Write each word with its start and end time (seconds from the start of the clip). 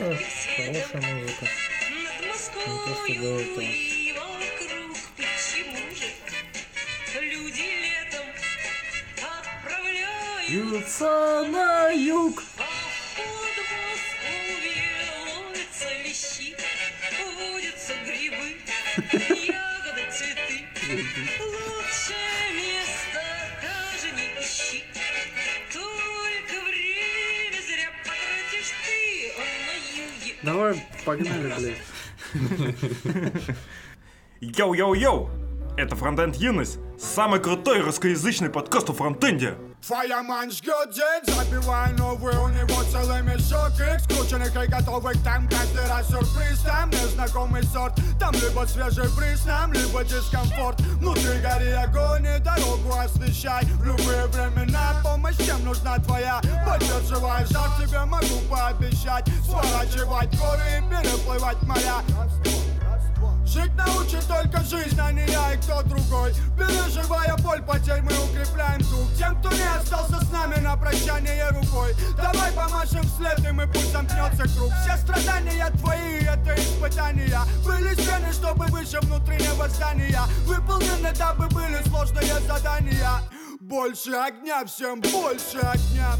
ярких 0.00 0.26
Хорошая 0.56 1.14
музыка. 1.14 1.46
над 2.02 2.18
то, 2.20 2.38
что 2.38 3.14
до 3.14 3.40
этого. 3.40 3.62
Юца 10.48 11.44
на 11.44 11.90
юг. 11.90 12.42
водятся 17.50 17.94
грибы, 18.04 18.56
ягоды, 19.46 20.02
цветы. 20.10 20.66
Давай, 30.44 30.86
погнали, 31.06 31.52
блядь. 31.56 31.78
Йоу-йоу-йоу! 34.40 35.30
Это 35.78 35.96
Фронтенд 35.96 36.36
Юность, 36.36 36.78
самый 36.98 37.40
крутой 37.40 37.80
русскоязычный 37.80 38.50
подкаст 38.50 38.90
о 38.90 38.92
фронтенде. 38.92 39.54
День, 39.86 41.34
забивая 41.34 41.92
новый 41.92 42.34
У 42.38 42.48
него 42.48 42.82
целый 42.90 43.20
мешок 43.22 43.72
их 43.78 44.00
скрученных 44.00 44.56
и 44.56 44.66
готовых 44.66 45.22
Там 45.22 45.46
каждый 45.46 45.86
раз 45.86 46.08
сюрприз, 46.08 46.60
там 46.64 46.88
незнакомый 46.88 47.62
сорт 47.64 47.94
Там 48.18 48.32
либо 48.32 48.64
свежий 48.66 49.14
бриз, 49.14 49.44
нам 49.44 49.74
либо 49.74 50.02
дискомфорт 50.02 50.80
Внутри 50.80 51.38
гори 51.42 51.72
огонь 51.72 52.26
и 52.26 52.38
дорогу 52.38 52.94
освещай 52.98 53.64
В 53.64 53.84
любые 53.84 54.26
времена 54.28 55.02
помощь, 55.02 55.36
чем 55.44 55.62
нужна 55.64 55.98
твоя 55.98 56.40
Поддерживая 56.66 57.44
жар, 57.44 57.68
тебе 57.78 58.04
могу 58.06 58.40
пообещать 58.50 59.26
Сворачивать 59.44 60.34
горы 60.38 60.62
и 60.78 60.88
переплывать 60.88 61.62
моря 61.64 62.00
Жить 63.54 63.72
научит 63.76 64.26
только 64.26 64.64
жизнь, 64.64 64.98
а 65.00 65.12
не 65.12 65.24
я 65.30 65.54
и 65.54 65.56
кто 65.58 65.80
другой. 65.84 66.32
Переживая 66.58 67.36
боль 67.36 67.62
потерь, 67.62 68.02
мы 68.02 68.10
укрепляем 68.10 68.80
дух. 68.80 69.06
Тем, 69.16 69.38
кто 69.38 69.48
не 69.50 69.76
остался 69.76 70.18
с 70.24 70.32
нами 70.32 70.56
на 70.56 70.76
прощание 70.76 71.50
рукой. 71.50 71.94
Давай 72.16 72.50
помашем 72.50 73.04
вслед, 73.04 73.38
и 73.48 73.52
мы 73.52 73.68
пусть 73.68 73.92
замкнется 73.92 74.42
круг. 74.56 74.72
Все 74.82 74.96
страдания 74.96 75.70
твои, 75.78 76.24
это 76.24 76.52
испытания. 76.56 77.38
Были 77.64 77.94
стены, 77.94 78.32
чтобы 78.32 78.64
выше 78.66 78.98
внутреннего 79.02 79.68
здания 79.68 80.22
Выполнены, 80.46 81.12
дабы 81.16 81.46
были 81.46 81.80
сложные 81.86 82.40
задания. 82.48 83.20
Больше 83.60 84.14
огня, 84.14 84.64
всем 84.64 85.00
больше 85.00 85.58
огня. 85.58 86.16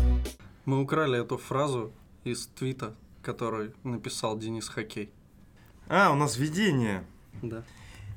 Мы 0.67 0.81
украли 0.81 1.21
эту 1.21 1.39
фразу 1.39 1.93
из 2.23 2.47
твита, 2.47 2.95
который 3.23 3.75
написал 3.83 4.39
Денис 4.39 4.69
Хоккей. 4.69 5.12
А, 5.89 6.12
у 6.12 6.15
нас 6.15 6.37
видение. 6.37 7.05
Да. 7.43 7.63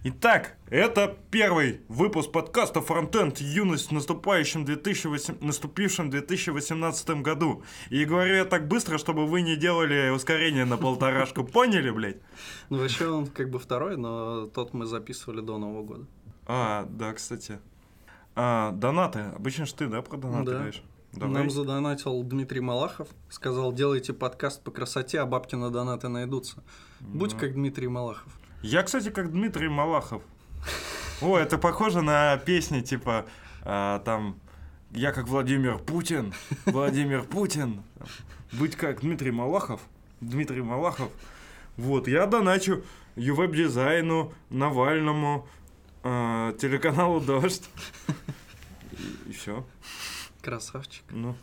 Итак, 0.04 0.56
это 0.70 1.18
первый 1.32 1.82
выпуск 1.90 2.32
подкаста 2.32 2.82
Фронтенд 2.82 3.40
Юность 3.40 3.90
в 3.90 3.92
наступающем 3.94 4.64
2008... 4.64 5.38
наступившем 5.42 6.10
2018 6.10 7.10
году. 7.22 7.64
И 7.90 8.06
говорю 8.06 8.36
я 8.36 8.46
так 8.46 8.68
быстро, 8.68 8.98
чтобы 8.98 9.26
вы 9.26 9.42
не 9.42 9.56
делали 9.58 10.10
ускорение 10.10 10.66
на 10.66 10.78
полторашку. 10.78 11.44
Поняли, 11.44 11.90
блядь? 11.90 12.18
Ну, 12.70 12.78
вообще 12.78 13.08
он 13.10 13.28
как 13.28 13.50
бы 13.50 13.60
второй, 13.60 13.98
но 13.98 14.46
тот 14.46 14.74
мы 14.74 14.86
записывали 14.86 15.42
до 15.42 15.58
Нового 15.58 15.84
года. 15.84 16.06
А, 16.46 16.88
да, 16.90 17.12
кстати. 17.14 17.60
А, 18.36 18.72
донаты. 18.72 19.20
Обычно 19.36 19.66
ж 19.66 19.74
ты, 19.74 19.88
да, 19.88 20.02
про 20.04 20.18
донаты 20.18 20.46
Да. 20.52 20.58
говоришь? 20.58 20.84
Давай. 21.14 21.34
Нам 21.34 21.50
задонатил 21.50 22.22
Дмитрий 22.24 22.62
Малахов. 22.62 23.08
Сказал, 23.30 23.74
делайте 23.74 24.14
подкаст 24.14 24.64
по 24.64 24.72
красоте, 24.72 25.20
а 25.20 25.26
бабки 25.26 25.56
на 25.56 25.72
донаты 25.72 26.08
найдутся. 26.08 26.64
Будь 27.00 27.34
Ну. 27.34 27.40
как 27.40 27.54
Дмитрий 27.54 27.88
Малахов. 27.88 28.37
Я, 28.62 28.84
кстати, 28.84 29.10
как 29.10 29.32
Дмитрий 29.32 29.70
Малахов. 29.70 30.24
О, 31.22 31.38
это 31.38 31.58
похоже 31.58 32.02
на 32.02 32.38
песни 32.38 32.82
типа 32.82 33.26
а, 33.64 34.00
там 34.00 34.40
я 34.92 35.12
как 35.12 35.28
Владимир 35.28 35.78
Путин, 35.78 36.34
Владимир 36.66 37.24
Путин. 37.24 37.84
Быть 38.54 38.76
как 38.76 39.02
Дмитрий 39.02 39.32
Малахов, 39.32 39.82
Дмитрий 40.22 40.62
Малахов. 40.62 41.12
Вот, 41.76 42.08
я 42.08 42.26
доначу 42.26 42.84
ювеб-дизайну, 43.16 44.34
Навальному, 44.50 45.48
а, 46.04 46.54
телеканалу 46.54 47.20
Дождь. 47.20 47.70
И, 49.28 49.34
все. 49.34 49.66
Красавчик. 50.42 51.04
Ну, 51.10 51.36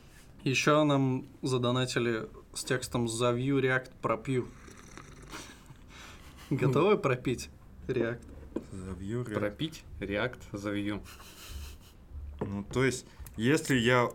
Еще 0.45 0.83
нам 0.85 1.27
задонатили 1.43 2.29
с 2.55 2.65
текстом 2.65 3.07
«Завью 3.07 3.61
React 3.61 3.91
пропью». 4.01 4.49
Готовы 6.56 6.97
пропить 6.98 7.50
React? 7.88 8.20
завью 8.72 9.25
ре- 9.25 9.34
Пропить 9.34 9.84
React 10.00 10.38
за 10.53 10.72
Vue. 10.76 11.00
Ну, 12.41 12.65
то 12.72 12.84
есть, 12.84 13.06
если 13.37 13.76
я 13.76 14.09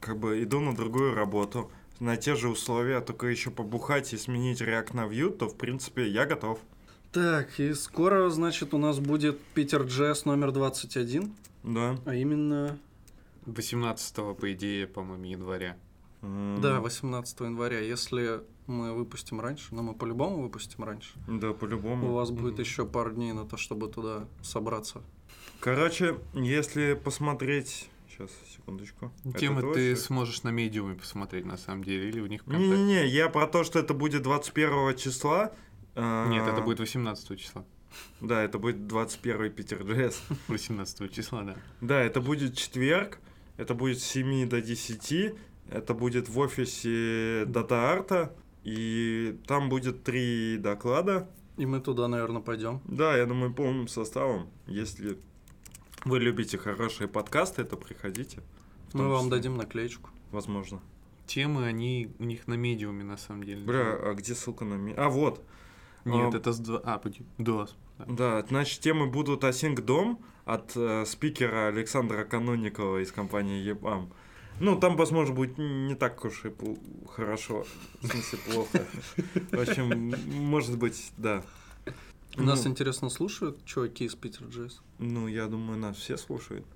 как 0.00 0.18
бы 0.18 0.42
иду 0.42 0.60
на 0.60 0.74
другую 0.74 1.14
работу, 1.14 1.70
на 2.00 2.16
те 2.16 2.34
же 2.36 2.48
условия, 2.48 3.00
только 3.00 3.26
еще 3.26 3.50
побухать 3.50 4.12
и 4.12 4.16
сменить 4.16 4.60
React 4.60 4.94
на 4.96 5.06
Vue, 5.06 5.30
то, 5.30 5.48
в 5.48 5.56
принципе, 5.56 6.06
я 6.08 6.26
готов. 6.26 6.58
Так, 7.12 7.58
и 7.60 7.72
скоро, 7.74 8.28
значит, 8.30 8.74
у 8.74 8.78
нас 8.78 8.98
будет 8.98 9.40
Питер 9.54 9.82
Джесс 9.84 10.24
номер 10.26 10.52
21, 10.52 11.32
Да. 11.62 11.98
а 12.04 12.14
именно, 12.14 12.78
18 13.46 14.34
по 14.34 14.52
идее, 14.52 14.86
по-моему, 14.86 15.24
января. 15.24 15.76
М, 16.22 16.58
да, 16.60 16.80
18 16.80 17.40
января. 17.40 17.78
Если 17.80 18.40
мы 18.66 18.92
выпустим 18.94 19.40
раньше, 19.40 19.74
но 19.74 19.82
мы 19.82 19.94
по-любому 19.94 20.42
выпустим 20.42 20.84
раньше, 20.84 21.10
Да, 21.28 21.50
у 21.50 21.54
по-любому. 21.54 22.12
вас 22.12 22.30
будет 22.30 22.58
еще 22.58 22.84
пару 22.86 23.12
дней 23.12 23.32
на 23.32 23.44
то, 23.44 23.56
чтобы 23.56 23.88
туда 23.88 24.26
собраться. 24.42 25.02
Короче, 25.60 26.18
если 26.34 26.94
посмотреть... 26.94 27.88
Сейчас, 28.08 28.30
секундочку. 28.54 29.12
Темы 29.38 29.60
Это 29.60 29.72
ты 29.74 29.90
точно? 29.90 30.04
сможешь 30.06 30.42
на 30.42 30.48
медиуме 30.50 30.94
посмотреть, 30.94 31.44
на 31.44 31.56
самом 31.58 31.84
деле, 31.84 32.08
или 32.08 32.20
у 32.20 32.26
них. 32.26 32.46
Не-не-не, 32.46 33.06
я 33.06 33.28
про 33.28 33.46
то, 33.46 33.62
что 33.62 33.78
это 33.78 33.92
будет 33.94 34.22
21 34.22 34.96
числа. 34.96 35.52
а, 35.94 36.26
Нет, 36.28 36.46
это 36.46 36.62
будет 36.62 36.80
18 36.80 37.38
числа. 37.38 37.64
Да, 38.20 38.42
это 38.42 38.58
будет 38.58 38.86
21 38.86 39.52
Питер 39.52 39.82
Джесс. 39.82 40.22
18 40.48 41.12
числа, 41.12 41.42
да. 41.42 41.56
Да, 41.82 42.02
это 42.02 42.20
будет 42.22 42.56
четверг, 42.56 43.18
это 43.58 43.74
будет 43.74 43.98
с 43.98 44.04
7 44.04 44.48
до 44.48 44.60
10, 44.62 45.34
это 45.70 45.94
будет 45.94 46.28
в 46.30 46.38
офисе 46.38 47.44
Дата 47.46 47.90
Арта, 47.90 48.34
и 48.66 49.38
там 49.46 49.68
будет 49.68 50.02
три 50.02 50.58
доклада. 50.58 51.28
И 51.56 51.64
мы 51.66 51.80
туда, 51.80 52.08
наверное, 52.08 52.42
пойдем. 52.42 52.80
Да, 52.84 53.16
я 53.16 53.26
думаю, 53.26 53.54
полным 53.54 53.86
составом. 53.88 54.48
Если 54.66 55.18
вы 56.04 56.18
любите 56.18 56.58
хорошие 56.58 57.06
подкасты, 57.08 57.64
то 57.64 57.76
приходите. 57.76 58.42
Мы 58.92 59.08
вам 59.08 59.30
дадим 59.30 59.56
наклеечку. 59.56 60.10
Возможно. 60.32 60.80
Темы, 61.26 61.64
они 61.66 62.08
у 62.18 62.24
них 62.24 62.46
на 62.48 62.54
медиуме, 62.54 63.04
на 63.04 63.16
самом 63.16 63.44
деле. 63.44 63.64
Бля, 63.64 63.94
а 63.94 64.14
где 64.14 64.34
ссылка 64.34 64.64
на... 64.64 64.74
ми- 64.74 64.94
А, 64.96 65.08
вот. 65.08 65.44
Нет, 66.04 66.34
а- 66.34 66.36
это 66.38 66.52
с 66.52 66.58
два... 66.58 66.80
А, 66.84 66.98
погоди, 66.98 67.22
да. 67.38 67.66
да. 67.98 68.04
Да, 68.08 68.46
значит, 68.48 68.80
темы 68.80 69.06
будут 69.06 69.42
Async 69.44 69.80
Дом 69.80 70.20
от 70.44 70.76
э, 70.76 71.04
спикера 71.06 71.68
Александра 71.68 72.24
Каноникова 72.24 72.98
из 73.02 73.10
компании 73.12 73.62
ЕБАМ. 73.62 74.12
Ну, 74.60 74.78
там, 74.78 74.96
возможно, 74.96 75.34
будет 75.34 75.58
не 75.58 75.94
так 75.94 76.24
уж 76.24 76.44
и 76.44 76.52
хорошо, 77.14 77.66
в 78.00 78.06
смысле 78.06 78.38
плохо. 78.50 78.86
В 79.52 79.60
общем, 79.60 80.14
может 80.48 80.78
быть, 80.78 81.12
да. 81.16 81.42
Нас, 82.36 82.64
Ну, 82.64 82.70
интересно, 82.70 83.08
слушают 83.08 83.64
чуваки 83.64 84.04
из 84.04 84.14
Питер 84.14 84.46
Джесс? 84.46 84.80
ну, 84.98 85.26
я 85.28 85.46
думаю, 85.46 85.78
нас 85.78 85.96
все 85.96 86.16
слушают. 86.16 86.66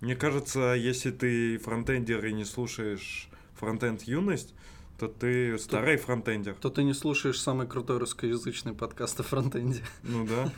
Мне 0.00 0.16
кажется, 0.16 0.74
если 0.74 1.10
ты 1.10 1.58
фронтендер 1.58 2.24
и 2.26 2.32
не 2.32 2.44
слушаешь 2.44 3.28
фронтенд 3.54 4.02
юность, 4.02 4.54
то 4.98 5.08
ты 5.08 5.58
старый 5.58 5.96
фронтендер. 5.96 6.54
То 6.54 6.70
ты 6.70 6.82
не 6.82 6.94
слушаешь 6.94 7.40
самый 7.40 7.66
крутой 7.66 7.98
русскоязычный 7.98 8.72
подкаст 8.74 9.20
о 9.20 9.22
фронтенде. 9.22 9.82
Ну 10.02 10.26
да. 10.26 10.50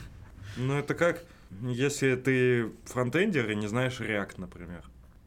Ну 0.56 0.74
это 0.74 0.94
как, 0.94 1.24
если 1.62 2.14
ты 2.14 2.72
фронтендер 2.84 3.50
и 3.50 3.56
не 3.56 3.66
знаешь 3.66 4.00
React, 4.00 4.34
например. 4.38 4.84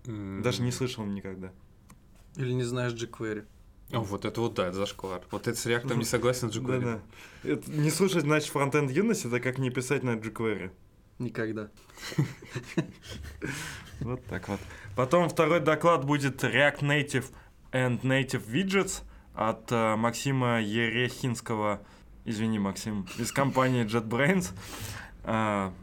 Даже 0.07 0.61
не 0.61 0.71
слышал 0.71 1.05
никогда. 1.05 1.51
Или 2.37 2.53
не 2.53 2.63
знаешь 2.63 2.93
jQuery. 2.93 3.45
О, 3.91 3.99
вот 4.01 4.25
это 4.25 4.41
вот, 4.41 4.53
да, 4.53 4.67
это 4.67 4.77
зашквар. 4.77 5.21
Вот 5.31 5.47
это 5.47 5.57
с 5.57 5.65
реактом 5.65 5.99
не 5.99 6.05
согласен 6.05 6.51
с 6.51 6.55
jQuery. 6.55 6.81
Да-да. 6.81 7.49
Это 7.49 7.71
не 7.71 7.89
слушать, 7.89 8.23
значит, 8.23 8.49
фронтенд 8.49 8.89
юность, 8.91 9.25
это 9.25 9.39
как 9.39 9.57
не 9.57 9.69
писать 9.69 10.03
на 10.03 10.15
jQuery. 10.15 10.71
Никогда. 11.19 11.69
Вот 13.99 14.23
так 14.25 14.47
вот. 14.47 14.59
Потом 14.95 15.27
второй 15.27 15.59
доклад 15.59 16.05
будет 16.05 16.43
React 16.43 16.81
Native 16.81 17.25
and 17.71 18.01
Native 18.01 18.47
Widgets 18.47 19.01
от 19.33 19.71
э, 19.71 19.95
Максима 19.95 20.61
Ерехинского, 20.61 21.81
извини, 22.23 22.59
Максим, 22.59 23.07
из 23.17 23.31
компании 23.31 23.85
JetBrains. 23.85 24.51
А, 25.23 25.73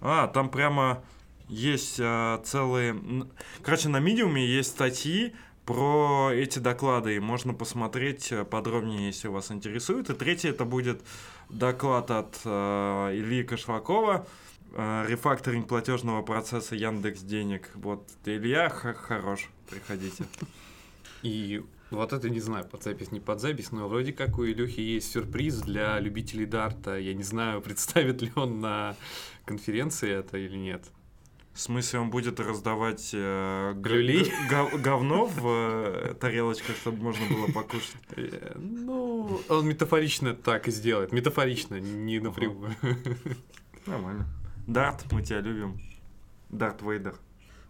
а, 0.00 0.28
там 0.28 0.50
прямо 0.50 1.02
есть 1.48 1.98
а, 2.00 2.40
целые... 2.44 3.00
Короче, 3.62 3.88
на 3.88 3.98
Medium 3.98 4.38
есть 4.38 4.70
статьи 4.70 5.34
Про 5.64 6.30
эти 6.32 6.58
доклады 6.58 7.20
можно 7.20 7.54
посмотреть 7.54 8.32
э, 8.32 8.44
подробнее, 8.44 9.06
если 9.06 9.28
вас 9.28 9.52
интересует. 9.52 10.10
И 10.10 10.14
третий 10.14 10.48
это 10.48 10.64
будет 10.64 11.02
доклад 11.50 12.10
от 12.10 12.40
э, 12.44 12.48
Ильи 13.14 13.44
Кошлакова, 13.44 14.26
э, 14.72 15.04
рефакторинг 15.08 15.68
платежного 15.68 16.22
процесса 16.22 16.74
Яндекс 16.74 17.20
Денег. 17.20 17.70
Вот 17.74 18.08
Илья 18.24 18.70
хорош, 18.70 19.48
приходите. 19.70 20.24
И 21.22 21.62
вот 21.92 22.12
это 22.12 22.28
не 22.28 22.40
знаю, 22.40 22.64
под 22.64 22.82
запись, 22.82 23.12
не 23.12 23.20
под 23.20 23.40
запись, 23.40 23.70
но 23.70 23.86
вроде 23.86 24.12
как 24.12 24.38
у 24.38 24.44
Илюхи 24.44 24.80
есть 24.80 25.12
сюрприз 25.12 25.60
для 25.60 26.00
любителей 26.00 26.46
дарта. 26.46 26.98
Я 26.98 27.14
не 27.14 27.22
знаю, 27.22 27.60
представит 27.62 28.20
ли 28.20 28.32
он 28.34 28.60
на 28.60 28.96
конференции 29.44 30.10
это 30.10 30.38
или 30.38 30.56
нет. 30.56 30.84
В 31.54 31.60
смысле, 31.60 31.98
он 32.00 32.10
будет 32.10 32.40
раздавать 32.40 33.10
э, 33.12 33.74
г- 33.76 33.90
Люлей? 33.90 34.24
г- 34.24 34.48
гов- 34.48 34.80
говно 34.80 35.26
в 35.26 35.46
э, 35.46 36.14
тарелочках, 36.18 36.74
чтобы 36.76 37.02
можно 37.02 37.26
было 37.28 37.46
покушать. 37.52 37.94
Э, 38.16 38.52
Ну, 38.56 39.40
он 39.50 39.66
метафорично 39.68 40.34
так 40.34 40.66
и 40.68 40.70
сделает. 40.70 41.12
Метафорично, 41.12 41.78
не 41.78 42.20
напрямую. 42.20 42.74
Нормально. 43.86 44.26
Дарт, 44.66 45.10
мы 45.12 45.22
тебя 45.22 45.40
любим. 45.40 45.78
Дарт 46.48 46.80
Вейдер. 46.82 47.16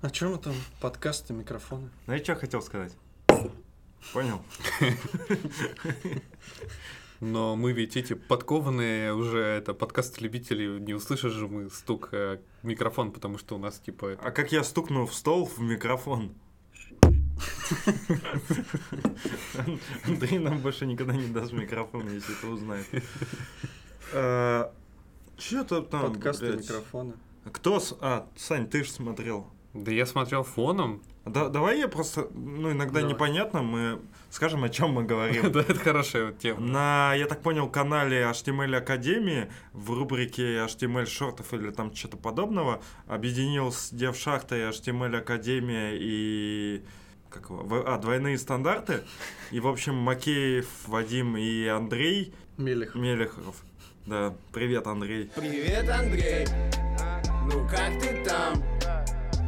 А 0.01 0.11
чем 0.11 0.33
мы 0.33 0.39
там? 0.39 0.55
Подкасты, 0.81 1.33
микрофоны. 1.33 1.91
Ну 2.07 2.13
я 2.15 2.23
что 2.23 2.37
хотел 2.37 2.63
сказать? 2.63 2.97
Понял? 4.13 4.43
Но 7.25 7.55
мы 7.55 7.71
ведь 7.73 7.97
эти 7.97 8.15
подкованные 8.15 9.15
уже, 9.15 9.39
это 9.39 9.75
подкаст 9.75 10.21
любителей, 10.21 10.81
не 10.81 10.93
услышишь 10.93 11.33
же 11.33 11.47
мы 11.47 11.71
стук 11.71 12.09
э, 12.11 12.41
микрофон, 12.65 13.13
потому 13.13 13.39
что 13.39 13.55
у 13.55 13.59
нас 13.59 13.79
типа 13.79 14.07
это- 14.07 14.23
А 14.25 14.33
как 14.33 14.51
я 14.51 14.65
стукнул 14.65 15.07
в 15.07 15.15
стол 15.15 15.47
в 15.47 15.61
микрофон? 15.61 16.35
Андрей 20.05 20.41
нам 20.41 20.59
больше 20.59 20.85
никогда 20.85 21.15
не 21.15 21.29
даст 21.29 21.53
микрофон, 21.53 22.13
если 22.13 22.37
это 22.37 22.49
узнает. 22.49 22.87
Че 25.39 25.63
то 25.65 25.81
там, 25.83 26.13
Подкасты, 26.13 26.47
блядь? 26.53 26.69
микрофоны. 26.69 27.13
Кто? 27.53 27.79
с- 27.79 27.97
А, 28.01 28.27
Сань, 28.37 28.67
ты 28.69 28.83
же 28.83 28.91
смотрел. 28.91 29.47
Да 29.75 29.93
я 29.93 30.07
смотрел 30.07 30.43
фоном. 30.43 31.03
Да, 31.25 31.49
давай 31.49 31.79
я 31.79 31.89
просто, 31.89 32.29
ну, 32.35 32.73
иногда 32.73 33.01
Давай. 33.01 33.15
непонятно, 33.15 33.63
мы 33.63 34.01
скажем, 34.33 34.65
о 34.65 34.69
чем 34.69 34.93
мы 34.93 35.05
говорим. 35.05 35.53
Да, 35.53 35.61
это 35.61 35.77
хорошая 35.77 36.33
тема. 36.33 36.61
На, 36.61 37.15
я 37.15 37.27
так 37.27 37.43
понял, 37.43 37.69
канале 37.69 38.23
HTML 38.23 38.77
Академии 38.77 39.49
в 39.73 39.93
рубрике 39.93 40.57
HTML 40.65 41.07
шортов 41.07 41.53
или 41.55 41.71
там 41.71 41.95
что-то 41.95 42.17
подобного 42.17 42.83
объединилась 43.07 43.91
Девшахта 43.93 44.57
и 44.57 44.61
HTML 44.61 45.19
Академия 45.19 45.93
и 45.95 46.83
как 47.31 47.51
его, 47.51 47.85
а, 47.87 47.99
двойные 47.99 48.37
стандарты. 48.37 49.03
И, 49.51 49.61
в 49.61 49.67
общем, 49.67 49.95
Макеев, 49.95 50.67
Вадим 50.87 51.37
и 51.37 51.67
Андрей 51.67 52.35
Мелех. 52.59 52.95
Мелехов. 52.95 53.57
Да, 54.07 54.35
привет, 54.53 54.87
Андрей. 54.87 55.31
Привет, 55.35 55.89
Андрей. 55.89 56.47
Ну 57.51 57.67
как 57.69 58.01
ты 58.01 58.25
там, 58.25 58.63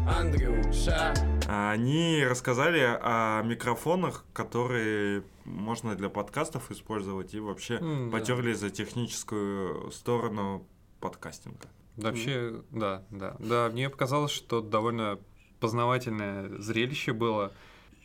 Андрюша? 0.08 1.14
А 1.46 1.72
Они 1.72 2.24
рассказали 2.24 2.80
о 2.80 3.42
микрофонах, 3.42 4.24
которые 4.32 5.24
можно 5.44 5.94
для 5.94 6.08
подкастов 6.08 6.70
использовать, 6.70 7.34
и 7.34 7.40
вообще 7.40 7.78
да. 7.78 8.10
потерли 8.10 8.52
за 8.52 8.70
техническую 8.70 9.90
сторону 9.90 10.66
подкастинга. 11.00 11.68
Вообще, 11.96 12.62
да, 12.70 13.04
да. 13.10 13.36
Да, 13.38 13.68
мне 13.70 13.90
показалось, 13.90 14.32
что 14.32 14.60
довольно 14.60 15.18
познавательное 15.60 16.48
зрелище 16.58 17.12
было. 17.12 17.52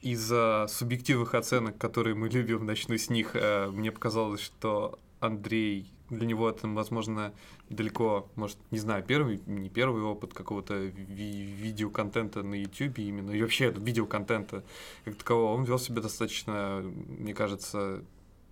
Из-за 0.01 0.67
субъективных 0.69 1.33
оценок, 1.33 1.77
которые 1.77 2.15
мы 2.15 2.29
любим, 2.29 2.65
начну 2.65 2.97
с 2.97 3.09
них, 3.09 3.35
э, 3.35 3.67
мне 3.69 3.91
показалось, 3.91 4.39
что 4.39 4.97
Андрей, 5.19 5.91
для 6.09 6.25
него 6.25 6.49
это, 6.49 6.67
возможно, 6.67 7.33
далеко, 7.69 8.27
может, 8.35 8.57
не 8.71 8.79
знаю, 8.79 9.03
первый, 9.03 9.41
не 9.45 9.69
первый 9.69 10.03
опыт 10.03 10.33
какого-то 10.33 10.75
ви- 10.75 11.43
видеоконтента 11.43 12.43
на 12.43 12.55
YouTube 12.55 12.99
именно, 12.99 13.31
и 13.31 13.41
вообще 13.41 13.71
видеоконтента 13.71 14.63
как 15.05 15.15
такового. 15.15 15.53
Он 15.55 15.63
вел 15.63 15.79
себя 15.79 16.01
достаточно, 16.01 16.81
мне 16.83 17.33
кажется, 17.33 18.03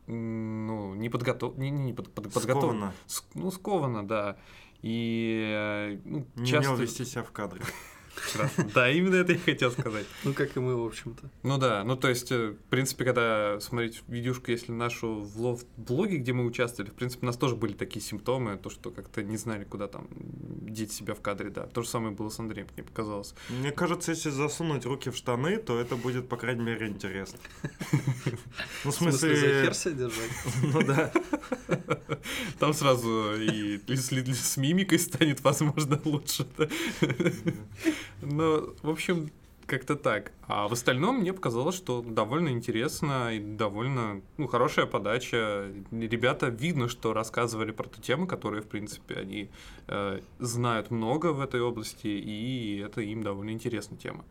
ну, 0.08 0.94
не 0.96 1.10
подготов... 1.10 1.58
не, 1.58 1.70
не, 1.70 1.94
под, 1.94 2.10
под- 2.14 2.32
подготовлен. 2.32 2.60
Скованно. 2.80 2.94
Ск- 3.08 3.24
Ну, 3.34 3.52
скованно, 3.52 4.08
да. 4.08 4.38
И 4.84 5.44
э, 5.54 6.00
ну, 6.06 6.26
Не 6.36 6.46
часто... 6.46 6.72
умел 6.72 6.82
вести 6.82 7.04
себя 7.06 7.24
в 7.24 7.32
кадре. 7.32 7.62
Прекрасно. 8.24 8.70
Да, 8.74 8.90
именно 8.90 9.16
это 9.16 9.34
я 9.34 9.40
хотел 9.40 9.72
сказать. 9.72 10.06
Ну, 10.24 10.34
как 10.34 10.56
и 10.58 10.60
мы, 10.60 10.76
в 10.76 10.86
общем-то. 10.86 11.30
Ну 11.44 11.58
да, 11.58 11.84
ну 11.84 11.96
то 11.96 12.10
есть, 12.10 12.32
э, 12.32 12.50
в 12.52 12.70
принципе, 12.70 13.06
когда 13.06 13.60
смотреть 13.60 14.02
видюшку, 14.08 14.52
если 14.52 14.72
нашу 14.72 15.20
в 15.20 15.40
лофт-блоге, 15.40 16.18
где 16.18 16.34
мы 16.34 16.46
участвовали, 16.46 16.92
в 16.92 16.96
принципе, 16.96 17.26
у 17.26 17.28
нас 17.28 17.38
тоже 17.38 17.56
были 17.56 17.74
такие 17.74 18.04
симптомы, 18.04 18.58
то, 18.58 18.70
что 18.70 18.92
как-то 18.92 19.24
не 19.24 19.38
знали, 19.38 19.64
куда 19.64 19.88
там 19.88 20.08
деть 20.12 20.92
себя 20.92 21.14
в 21.14 21.22
кадре, 21.22 21.50
да. 21.50 21.68
То 21.68 21.82
же 21.82 21.90
самое 21.90 22.16
было 22.16 22.30
с 22.30 22.40
Андреем, 22.40 22.68
мне 22.76 22.84
показалось. 22.84 23.34
Мне 23.50 23.72
кажется, 23.72 24.12
если 24.12 24.30
засунуть 24.30 24.86
руки 24.86 25.10
в 25.10 25.16
штаны, 25.16 25.58
то 25.58 25.80
это 25.80 25.96
будет, 25.96 26.28
по 26.28 26.38
крайней 26.38 26.64
мере, 26.64 26.88
интересно. 26.88 27.40
Ну, 28.84 28.92
в 28.92 28.96
смысле, 28.96 29.36
за 29.36 29.42
смысле... 29.42 29.64
хер 29.64 29.74
себя 29.74 29.94
держать? 29.94 30.32
Ну 30.74 30.84
да. 30.84 31.12
Там 32.60 32.74
сразу 32.74 33.36
и 33.36 33.80
с 33.88 34.58
мимикой 34.58 35.00
станет, 35.00 35.42
возможно, 35.42 36.00
лучше. 36.06 36.48
Ну, 38.22 38.74
в 38.82 38.90
общем, 38.90 39.30
как-то 39.68 39.96
так. 39.96 40.32
А 40.48 40.68
в 40.68 40.74
остальном 40.74 41.20
мне 41.20 41.34
показалось, 41.34 41.76
что 41.76 42.02
довольно 42.02 42.50
интересно 42.50 43.36
и 43.36 43.40
довольно 43.40 44.22
ну, 44.38 44.48
хорошая 44.48 44.86
подача. 44.86 45.70
Ребята 45.92 46.48
видно, 46.48 46.88
что 46.88 47.14
рассказывали 47.14 47.72
про 47.72 47.88
ту 47.88 48.02
тему, 48.02 48.26
которые, 48.28 48.62
в 48.62 48.68
принципе, 48.68 49.16
они 49.16 49.50
э, 49.88 50.22
знают 50.40 50.90
много 50.90 51.34
в 51.34 51.42
этой 51.42 51.62
области, 51.62 52.08
и 52.08 52.80
это 52.80 53.02
им 53.02 53.22
довольно 53.22 53.52
интересная 53.52 53.98
тема. 53.98 54.24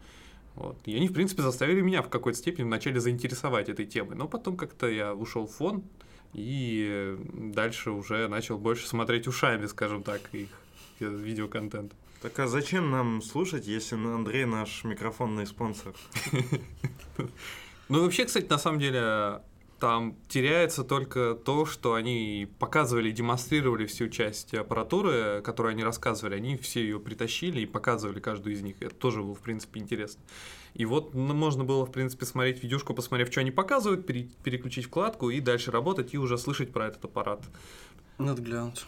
Вот. 0.55 0.79
И 0.87 0.97
они, 0.97 1.07
в 1.09 1.13
принципе, 1.13 1.43
заставили 1.43 1.83
меня 1.83 2.01
в 2.01 2.09
какой-то 2.09 2.39
степени 2.39 2.65
вначале 2.65 2.99
заинтересовать 2.99 3.69
этой 3.69 3.85
темой. 3.85 4.17
Но 4.17 4.27
потом 4.27 4.57
как-то 4.57 4.89
я 4.89 5.15
ушел 5.15 5.47
в 5.47 5.53
фон, 5.53 5.85
и 6.33 7.17
дальше 7.35 7.91
уже 7.91 8.27
начал 8.29 8.59
больше 8.59 8.89
смотреть 8.89 9.27
ушами, 9.27 9.67
скажем 9.67 10.03
так, 10.03 10.21
их 10.33 10.49
э, 11.01 11.07
видеоконтент. 11.07 11.93
Так 12.23 12.39
а 12.39 12.47
зачем 12.47 12.91
нам 12.91 13.23
слушать, 13.23 13.67
если 13.67 13.95
Андрей 13.97 14.47
наш 14.47 14.85
микрофонный 14.85 15.47
спонсор? 15.47 15.95
Ну 17.89 18.03
вообще, 18.03 18.25
кстати, 18.25 18.47
на 18.49 18.59
самом 18.59 18.81
деле, 18.81 19.43
там 19.79 20.17
теряется 20.29 20.83
только 20.83 21.35
то, 21.35 21.67
что 21.67 21.95
они 21.95 22.49
показывали 22.59 23.11
и 23.11 23.13
демонстрировали 23.13 23.87
всю 23.87 24.09
часть 24.09 24.55
аппаратуры, 24.55 25.43
которую 25.45 25.71
они 25.71 25.85
рассказывали. 25.85 26.35
Они 26.35 26.57
все 26.57 26.81
ее 26.81 26.99
притащили 26.99 27.61
и 27.61 27.67
показывали 27.67 28.19
каждую 28.19 28.55
из 28.55 28.63
них. 28.63 28.77
Это 28.81 28.95
тоже 28.95 29.23
было, 29.23 29.35
в 29.35 29.41
принципе, 29.41 29.81
интересно. 29.81 30.21
И 30.75 30.85
вот 30.85 31.15
ну, 31.15 31.33
можно 31.33 31.63
было, 31.63 31.87
в 31.87 31.93
принципе, 31.93 32.27
смотреть 32.27 32.63
видюшку, 32.63 32.93
посмотрев, 32.93 33.31
что 33.31 33.41
они 33.41 33.51
показывают, 33.51 34.07
пере- 34.07 34.31
переключить 34.43 34.87
вкладку 34.87 35.31
и 35.31 35.41
дальше 35.41 35.71
работать 35.71 36.13
и 36.13 36.19
уже 36.19 36.39
слышать 36.39 36.73
про 36.73 36.89
этот 36.89 37.05
аппарат. 37.05 37.45
Надо 38.19 38.43
глянуть. 38.43 38.85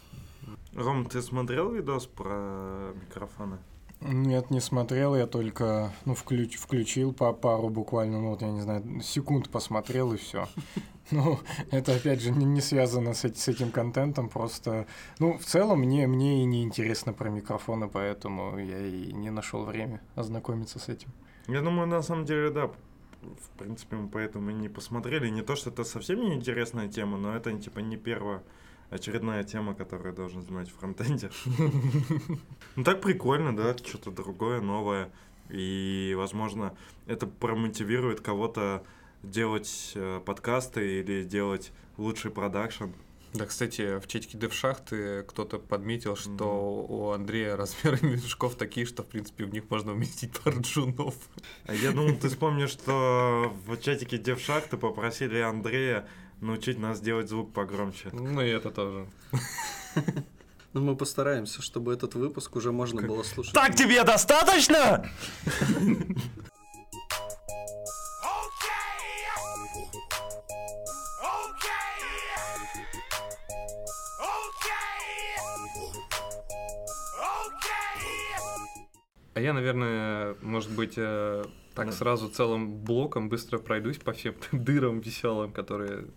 Ром, 0.78 1.06
ты 1.06 1.22
смотрел 1.22 1.72
видос 1.72 2.06
про 2.06 2.92
микрофоны? 2.94 3.58
Нет, 4.00 4.50
не 4.50 4.60
смотрел, 4.60 5.16
я 5.16 5.26
только 5.26 5.92
ну, 6.04 6.14
включ, 6.14 6.54
включил 6.54 7.12
по 7.12 7.32
пару 7.32 7.68
буквально, 7.68 8.20
ну 8.20 8.30
вот 8.30 8.42
я 8.42 8.50
не 8.52 8.60
знаю, 8.60 9.00
секунд 9.02 9.50
посмотрел 9.50 10.12
и 10.12 10.16
все. 10.16 10.48
Ну, 11.10 11.38
это 11.70 11.94
опять 11.94 12.20
же 12.20 12.30
не, 12.30 12.44
не 12.44 12.60
связано 12.60 13.14
с, 13.14 13.24
с 13.24 13.48
этим 13.48 13.70
контентом, 13.70 14.28
просто, 14.28 14.86
ну, 15.18 15.38
в 15.38 15.44
целом 15.46 15.78
мне, 15.78 16.06
мне 16.06 16.42
и 16.42 16.44
не 16.44 16.62
интересно 16.62 17.14
про 17.14 17.30
микрофоны, 17.30 17.88
поэтому 17.88 18.58
я 18.58 18.78
и 18.78 19.10
не 19.14 19.30
нашел 19.30 19.64
время 19.64 20.02
ознакомиться 20.16 20.78
с 20.78 20.90
этим. 20.90 21.08
Я 21.46 21.62
думаю, 21.62 21.88
на 21.88 22.02
самом 22.02 22.26
деле, 22.26 22.50
да. 22.50 22.66
В 23.22 23.58
принципе, 23.58 23.96
мы 23.96 24.10
поэтому 24.10 24.50
и 24.50 24.52
не 24.52 24.68
посмотрели. 24.68 25.30
Не 25.30 25.40
то, 25.40 25.56
что 25.56 25.70
это 25.70 25.82
совсем 25.82 26.20
не 26.20 26.34
интересная 26.34 26.88
тема, 26.88 27.16
но 27.16 27.34
это 27.34 27.54
типа 27.54 27.78
не 27.78 27.96
первая 27.96 28.42
очередная 28.90 29.44
тема, 29.44 29.74
которую 29.74 30.14
должен 30.14 30.42
знать 30.42 30.70
фронтендер. 30.70 31.32
Ну 32.76 32.84
так 32.84 33.00
прикольно, 33.00 33.56
да, 33.56 33.76
что-то 33.76 34.10
другое, 34.10 34.60
новое. 34.60 35.10
И, 35.48 36.14
возможно, 36.16 36.76
это 37.06 37.26
промотивирует 37.26 38.20
кого-то 38.20 38.84
делать 39.22 39.92
э, 39.94 40.20
подкасты 40.24 41.00
или 41.00 41.24
делать 41.24 41.72
лучший 41.96 42.30
продакшн. 42.30 42.90
Да, 43.34 43.44
кстати, 43.44 43.98
в 43.98 44.06
чатике 44.06 44.38
Девшахты 44.38 45.22
кто-то 45.24 45.58
подметил, 45.58 46.16
что 46.16 46.86
у 46.88 47.10
Андрея 47.10 47.56
размеры 47.56 47.98
мешков 48.02 48.54
такие, 48.54 48.86
что, 48.86 49.02
в 49.02 49.06
принципе, 49.06 49.44
в 49.44 49.52
них 49.52 49.64
можно 49.68 49.92
уместить 49.92 50.32
пару 50.32 50.60
джунов. 50.60 51.14
А 51.66 51.74
Я 51.74 51.92
думал, 51.92 52.16
ты 52.16 52.28
вспомнишь, 52.28 52.70
что 52.70 53.52
в 53.66 53.76
чатике 53.78 54.16
Девшахты 54.18 54.76
попросили 54.76 55.38
Андрея 55.40 56.06
научить 56.40 56.78
нас 56.78 57.00
делать 57.00 57.28
звук 57.28 57.52
погромче. 57.52 58.10
Ну 58.12 58.40
и 58.40 58.48
это 58.48 58.70
тоже. 58.70 59.06
Ну, 60.74 60.82
мы 60.82 60.96
постараемся, 60.96 61.62
чтобы 61.62 61.94
этот 61.94 62.14
выпуск 62.14 62.54
уже 62.54 62.72
можно 62.72 63.00
было 63.00 63.22
слушать. 63.22 63.54
Так 63.54 63.74
тебе 63.74 64.04
достаточно? 64.04 65.10
А 79.38 79.40
я, 79.40 79.52
наверное, 79.52 80.34
может 80.42 80.70
быть, 80.72 80.94
э, 80.96 81.44
так 81.72 81.86
да. 81.86 81.92
сразу 81.92 82.28
целым 82.28 82.74
блоком 82.74 83.28
быстро 83.28 83.58
пройдусь 83.58 83.98
по 83.98 84.12
всем 84.12 84.34
дырам 84.52 84.98
веселым, 84.98 85.52
которые 85.52 86.08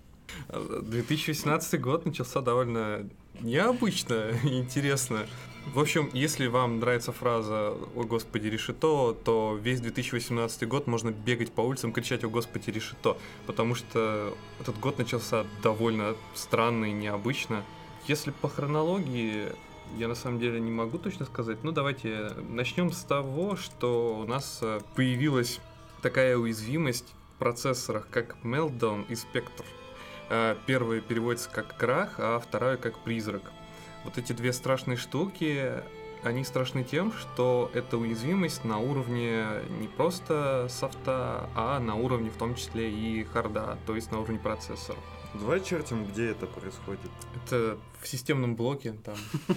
Э, 0.50 0.82
2018 0.84 1.80
год 1.80 2.06
начался 2.06 2.42
довольно 2.42 3.10
необычно 3.40 4.32
интересно. 4.44 5.26
В 5.74 5.80
общем, 5.80 6.10
если 6.14 6.48
вам 6.48 6.80
нравится 6.80 7.12
фраза 7.12 7.76
«О, 7.96 8.04
Господи, 8.04 8.48
решето», 8.48 9.14
то 9.14 9.58
весь 9.62 9.80
2018 9.80 10.68
год 10.68 10.88
можно 10.88 11.12
бегать 11.12 11.52
по 11.52 11.62
улицам, 11.62 11.94
кричать 11.94 12.24
«О, 12.24 12.30
Господи, 12.30 12.72
решето», 12.72 13.18
потому 13.46 13.76
что 13.76 14.36
этот 14.60 14.80
год 14.80 14.98
начался 14.98 15.46
довольно 15.62 16.16
странно 16.34 16.86
и 16.86 16.92
необычно. 16.92 17.64
Если 18.08 18.32
по 18.32 18.50
хронологии, 18.50 19.50
я 19.98 20.08
на 20.08 20.16
самом 20.16 20.40
деле 20.40 20.60
не 20.60 20.72
могу 20.72 20.98
точно 20.98 21.26
сказать. 21.26 21.60
Ну, 21.64 21.72
давайте 21.72 22.32
начнем 22.50 22.92
с 22.92 23.04
того, 23.04 23.56
что 23.56 24.20
у 24.20 24.28
нас 24.28 24.60
э, 24.62 24.80
появилась 24.96 25.60
такая 26.02 26.38
уязвимость 26.38 27.14
в 27.36 27.40
процессорах, 27.40 28.08
как 28.10 28.36
Meltdown 28.44 29.06
и 29.10 29.14
Spectre. 29.14 29.66
Э, 30.32 30.56
Первая 30.66 31.02
переводится 31.02 31.50
как 31.50 31.76
крах, 31.76 32.16
а 32.18 32.40
вторая 32.40 32.78
как 32.78 32.98
призрак. 33.00 33.42
Вот 34.06 34.18
эти 34.18 34.32
две 34.32 34.54
страшные 34.54 34.96
штуки, 34.96 35.74
они 36.24 36.46
страшны 36.46 36.86
тем, 36.86 37.12
что 37.12 37.70
это 37.74 37.98
уязвимость 37.98 38.64
на 38.64 38.80
уровне 38.80 39.46
не 39.82 39.90
просто 39.90 40.68
софта, 40.70 41.50
а 41.54 41.80
на 41.80 41.96
уровне 41.96 42.30
в 42.30 42.38
том 42.38 42.56
числе 42.56 42.90
и 42.90 43.26
харда, 43.26 43.78
то 43.86 43.94
есть 43.94 44.10
на 44.12 44.20
уровне 44.20 44.40
процессора. 44.40 44.98
Давай 45.34 45.60
чертим, 45.62 46.06
где 46.06 46.32
это 46.32 46.46
происходит. 46.46 47.12
Это 47.36 47.78
в 48.00 48.08
системном 48.08 48.56
блоке 48.56 48.94
там. 49.04 49.16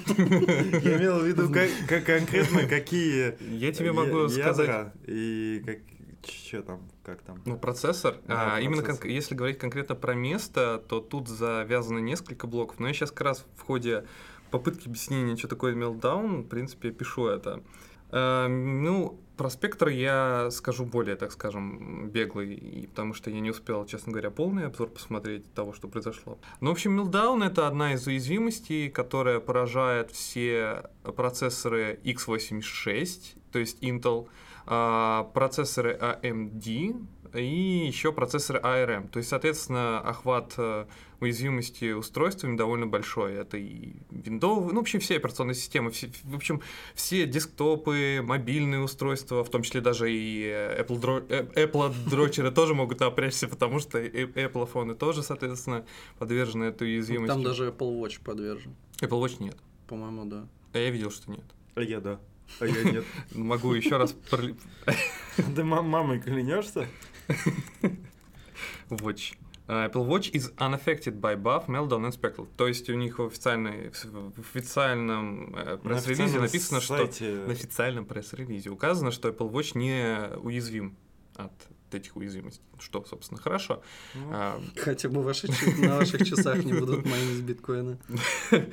Я 0.09 0.99
имел 0.99 1.21
в 1.21 1.25
виду, 1.25 1.49
конкретно 1.87 2.67
какие 2.67 3.37
Я 3.57 3.73
тебе 3.73 3.93
могу 3.93 4.29
сказать, 4.29 4.93
и 5.07 5.63
как 5.65 5.79
что 6.27 6.63
там, 6.63 6.81
как 7.05 7.21
там. 7.23 7.41
Ну, 7.45 7.59
процессор. 7.59 8.17
Да, 8.27 8.57
а, 8.57 8.61
именно 8.61 8.83
процессор. 8.83 9.07
конк- 9.07 9.13
если 9.13 9.35
говорить 9.35 9.59
конкретно 9.59 9.95
про 9.95 10.15
место, 10.15 10.83
то 10.89 11.01
тут 11.01 11.29
завязано 11.29 11.99
несколько 11.99 12.47
блоков. 12.47 12.79
Но 12.81 12.89
я 12.89 12.95
сейчас 12.95 13.11
как 13.11 13.21
раз 13.23 13.45
в 13.57 13.63
ходе 13.63 14.05
попытки 14.51 14.89
объяснения, 14.89 15.37
что 15.37 15.49
такое 15.49 15.75
Meltdown, 15.75 16.43
в 16.43 16.49
принципе, 16.49 16.91
пишу 16.91 17.27
это. 17.27 17.63
А, 18.11 18.49
ну, 18.49 19.19
про 19.37 19.51
спектр 19.51 19.89
я 19.89 20.49
скажу 20.53 20.85
более, 20.85 21.17
так 21.17 21.33
скажем, 21.33 22.09
беглый, 22.09 22.55
и 22.55 22.87
потому 22.87 23.15
что 23.15 23.31
я 23.31 23.41
не 23.41 23.51
успел, 23.51 23.85
честно 23.87 24.13
говоря, 24.13 24.31
полный 24.31 24.67
обзор 24.67 24.91
посмотреть 24.91 25.53
того, 25.55 25.73
что 25.73 25.89
произошло. 25.89 26.39
Ну, 26.61 26.71
в 26.71 26.73
общем, 26.73 27.01
Meltdown— 27.01 27.45
это 27.47 27.67
одна 27.67 27.95
из 27.95 28.07
уязвимостей, 28.07 28.89
которая 28.89 29.41
поражает 29.41 30.13
все 30.13 30.85
процессоры 31.17 31.99
x86, 32.05 33.37
то 33.51 33.59
есть 33.59 33.83
Intel, 33.83 34.29
процессоры 34.67 35.99
AMD 36.01 37.07
и 37.35 37.87
еще 37.87 38.13
процессоры 38.13 38.61
ARM. 38.61 39.09
То 39.09 39.19
есть, 39.19 39.29
соответственно, 39.29 39.99
охват 40.01 40.55
э, 40.57 40.87
уязвимости 41.19 41.91
устройствами 41.93 42.57
довольно 42.57 42.87
большой. 42.87 43.35
Это 43.35 43.57
и 43.57 43.95
Windows, 44.13 44.71
ну, 44.73 44.77
вообще 44.77 45.01
все 45.01 45.17
операционные 45.17 45.57
системы, 45.57 45.91
все- 45.91 46.11
в 46.23 46.37
общем, 46.37 46.63
все 46.95 47.27
десктопы, 47.27 48.21
мобильные 48.23 48.81
устройства, 48.81 49.43
в 49.43 49.51
том 49.51 49.63
числе 49.63 49.81
даже 49.81 50.13
и 50.13 50.45
э, 50.45 50.81
Apple, 50.85 51.01
дро- 51.01 51.27
э, 51.29 51.67
Apple 51.67 51.93
дрочеры 52.09 52.53
тоже 52.53 52.75
могут 52.75 53.01
напрячься, 53.01 53.49
потому 53.49 53.81
что 53.81 53.99
и 54.01 54.27
Apple 54.27 54.67
фоны 54.67 54.95
тоже, 54.95 55.25
соответственно, 55.25 55.85
подвержены 56.21 56.65
этой 56.67 56.87
уязвимости. 56.87 57.35
Там 57.35 57.43
даже 57.43 57.69
Apple 57.71 58.01
Watch 58.01 58.23
подвержен. 58.23 58.77
Apple 59.01 59.21
Watch 59.21 59.43
нет. 59.43 59.57
По-моему, 59.89 60.25
да. 60.27 60.47
А 60.73 60.79
я 60.79 60.91
видел, 60.91 61.11
что 61.11 61.33
нет. 61.33 61.45
А 61.75 61.81
я 61.83 61.99
да. 62.01 62.21
А 62.61 62.67
я 62.67 62.85
нет. 62.85 63.05
Могу 63.35 63.73
еще 63.75 63.97
раз 63.97 64.15
ма- 65.57 65.83
мамой 65.83 66.21
клянешься? 66.21 66.87
Watch. 68.91 69.35
Apple 69.67 70.07
Watch 70.07 70.31
is 70.35 70.53
unaffected 70.59 71.21
by 71.23 71.35
buff, 71.37 71.69
meltdown 71.69 72.05
and 72.05 72.13
spectral. 72.13 72.47
То 72.57 72.69
есть 72.69 72.91
у 72.91 72.95
них 72.95 73.19
в, 73.19 73.25
официальной, 73.27 73.91
в 73.91 74.39
официальном 74.39 75.55
э, 75.57 75.65
На 75.77 75.79
пресс-релизе 75.79 76.23
официальном 76.23 76.43
написано, 76.43 76.81
что... 76.83 76.97
сайте- 76.99 77.45
На 77.47 77.53
официальном 77.53 78.05
пресс-релизе 78.05 78.69
указано, 78.69 79.11
что 79.11 79.31
Apple 79.31 79.51
Watch 79.51 79.77
не 79.79 80.37
уязвим 80.37 80.97
от 81.37 81.53
этих 81.95 82.17
уязвимостей. 82.17 82.63
Что, 82.79 83.05
собственно, 83.05 83.41
хорошо. 83.41 83.83
Ну, 84.15 84.29
А, 84.33 84.61
Хотя 84.77 85.09
бы 85.09 85.23
ваши 85.23 85.49
на 85.79 85.97
ваших 85.97 86.27
часах 86.27 86.65
не 86.65 86.73
будут 86.73 87.05
майнить 87.05 87.43
биткоины. 87.43 87.99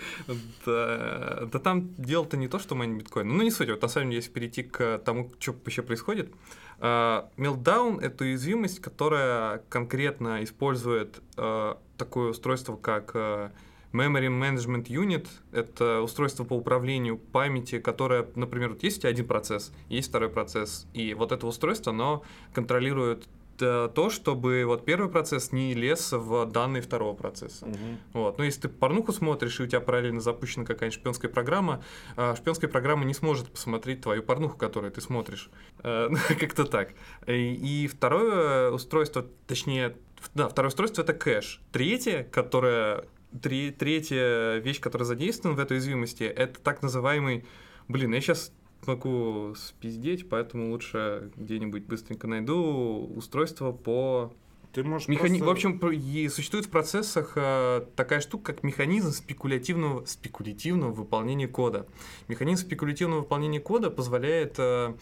Да, 0.66 1.60
там 1.64 1.94
дело-то 1.98 2.38
не 2.38 2.48
то, 2.48 2.60
что 2.60 2.76
майнить 2.76 3.00
биткоин. 3.00 3.28
Ну, 3.28 3.44
не 3.44 3.52
суть. 3.52 3.70
Вот 3.70 3.82
на 3.82 3.88
самом 3.88 4.10
деле, 4.10 4.18
если 4.18 4.32
перейти 4.32 4.64
к 4.64 5.00
тому, 5.00 5.32
что 5.40 5.54
вообще 5.54 5.82
происходит. 5.82 6.32
Meltdown— 6.80 8.00
это 8.02 8.24
уязвимость, 8.24 8.80
которая 8.80 9.60
конкретно 9.70 10.44
использует 10.44 11.22
а, 11.38 11.80
такое 11.98 12.32
устройство, 12.32 12.76
как 12.76 13.12
а, 13.14 13.52
Memory 13.94 14.28
Management 14.30 14.88
Unit. 14.88 15.28
Это 15.52 16.02
устройство 16.02 16.44
по 16.44 16.54
управлению 16.54 17.18
памяти, 17.18 17.80
которое, 17.80 18.28
например, 18.36 18.70
вот 18.70 18.84
есть 18.84 19.00
у 19.00 19.02
тебя 19.02 19.10
один 19.10 19.28
процесс, 19.28 19.72
есть 19.90 20.10
второй 20.10 20.30
процесс, 20.30 20.88
и 20.94 21.14
вот 21.14 21.32
это 21.32 21.48
устройство, 21.48 21.92
оно 21.92 22.24
контролирует 22.54 23.28
э, 23.60 23.90
то, 23.94 24.10
чтобы 24.10 24.64
вот 24.66 24.86
первый 24.86 25.10
процесс 25.10 25.52
не 25.52 25.74
лез 25.74 26.12
в 26.14 26.46
данные 26.46 26.82
второго 26.82 27.16
процесса. 27.16 27.66
мгм. 27.66 27.98
Вот. 28.14 28.38
Но 28.38 28.44
если 28.44 28.62
ты 28.62 28.70
порнуху 28.70 29.12
смотришь, 29.14 29.60
и 29.60 29.64
у 29.64 29.68
тебя 29.68 29.82
параллельно 29.82 30.22
запущена 30.22 30.66
какая-нибудь 30.66 31.00
шпионская 31.00 31.30
программа, 31.30 31.84
а, 32.16 32.36
шпионская 32.36 32.70
программа 32.70 33.06
не 33.06 33.14
сможет 33.14 33.52
посмотреть 33.52 34.02
твою 34.02 34.24
порнуху, 34.24 34.58
которую 34.58 34.92
ты 34.92 35.02
смотришь. 35.02 35.50
Э, 35.84 36.08
ну, 36.12 36.18
Как-то 36.40 36.66
так. 36.66 36.94
И 37.28 37.90
второе 37.94 38.72
устройство, 38.72 39.26
точнее, 39.48 39.96
да, 40.34 40.48
второе 40.48 40.70
устройство 40.70 41.02
это 41.02 41.14
кэш. 41.14 41.62
Третье, 41.72 42.24
которое 42.32 43.06
Тре- 43.42 43.72
третья 43.72 44.58
вещь, 44.58 44.80
которая 44.80 45.06
задействована 45.06 45.58
в 45.58 45.62
этой 45.62 45.74
уязвимости, 45.74 46.24
это 46.24 46.60
так 46.60 46.82
называемый... 46.82 47.46
Блин, 47.88 48.14
я 48.14 48.22
сейчас 48.22 48.52
могу 48.86 49.54
спиздеть, 49.56 50.28
поэтому 50.28 50.72
лучше 50.72 51.32
где-нибудь 51.36 51.84
быстренько 51.86 52.28
найду 52.28 53.12
устройство 53.16 53.72
по 53.72 54.34
Ты 54.74 54.84
можешь 54.84 55.08
Механи... 55.08 55.40
просто- 55.40 55.46
В 55.46 55.50
общем, 55.50 55.92
и 55.92 56.28
существует 56.30 56.66
в 56.66 56.70
процессах 56.70 57.34
э, 57.36 57.86
такая 57.96 58.22
штука, 58.22 58.54
как 58.54 58.64
механизм 58.64 59.12
спекулятивного, 59.12 60.06
спекулятивного 60.06 60.92
выполнения 60.92 61.48
кода. 61.48 61.86
Механизм 62.28 62.66
спекулятивного 62.66 63.20
выполнения 63.22 63.60
кода 63.60 63.90
позволяет 63.92 64.56
э, 64.58 64.94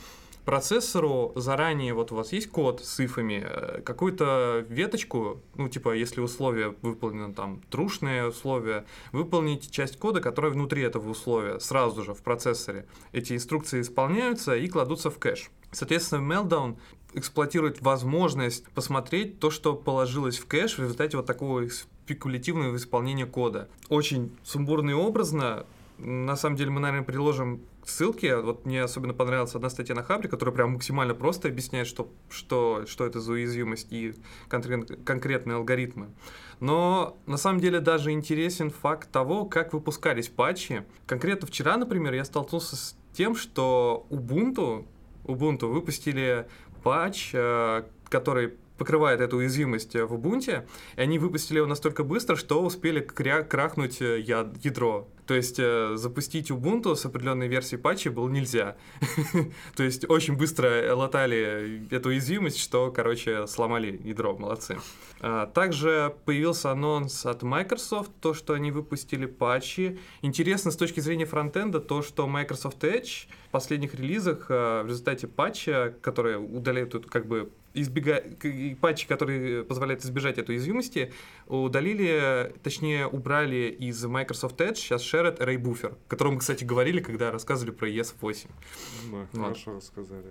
процессору 0.50 1.32
заранее, 1.36 1.94
вот 1.94 2.12
у 2.12 2.16
вас 2.16 2.34
есть 2.34 2.50
код 2.50 2.84
с 2.84 3.00
ифами, 3.00 3.46
э, 3.48 3.82
какую-то 3.84 4.66
веточку, 4.68 5.44
ну, 5.54 5.70
типа, 5.70 5.94
если 5.94 6.22
условие 6.22 6.74
выполнено 6.82 7.32
там 7.36 7.62
трушное 7.70 8.26
условие, 8.26 8.86
выполнить 9.12 9.70
часть 9.70 10.00
кода, 10.00 10.22
которая 10.22 10.52
внутри 10.52 10.82
этого 10.82 11.08
условия, 11.08 11.60
сразу 11.60 12.04
же 12.04 12.16
в 12.16 12.24
процессоре. 12.24 12.88
Эти 13.12 13.34
инструкции 13.34 13.82
исполняются 13.82 14.56
и 14.56 14.68
кладутся 14.68 15.12
в 15.12 15.20
кэш. 15.20 15.52
Соответственно, 15.72 16.34
Meltdown 16.34 16.78
эксплуатирует 17.14 17.84
возможность 17.84 18.68
посмотреть 18.70 19.40
то, 19.40 19.52
что 19.52 19.76
положилось 19.76 20.40
в 20.40 20.48
кэш 20.48 20.80
в 20.80 20.82
результате 20.82 21.16
вот 21.18 21.28
такого 21.28 21.70
спекулятивного 21.70 22.76
исполнения 22.76 23.28
кода. 23.28 23.70
Очень 23.88 24.36
сумбурно 24.44 24.90
и 24.90 24.94
образно. 24.94 25.68
На 26.00 26.36
самом 26.36 26.56
деле 26.56 26.72
мы, 26.72 26.80
наверное, 26.80 27.06
приложим 27.06 27.62
ссылки. 27.90 28.34
Вот 28.42 28.66
мне 28.66 28.84
особенно 28.84 29.14
понравилась 29.14 29.56
одна 29.56 29.70
статья 29.70 29.96
на 29.96 30.04
Хабре, 30.04 30.30
которая 30.30 30.56
прям 30.56 30.72
максимально 30.74 31.16
просто 31.16 31.48
объясняет, 31.48 31.88
что, 31.88 32.12
что, 32.30 32.86
что 32.88 33.06
это 33.06 33.20
за 33.20 33.34
уязвимость 33.34 33.88
и 33.92 34.14
конкрет- 34.50 35.04
конкретные 35.04 35.56
алгоритмы. 35.56 36.10
Но 36.60 37.18
на 37.26 37.38
самом 37.38 37.60
деле 37.60 37.80
даже 37.80 38.12
интересен 38.12 38.70
факт 38.70 39.12
того, 39.12 39.46
как 39.46 39.74
выпускались 39.74 40.28
патчи. 40.28 40.86
Конкретно 41.06 41.48
вчера, 41.48 41.78
например, 41.78 42.14
я 42.14 42.26
столкнулся 42.26 42.76
с 42.76 42.96
тем, 43.14 43.36
что 43.36 44.06
Ubuntu, 44.10 44.86
Ubuntu 45.24 45.68
выпустили 45.68 46.48
патч, 46.84 47.32
э, 47.34 47.84
который 48.10 48.56
покрывает 48.80 49.22
эту 49.22 49.38
уязвимость 49.38 49.96
э, 49.96 50.06
в 50.06 50.16
Ubuntu, 50.16 50.66
и 50.96 51.02
они 51.02 51.20
выпустили 51.20 51.58
его 51.58 51.68
настолько 51.68 52.04
быстро, 52.04 52.36
что 52.36 52.64
успели 52.64 53.06
кря- 53.06 53.44
крахнуть 53.44 54.02
э, 54.02 54.20
ядро. 54.22 55.08
То 55.28 55.36
есть 55.36 55.60
э, 55.60 55.92
запустить 55.96 56.50
Ubuntu 56.50 56.96
с 56.96 57.06
определенной 57.06 57.48
версией 57.48 57.80
патча 57.80 58.10
было 58.10 58.28
нельзя. 58.30 58.78
То 59.76 59.84
есть 59.84 60.10
очень 60.10 60.36
быстро 60.36 60.96
латали 60.96 61.86
эту 61.92 62.10
уязвимость, 62.10 62.60
что, 62.60 62.92
короче, 62.92 63.46
сломали 63.46 64.02
ядро. 64.04 64.36
Молодцы. 64.36 64.80
А, 65.20 65.46
Также 65.46 66.16
появился 66.26 66.72
анонс 66.72 67.28
от 67.28 67.44
Microsoft, 67.44 68.12
то, 68.22 68.34
что 68.34 68.54
они 68.54 68.72
выпустили 68.72 69.28
патчи. 69.28 70.00
Интересно 70.24 70.72
с 70.72 70.78
точки 70.78 71.00
зрения 71.00 71.26
фронтенда 71.26 71.80
то, 71.80 72.02
что 72.02 72.26
Microsoft 72.26 72.84
Edge 72.84 73.28
в 73.50 73.52
последних 73.52 73.94
релизах 73.94 74.50
в 74.50 74.86
результате 74.88 75.28
патча, 75.28 75.94
которые 76.02 76.40
удаляют 76.40 76.96
эту 76.96 77.08
как 77.08 77.28
бы 77.28 77.52
избега... 77.74 78.22
к- 78.40 78.46
и 78.46 78.76
патчи, 78.76 79.08
которые 79.08 79.64
позволяют 79.64 80.04
избежать 80.04 80.38
этой 80.38 80.52
уязвимости, 80.56 81.12
удалили, 81.48 82.54
точнее, 82.64 83.08
убрали 83.08 83.76
из 83.80 84.04
Microsoft 84.06 84.60
Edge 84.62 84.76
сейчас 84.76 85.02
Shared 85.04 85.40
Array 85.40 85.58
Buffer, 85.58 85.94
о 85.94 86.10
котором 86.10 86.34
мы, 86.36 86.40
кстати, 86.40 86.64
говорили, 86.64 87.00
когда 87.00 87.32
рассказывали 87.32 87.72
про 87.72 87.90
ES8. 87.90 88.48
Да, 89.12 89.18
Вот. 89.18 89.28
хорошо 89.44 89.76
рассказали. 89.76 90.26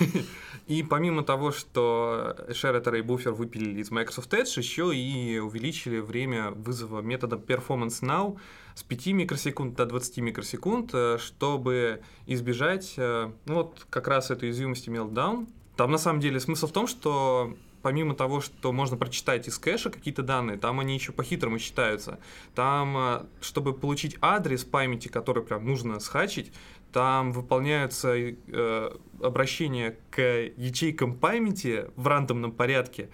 И 0.66 0.82
помимо 0.82 1.22
того, 1.22 1.52
что 1.52 2.36
Shared 2.48 2.84
Array 2.84 3.02
Buffer 3.02 3.32
выпилили 3.32 3.80
из 3.80 3.90
Microsoft 3.90 4.32
Edge, 4.34 4.58
еще 4.58 4.94
и 4.94 5.38
увеличили 5.38 5.98
время 6.00 6.50
вызова 6.50 7.00
метода 7.00 7.36
Performance 7.36 8.02
Now 8.02 8.38
с 8.74 8.82
5 8.82 9.06
микросекунд 9.08 9.74
до 9.76 9.86
20 9.86 10.18
микросекунд, 10.18 10.90
э, 10.94 11.18
чтобы 11.18 12.02
избежать, 12.26 12.94
э, 12.96 13.30
ну 13.46 13.54
вот 13.54 13.86
как 13.90 14.08
раз 14.08 14.30
этой 14.30 14.44
уязвимости 14.48 14.88
Meltdown. 14.88 15.48
Там 15.80 15.92
на 15.92 15.96
самом 15.96 16.20
деле 16.20 16.38
смысл 16.40 16.66
в 16.66 16.72
том, 16.72 16.86
что 16.86 17.56
помимо 17.80 18.14
того, 18.14 18.42
что 18.42 18.70
можно 18.70 18.98
прочитать 18.98 19.48
из 19.48 19.58
кэша 19.58 19.88
какие-то 19.88 20.22
данные, 20.22 20.58
там 20.58 20.78
они 20.78 20.92
еще 20.92 21.10
по-хитрому 21.10 21.58
считаются. 21.58 22.20
Там, 22.54 22.94
э, 22.98 23.22
чтобы 23.40 23.72
получить 23.72 24.18
адрес 24.20 24.62
памяти, 24.62 25.08
который 25.08 25.42
прям 25.42 25.64
нужно 25.64 25.98
схачить, 25.98 26.52
там 26.92 27.32
выполняются 27.32 28.14
э, 28.14 28.90
обращения 29.22 29.96
к 30.10 30.20
ячейкам 30.54 31.14
памяти 31.14 31.86
в 31.96 32.06
рандомном 32.06 32.52
порядке. 32.52 33.08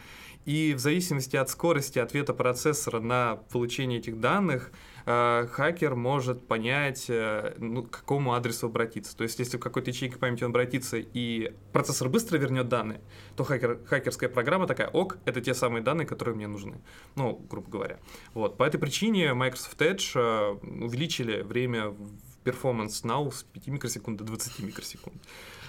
И 0.44 0.74
в 0.74 0.80
зависимости 0.80 1.36
от 1.36 1.48
скорости 1.48 2.00
ответа 2.00 2.34
процессора 2.34 2.98
на 2.98 3.36
получение 3.52 4.00
этих 4.00 4.18
данных, 4.18 4.72
э, 5.06 5.46
хакер 5.50 5.94
может 5.94 6.46
понять, 6.46 7.06
э, 7.08 7.54
ну, 7.58 7.84
к 7.84 7.90
какому 7.90 8.34
адресу 8.34 8.66
обратиться. 8.66 9.16
То 9.16 9.22
есть, 9.22 9.38
если 9.38 9.56
в 9.56 9.60
какой-то 9.60 9.90
ячейке 9.90 10.16
памяти 10.16 10.44
он 10.44 10.50
обратится 10.50 10.98
и 10.98 11.54
процессор 11.72 12.08
быстро 12.08 12.36
вернет 12.36 12.68
данные, 12.68 13.00
то 13.36 13.44
хакер, 13.44 13.80
хакерская 13.86 14.28
программа 14.28 14.66
такая, 14.66 14.88
ок, 14.88 15.18
это 15.24 15.40
те 15.40 15.54
самые 15.54 15.82
данные, 15.82 16.06
которые 16.06 16.34
мне 16.34 16.46
нужны. 16.46 16.80
Ну, 17.14 17.40
грубо 17.48 17.70
говоря. 17.70 17.98
Вот. 18.34 18.58
По 18.58 18.64
этой 18.64 18.78
причине 18.78 19.32
Microsoft 19.32 19.80
Edge 19.80 20.12
э, 20.14 20.84
увеличили 20.84 21.42
время 21.42 21.88
в 21.88 22.10
Performance 22.44 23.02
Now 23.04 23.32
с 23.32 23.42
5 23.42 23.66
микросекунд 23.68 24.18
до 24.18 24.24
20 24.24 24.60
микросекунд. 24.60 25.16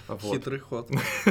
Вот. 0.08 0.34
Хитрый 0.34 0.58
ход. 0.58 0.90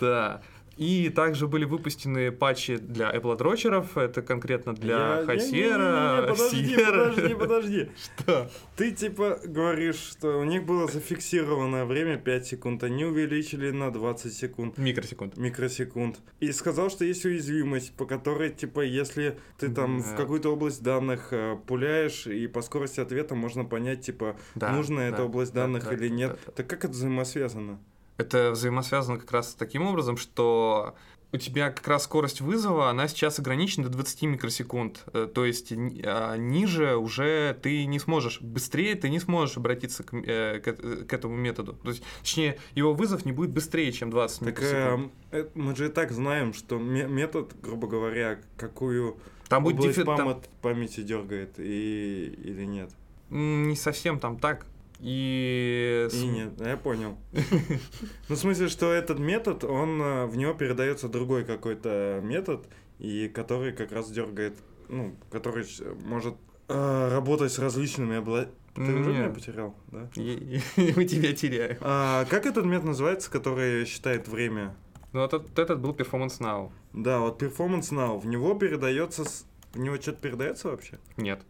Да. 0.00 0.40
И 0.76 1.08
также 1.08 1.46
были 1.48 1.64
выпущены 1.64 2.30
патчи 2.32 2.76
для 2.76 3.10
Apple 3.14 3.36
дрочеров, 3.36 3.96
это 3.96 4.20
конкретно 4.20 4.74
для 4.74 5.22
не-не-не, 5.26 6.26
Подожди, 6.26 6.76
подожди, 6.76 7.34
подожди. 7.34 7.90
Что? 8.20 8.50
Ты 8.76 8.92
типа 8.92 9.40
говоришь, 9.44 9.96
что 9.96 10.38
у 10.38 10.44
них 10.44 10.64
было 10.64 10.86
зафиксированное 10.86 11.86
время 11.86 12.18
5 12.18 12.46
секунд, 12.46 12.84
они 12.84 13.04
увеличили 13.04 13.70
на 13.70 13.90
20 13.90 14.32
секунд. 14.32 14.78
Микросекунд. 14.78 15.36
микросекунд. 15.36 16.18
И 16.40 16.52
сказал, 16.52 16.90
что 16.90 17.04
есть 17.04 17.24
уязвимость, 17.24 17.92
по 17.94 18.04
которой, 18.04 18.50
типа, 18.50 18.80
если 18.80 19.38
ты 19.58 19.70
там 19.70 20.00
в 20.02 20.10
Да. 20.10 20.16
какую-то 20.16 20.52
область 20.52 20.82
данных 20.82 21.28
э, 21.30 21.56
пуляешь, 21.66 22.26
и 22.26 22.46
по 22.46 22.60
скорости 22.60 23.00
ответа 23.00 23.34
можно 23.34 23.64
понять, 23.64 24.02
типа, 24.02 24.36
нужна 24.54 25.08
эта 25.08 25.24
область 25.24 25.54
да, 25.54 25.62
данных 25.62 25.84
да, 25.84 25.94
или 25.94 26.08
нет. 26.08 26.38
Так 26.54 26.66
как 26.66 26.84
это 26.84 26.92
взаимосвязано? 26.92 27.78
Это 28.16 28.50
взаимосвязано 28.52 29.18
как 29.18 29.30
раз 29.32 29.54
таким 29.54 29.82
образом, 29.86 30.16
что 30.16 30.94
у 31.32 31.38
тебя 31.38 31.70
как 31.70 31.86
раз 31.88 32.04
скорость 32.04 32.40
вызова, 32.40 32.88
она 32.88 33.08
сейчас 33.08 33.38
ограничена 33.38 33.84
до 33.84 33.90
20 33.90 34.22
микросекунд. 34.22 35.04
Э, 35.12 35.26
То 35.32 35.44
есть 35.44 35.70
а, 35.72 36.36
ниже 36.36 36.96
уже 36.96 37.58
ты 37.60 37.84
не 37.84 37.98
сможешь, 37.98 38.40
быстрее 38.40 38.94
ты 38.94 39.10
не 39.10 39.18
сможешь 39.20 39.56
обратиться 39.58 40.02
к, 40.04 40.14
э, 40.14 40.60
к 40.60 40.68
эт- 40.68 41.04
к 41.04 41.12
этому 41.12 41.34
методу. 41.36 41.74
То 41.74 41.90
есть, 41.90 42.02
точнее, 42.20 42.58
его 42.74 42.94
вызов 42.94 43.26
не 43.26 43.32
будет 43.32 43.50
быстрее, 43.50 43.92
чем 43.92 44.10
20 44.10 44.38
Так 44.38 44.48
микросекунд. 44.48 45.12
э, 45.32 45.40
э, 45.40 45.48
мы 45.54 45.76
же 45.76 45.86
и 45.86 45.88
так 45.90 46.12
знаем, 46.12 46.54
что 46.54 46.78
ме- 46.78 47.08
метод, 47.08 47.52
грубо 47.60 47.86
говоря, 47.88 48.38
какую 48.56 49.18
Там 49.48 49.64
будет 49.64 49.80
дефи- 49.96 50.04
там- 50.04 50.28
памя- 50.28 50.42
памяти 50.62 51.00
дергает 51.02 51.58
и 51.58 52.34
или 52.44 52.64
нет. 52.64 52.90
Не 53.30 53.74
совсем 53.76 54.20
там 54.20 54.38
так. 54.38 54.64
И... 55.00 56.08
И 56.12 56.26
нет, 56.26 56.52
я 56.60 56.76
понял. 56.76 57.16
Ну, 57.32 58.34
в 58.34 58.38
смысле, 58.38 58.68
что 58.68 58.92
этот 58.92 59.18
метод, 59.18 59.64
он 59.64 60.00
э, 60.00 60.26
в 60.26 60.36
него 60.36 60.54
передается 60.54 61.08
другой 61.08 61.44
какой-то 61.44 62.20
метод, 62.22 62.66
и 62.98 63.28
который 63.28 63.72
как 63.72 63.92
раз 63.92 64.10
дергает, 64.10 64.54
ну, 64.88 65.14
который 65.30 65.66
может 66.04 66.34
э, 66.68 67.08
работать 67.10 67.52
с 67.52 67.58
различными 67.58 68.16
обла... 68.16 68.46
Ты 68.74 68.82
уже 68.82 69.10
меня 69.10 69.30
потерял, 69.30 69.74
да? 69.90 70.10
Мы 70.16 71.04
тебя 71.06 71.32
теряем. 71.32 71.78
А, 71.80 72.26
как 72.26 72.44
этот 72.44 72.66
метод 72.66 72.84
называется, 72.88 73.30
который 73.30 73.86
считает 73.86 74.28
время? 74.28 74.76
Ну, 75.12 75.20
вот 75.22 75.32
этот, 75.32 75.58
этот 75.58 75.80
был 75.80 75.92
Performance 75.94 76.40
Now. 76.40 76.70
Да, 76.92 77.20
вот 77.20 77.40
Performance 77.42 77.90
Now, 77.92 78.18
в 78.20 78.26
него 78.26 78.54
передается... 78.54 79.24
с- 79.24 79.46
В 79.72 79.78
него 79.78 79.96
что-то 79.96 80.18
передается 80.20 80.68
вообще? 80.68 80.98
Нет. 81.16 81.40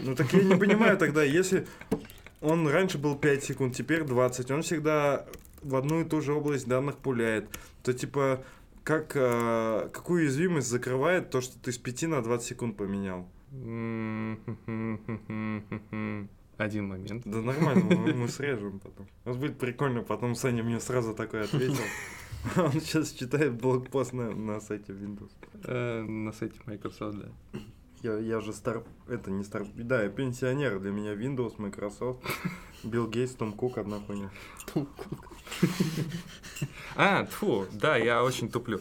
Ну 0.00 0.14
так 0.14 0.32
я 0.32 0.44
не 0.44 0.54
понимаю 0.56 0.96
тогда, 0.96 1.24
если 1.24 1.66
он 2.40 2.66
раньше 2.68 2.98
был 2.98 3.16
5 3.16 3.44
секунд, 3.44 3.74
теперь 3.74 4.04
20, 4.04 4.50
он 4.50 4.62
всегда 4.62 5.26
в 5.62 5.76
одну 5.76 6.00
и 6.00 6.04
ту 6.04 6.20
же 6.20 6.32
область 6.32 6.66
данных 6.66 6.96
пуляет, 6.96 7.48
то 7.82 7.92
типа 7.92 8.42
как, 8.82 9.12
э, 9.14 9.88
какую 9.92 10.22
уязвимость 10.22 10.68
закрывает 10.68 11.30
то, 11.30 11.40
что 11.40 11.58
ты 11.58 11.70
с 11.70 11.78
5 11.78 12.02
на 12.04 12.22
20 12.22 12.46
секунд 12.48 12.76
поменял? 12.76 13.28
Один 16.56 16.88
момент. 16.88 17.22
Да 17.24 17.40
нормально, 17.40 17.96
мы, 17.96 18.12
мы 18.12 18.28
срежем 18.28 18.80
потом. 18.80 19.06
Вот 19.24 19.38
будет 19.38 19.58
прикольно, 19.58 20.02
потом 20.02 20.34
Саня 20.34 20.62
мне 20.62 20.78
сразу 20.78 21.14
такой 21.14 21.44
ответил. 21.44 21.82
Он 22.56 22.72
сейчас 22.72 23.12
читает 23.12 23.54
блокпост 23.54 24.12
на, 24.12 24.30
на 24.30 24.60
сайте 24.60 24.92
Windows. 24.92 25.30
Э, 25.64 26.02
На 26.02 26.32
сайте 26.32 26.56
Microsoft, 26.66 27.18
да. 27.18 27.28
Я, 28.02 28.18
я 28.18 28.40
же 28.40 28.52
стар... 28.52 28.82
Это 29.08 29.30
не 29.30 29.44
стар... 29.44 29.66
Да, 29.74 30.02
я 30.02 30.08
пенсионер. 30.08 30.78
Для 30.78 30.90
меня 30.90 31.14
Windows, 31.14 31.54
Microsoft, 31.58 32.24
Билл 32.84 33.06
Гейтс, 33.06 33.34
Том 33.34 33.52
Кук, 33.52 33.78
одна 33.78 34.00
хуйня. 34.00 34.30
А, 36.96 37.24
фу, 37.26 37.66
да, 37.72 37.96
я 37.96 38.22
очень 38.22 38.50
туплю. 38.50 38.80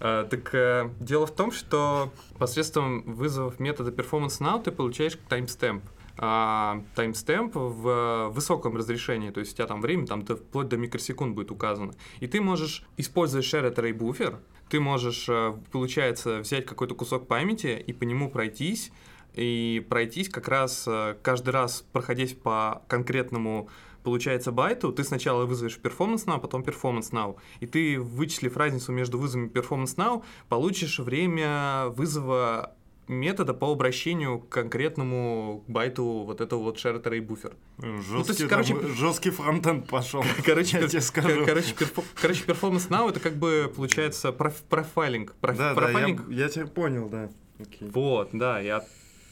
А, 0.00 0.24
так 0.24 0.54
э, 0.54 0.90
дело 1.00 1.26
в 1.26 1.34
том, 1.34 1.52
что 1.52 2.12
посредством 2.38 3.02
вызовов 3.02 3.60
метода 3.60 3.90
Performance 3.90 4.40
Now 4.40 4.62
ты 4.62 4.70
получаешь 4.70 5.18
таймстемп. 5.28 5.84
А, 6.20 6.82
таймстемп 6.96 7.54
в 7.54 8.28
высоком 8.30 8.76
разрешении, 8.76 9.30
то 9.30 9.40
есть 9.40 9.52
у 9.52 9.56
тебя 9.56 9.66
там 9.66 9.80
время 9.80 10.06
там 10.06 10.26
вплоть 10.26 10.68
до 10.68 10.76
микросекунд 10.76 11.34
будет 11.34 11.52
указано. 11.52 11.92
И 12.20 12.26
ты 12.26 12.40
можешь, 12.40 12.84
используя 12.96 13.40
Shared 13.40 13.76
Array 13.76 13.92
Buffer, 13.96 14.38
ты 14.68 14.80
можешь, 14.80 15.28
э, 15.28 15.54
получается, 15.72 16.38
взять 16.38 16.66
какой-то 16.66 16.94
кусок 16.94 17.26
памяти 17.26 17.82
и 17.86 17.92
по 17.92 18.04
нему 18.04 18.30
пройтись, 18.30 18.92
и 19.34 19.84
пройтись 19.88 20.28
как 20.28 20.48
раз 20.48 20.84
э, 20.86 21.16
каждый 21.22 21.50
раз, 21.50 21.84
проходясь 21.92 22.32
по 22.34 22.82
конкретному 22.88 23.68
получается 24.02 24.52
байту, 24.52 24.92
ты 24.92 25.04
сначала 25.04 25.44
вызовешь 25.44 25.78
Performance 25.82 26.26
Now, 26.26 26.40
потом 26.40 26.62
Performance 26.62 27.10
Now. 27.12 27.36
И 27.60 27.66
ты, 27.66 28.00
вычислив 28.00 28.56
разницу 28.56 28.92
между 28.92 29.18
вызовами 29.18 29.48
Performance 29.48 29.96
Now, 29.96 30.24
получишь 30.48 30.98
время 30.98 31.88
вызова 31.88 32.74
метода 33.08 33.54
по 33.54 33.70
обращению 33.72 34.40
к 34.40 34.48
конкретному 34.48 35.64
байту 35.66 36.04
вот 36.04 36.40
этого 36.40 36.62
вот 36.62 36.76
shared 36.76 37.02
array 37.04 37.20
буфер. 37.20 37.56
Жесткий, 37.78 38.32
есть, 38.42 38.48
короче, 38.48 38.74
там, 38.74 38.88
жесткий 38.94 39.30
фронтенд 39.30 39.88
пошел. 39.88 40.22
Короче, 40.44 40.78
я 40.78 40.84
пер- 40.84 40.88
тебе 40.88 41.00
скажу. 41.00 41.44
короче, 41.46 41.74
перфо- 41.74 42.04
короче, 42.20 42.44
Performance 42.44 42.88
Now 42.88 43.08
это 43.08 43.20
как 43.20 43.36
бы 43.36 43.72
получается 43.74 44.30
проф- 44.32 44.62
профайлинг. 44.68 45.34
Проф- 45.40 45.56
Да, 45.56 45.74
да, 45.74 45.80
я, 45.80 45.86
профайлинг 45.86 46.28
я 46.30 46.48
тебя 46.48 46.66
понял, 46.66 47.08
да. 47.08 47.30
Окей. 47.58 47.88
Вот, 47.90 48.30
да, 48.32 48.60
я 48.60 48.84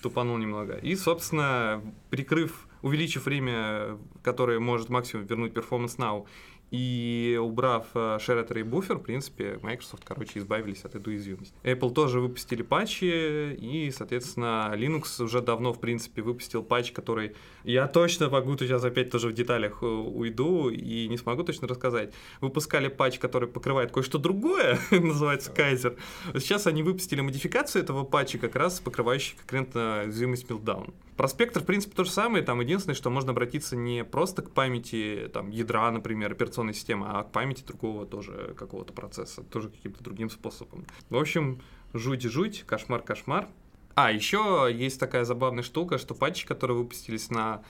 тупанул 0.02 0.36
немного. 0.38 0.74
И, 0.74 0.94
собственно, 0.96 1.82
прикрыв, 2.10 2.66
увеличив 2.82 3.26
время, 3.26 3.98
которое 4.22 4.58
может 4.60 4.88
максимум 4.88 5.26
вернуть 5.26 5.52
Performance 5.52 5.96
Now, 5.98 6.26
и 6.70 7.38
убрав 7.40 7.86
э, 7.94 8.18
Shared 8.20 8.48
Array 8.48 8.64
Buffer, 8.68 8.96
в 8.96 9.02
принципе, 9.02 9.58
Microsoft, 9.62 10.04
короче, 10.04 10.40
избавились 10.40 10.84
от 10.84 10.94
этой 10.96 11.14
уязвимости. 11.14 11.54
Apple 11.62 11.92
тоже 11.92 12.20
выпустили 12.20 12.62
патчи, 12.62 13.54
и, 13.54 13.90
соответственно, 13.92 14.72
Linux 14.74 15.22
уже 15.22 15.40
давно, 15.40 15.72
в 15.72 15.80
принципе, 15.80 16.22
выпустил 16.22 16.62
патч, 16.62 16.92
который... 16.92 17.36
Я 17.62 17.86
точно 17.86 18.28
могу 18.28 18.56
сейчас 18.58 18.84
опять 18.84 19.10
тоже 19.10 19.28
в 19.28 19.32
деталях 19.32 19.82
э, 19.82 19.86
уйду 19.86 20.68
и 20.70 21.06
не 21.08 21.16
смогу 21.16 21.44
точно 21.44 21.68
рассказать. 21.68 22.12
Выпускали 22.40 22.88
патч, 22.88 23.18
который 23.18 23.48
покрывает 23.48 23.92
кое-что 23.92 24.18
другое, 24.18 24.78
называется 24.90 25.52
Kaiser. 25.52 25.96
Сейчас 26.34 26.66
они 26.66 26.82
выпустили 26.82 27.20
модификацию 27.20 27.82
этого 27.82 28.04
патча, 28.04 28.38
как 28.38 28.56
раз 28.56 28.80
покрывающий 28.80 29.36
конкретно 29.36 30.02
уязвимость 30.04 30.46
Meltdown. 30.46 30.92
Про 31.16 31.28
спектр, 31.28 31.60
в 31.60 31.64
принципе, 31.64 31.94
то 31.96 32.04
же 32.04 32.10
самое. 32.10 32.44
Там 32.44 32.60
единственное, 32.60 32.94
что 32.94 33.08
можно 33.08 33.32
обратиться 33.32 33.74
не 33.74 34.04
просто 34.04 34.42
к 34.42 34.50
памяти 34.50 35.30
там, 35.32 35.50
ядра, 35.50 35.90
например, 35.90 36.32
операционной 36.32 36.74
системы, 36.74 37.06
а 37.08 37.22
к 37.22 37.32
памяти 37.32 37.64
другого 37.64 38.06
тоже 38.06 38.54
какого-то 38.58 38.92
процесса, 38.92 39.42
тоже 39.42 39.70
каким-то 39.70 40.04
другим 40.04 40.28
способом. 40.28 40.84
В 41.08 41.16
общем, 41.16 41.62
жуть-жуть, 41.94 42.64
кошмар-кошмар. 42.66 43.48
А, 43.94 44.12
еще 44.12 44.68
есть 44.70 45.00
такая 45.00 45.24
забавная 45.24 45.62
штука, 45.62 45.96
что 45.96 46.14
патчи, 46.14 46.46
которые 46.46 46.76
выпустились 46.76 47.30
на 47.30 47.62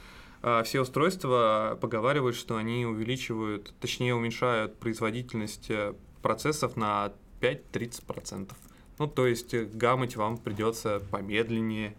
а, 0.42 0.64
все 0.64 0.80
устройства, 0.80 1.78
поговаривают, 1.80 2.35
что 2.35 2.56
они 2.56 2.85
увеличивают, 2.85 3.72
точнее 3.80 4.16
уменьшают 4.16 4.76
производительность 4.78 5.70
э, 5.70 5.94
процессов 6.22 6.76
на 6.76 7.12
5-30%. 7.40 8.50
Ну, 8.98 9.06
то 9.06 9.26
есть 9.26 9.54
э, 9.54 9.64
гаммать 9.64 10.16
вам 10.16 10.37
придется 10.37 11.00
помедленнее. 11.12 11.96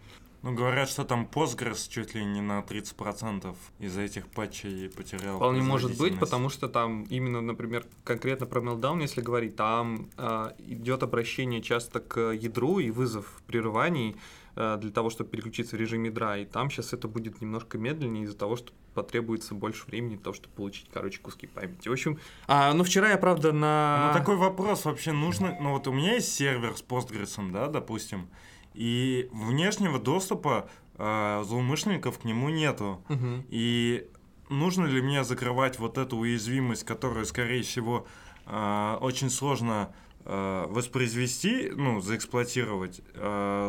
Ну, 0.47 0.53
говорят, 0.53 0.87
что 0.87 1.03
там 1.03 1.27
Postgres 1.29 1.89
чуть 1.89 2.15
ли 2.15 2.23
не 2.23 2.39
на 2.39 2.59
30% 2.61 3.53
из-за 3.79 4.01
этих 4.01 4.29
патчей 4.29 4.89
потерял 4.89 5.35
Вполне 5.35 5.61
может 5.61 5.97
быть, 5.97 6.17
потому 6.17 6.47
что 6.47 6.69
там 6.69 7.03
именно, 7.09 7.41
например, 7.41 7.85
конкретно 8.05 8.45
про 8.45 8.61
Meltdown, 8.61 9.01
если 9.01 9.19
говорить, 9.19 9.57
там 9.57 10.09
а, 10.15 10.55
идет 10.59 11.03
обращение 11.03 11.61
часто 11.61 11.99
к 11.99 12.31
ядру 12.31 12.79
и 12.79 12.91
вызов 12.91 13.41
прерываний 13.45 14.15
а, 14.55 14.77
для 14.77 14.89
того, 14.89 15.09
чтобы 15.09 15.31
переключиться 15.31 15.75
в 15.75 15.79
режим 15.81 16.03
ядра. 16.03 16.37
И 16.37 16.45
там 16.45 16.71
сейчас 16.71 16.93
это 16.93 17.09
будет 17.09 17.41
немножко 17.41 17.77
медленнее 17.77 18.23
из-за 18.23 18.37
того, 18.37 18.55
что 18.55 18.71
потребуется 18.93 19.53
больше 19.53 19.85
времени 19.87 20.15
для 20.15 20.23
того, 20.23 20.33
чтобы 20.33 20.55
получить, 20.55 20.89
короче, 20.93 21.19
куски 21.19 21.47
памяти. 21.47 21.89
В 21.89 21.91
общем, 21.91 22.19
а, 22.47 22.71
ну 22.73 22.85
вчера 22.85 23.09
я, 23.09 23.17
правда, 23.17 23.51
на... 23.51 24.13
Ну, 24.13 24.17
такой 24.17 24.37
вопрос 24.37 24.85
вообще 24.85 25.11
нужно... 25.11 25.57
Ну, 25.59 25.73
вот 25.73 25.89
у 25.89 25.91
меня 25.91 26.13
есть 26.13 26.33
сервер 26.33 26.77
с 26.77 26.81
Postgres, 26.81 27.51
да, 27.51 27.67
допустим, 27.67 28.29
и 28.77 29.27
внешнего 29.31 29.97
доступа 29.97 30.69
э, 30.97 31.43
злоумышленников 31.43 32.19
к 32.19 32.25
нему 32.25 32.49
нету. 32.49 33.03
Мгм. 33.09 33.43
И 33.49 34.07
нужно 34.49 34.85
ли 34.85 35.01
мне 35.01 35.23
закрывать 35.23 35.79
вот 35.79 35.97
эту 35.97 36.17
уязвимость, 36.17 36.83
которую, 36.83 37.25
скорее 37.25 37.63
всего, 37.63 38.05
э, 38.45 38.97
очень 39.01 39.31
сложно 39.31 39.95
э, 40.25 40.65
воспроизвести, 40.69 41.71
ну, 41.73 42.01
заэксплуатировать, 42.01 43.01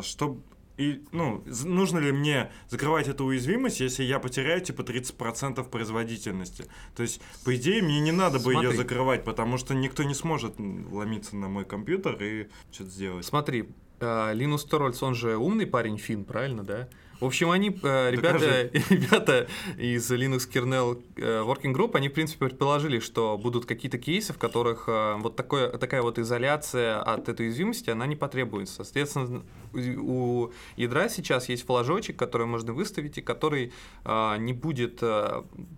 чтобы... 0.02 0.42
И, 0.76 1.04
ну, 1.10 1.42
нужно 1.64 1.98
ли 1.98 2.12
мне 2.12 2.52
закрывать 2.68 3.08
эту 3.08 3.24
уязвимость, 3.24 3.80
если 3.80 4.04
я 4.04 4.20
потеряю, 4.20 4.60
типа, 4.60 4.82
30% 4.82 5.68
производительности? 5.68 6.66
То 6.94 7.02
есть, 7.02 7.20
по 7.44 7.56
идее, 7.56 7.82
мне 7.82 7.98
не 7.98 8.12
надо 8.12 8.38
бы 8.38 8.52
ее 8.52 8.72
закрывать, 8.72 9.24
потому 9.24 9.58
что 9.58 9.74
никто 9.74 10.04
не 10.04 10.14
сможет 10.14 10.60
м, 10.60 10.84
вломиться 10.84 11.34
на 11.34 11.48
мой 11.48 11.64
компьютер 11.64 12.22
и 12.22 12.48
что-то 12.70 12.90
сделать. 12.90 13.26
Смотри, 13.26 13.68
э, 14.00 14.34
Линус 14.34 14.64
Торвальдс, 14.64 15.02
он 15.02 15.14
же 15.14 15.36
умный 15.36 15.66
парень, 15.66 15.98
фин, 15.98 16.24
правильно, 16.24 16.64
да? 16.64 16.88
В 17.20 17.24
общем, 17.24 17.50
они, 17.50 17.76
э, 17.82 18.10
ребята, 18.12 18.70
ребята 18.90 19.48
из 19.76 20.08
Linux 20.10 20.48
Kernel 20.48 21.02
э, 21.16 21.42
Working 21.42 21.74
Group, 21.74 21.96
они, 21.96 22.08
в 22.08 22.12
принципе, 22.12 22.46
предположили, 22.46 23.00
что 23.00 23.36
будут 23.36 23.66
какие-то 23.66 23.98
кейсы, 23.98 24.32
в 24.32 24.38
которых 24.38 24.84
э, 24.86 25.16
вот 25.18 25.34
такое, 25.34 25.68
такая 25.78 26.02
вот 26.02 26.20
изоляция 26.20 27.00
от 27.00 27.28
этой 27.28 27.46
уязвимости, 27.46 27.90
она 27.90 28.06
не 28.06 28.14
потребуется. 28.14 28.84
Соответственно, 28.84 29.42
у 29.74 30.50
ядра 30.76 31.08
сейчас 31.08 31.48
есть 31.48 31.66
флажочек, 31.66 32.16
который 32.16 32.46
можно 32.46 32.72
выставить, 32.72 33.18
и 33.18 33.22
который 33.22 33.72
не 34.04 34.52
будет 34.52 35.02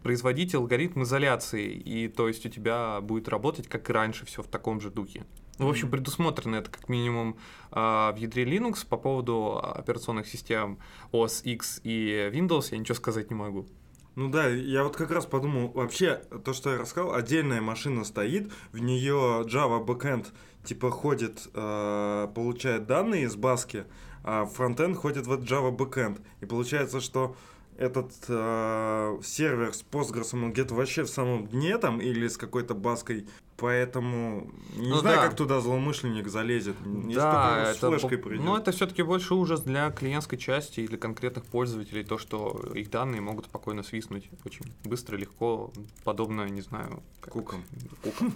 производить 0.02 0.54
алгоритм 0.54 1.02
изоляции, 1.02 1.72
и 1.72 2.09
то 2.09 2.28
есть 2.28 2.46
у 2.46 2.48
тебя 2.48 3.00
будет 3.00 3.28
работать, 3.28 3.66
как 3.66 3.88
и 3.90 3.92
раньше, 3.92 4.26
все 4.26 4.42
в 4.42 4.46
таком 4.46 4.80
же 4.80 4.90
духе. 4.90 5.24
Ну, 5.60 5.66
в 5.66 5.68
общем, 5.68 5.90
предусмотрено 5.90 6.56
это 6.56 6.70
как 6.70 6.88
минимум 6.88 7.36
а, 7.70 8.12
в 8.12 8.16
ядре 8.16 8.44
Linux 8.44 8.86
по 8.88 8.96
поводу 8.96 9.60
операционных 9.62 10.26
систем 10.26 10.78
OS 11.12 11.42
X 11.42 11.82
и 11.84 12.30
Windows 12.32 12.68
я 12.70 12.78
ничего 12.78 12.94
сказать 12.94 13.28
не 13.28 13.36
могу. 13.36 13.66
Ну 14.14 14.30
да, 14.30 14.48
я 14.48 14.84
вот 14.84 14.96
как 14.96 15.10
раз 15.10 15.26
подумал, 15.26 15.68
вообще, 15.68 16.22
то, 16.46 16.54
что 16.54 16.70
я 16.70 16.78
рассказал, 16.78 17.12
отдельная 17.12 17.60
машина 17.60 18.04
стоит, 18.04 18.50
в 18.72 18.78
нее 18.78 19.44
Java 19.46 19.84
backend 19.84 20.28
типа 20.64 20.90
ходит, 20.90 21.46
э, 21.52 22.28
получает 22.34 22.86
данные 22.86 23.24
из 23.24 23.36
баски, 23.36 23.84
а 24.24 24.46
фронтенд 24.46 24.96
ходит 24.96 25.26
в 25.26 25.32
Java 25.42 25.76
backend. 25.76 26.22
И 26.40 26.46
получается, 26.46 27.02
что 27.02 27.36
этот 27.80 28.12
э, 28.28 29.18
сервер 29.24 29.72
с 29.74 29.82
Postgres, 29.90 30.30
он 30.34 30.52
где-то 30.52 30.74
вообще 30.74 31.02
в 31.02 31.08
самом 31.08 31.46
дне 31.48 31.78
там 31.78 32.00
или 32.00 32.28
с 32.28 32.36
какой-то 32.36 32.74
баской, 32.74 33.26
поэтому 33.56 34.50
не 34.76 34.88
Ну 34.88 34.96
знаю, 34.98 35.16
да. 35.16 35.26
как 35.26 35.34
туда 35.36 35.60
злоумышленник 35.60 36.28
залезет. 36.28 36.76
Если 36.84 37.14
да, 37.14 37.72
только 37.80 37.98
с 37.98 38.00
флешкой 38.00 38.18
по- 38.18 38.28
придет. 38.28 38.44
но 38.44 38.58
это 38.58 38.70
все-таки 38.72 39.02
больше 39.02 39.34
ужас 39.34 39.62
для 39.62 39.90
клиентской 39.90 40.38
части 40.38 40.80
и 40.80 40.86
для 40.88 40.98
конкретных 40.98 41.44
пользователей, 41.46 42.04
то, 42.04 42.18
что 42.18 42.60
их 42.74 42.90
данные 42.90 43.22
могут 43.22 43.46
спокойно 43.46 43.82
свистнуть 43.82 44.28
очень 44.44 44.66
быстро, 44.84 45.16
легко, 45.16 45.72
подобно, 46.04 46.46
не 46.48 46.60
знаю, 46.60 47.02
как- 47.20 47.32
Кукам. 47.32 47.64
Кукам. 48.02 48.34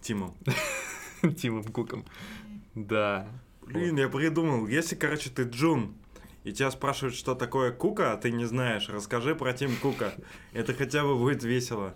Тимом. 0.00 0.34
Тимом 1.36 1.64
Куком. 1.64 2.04
Да. 2.74 3.28
Блин, 3.66 3.96
я 3.98 4.08
придумал. 4.08 4.66
Если, 4.68 4.94
короче, 4.94 5.28
ты 5.28 5.42
Джун, 5.42 5.94
и 6.46 6.52
тебя 6.52 6.70
спрашивают, 6.70 7.16
что 7.16 7.34
такое 7.34 7.72
Кука, 7.72 8.12
а 8.12 8.16
ты 8.16 8.30
не 8.30 8.44
знаешь, 8.44 8.88
расскажи 8.88 9.34
про 9.34 9.52
Тим 9.52 9.74
Кука. 9.82 10.14
Это 10.52 10.74
хотя 10.74 11.02
бы 11.02 11.16
будет 11.16 11.42
весело. 11.42 11.92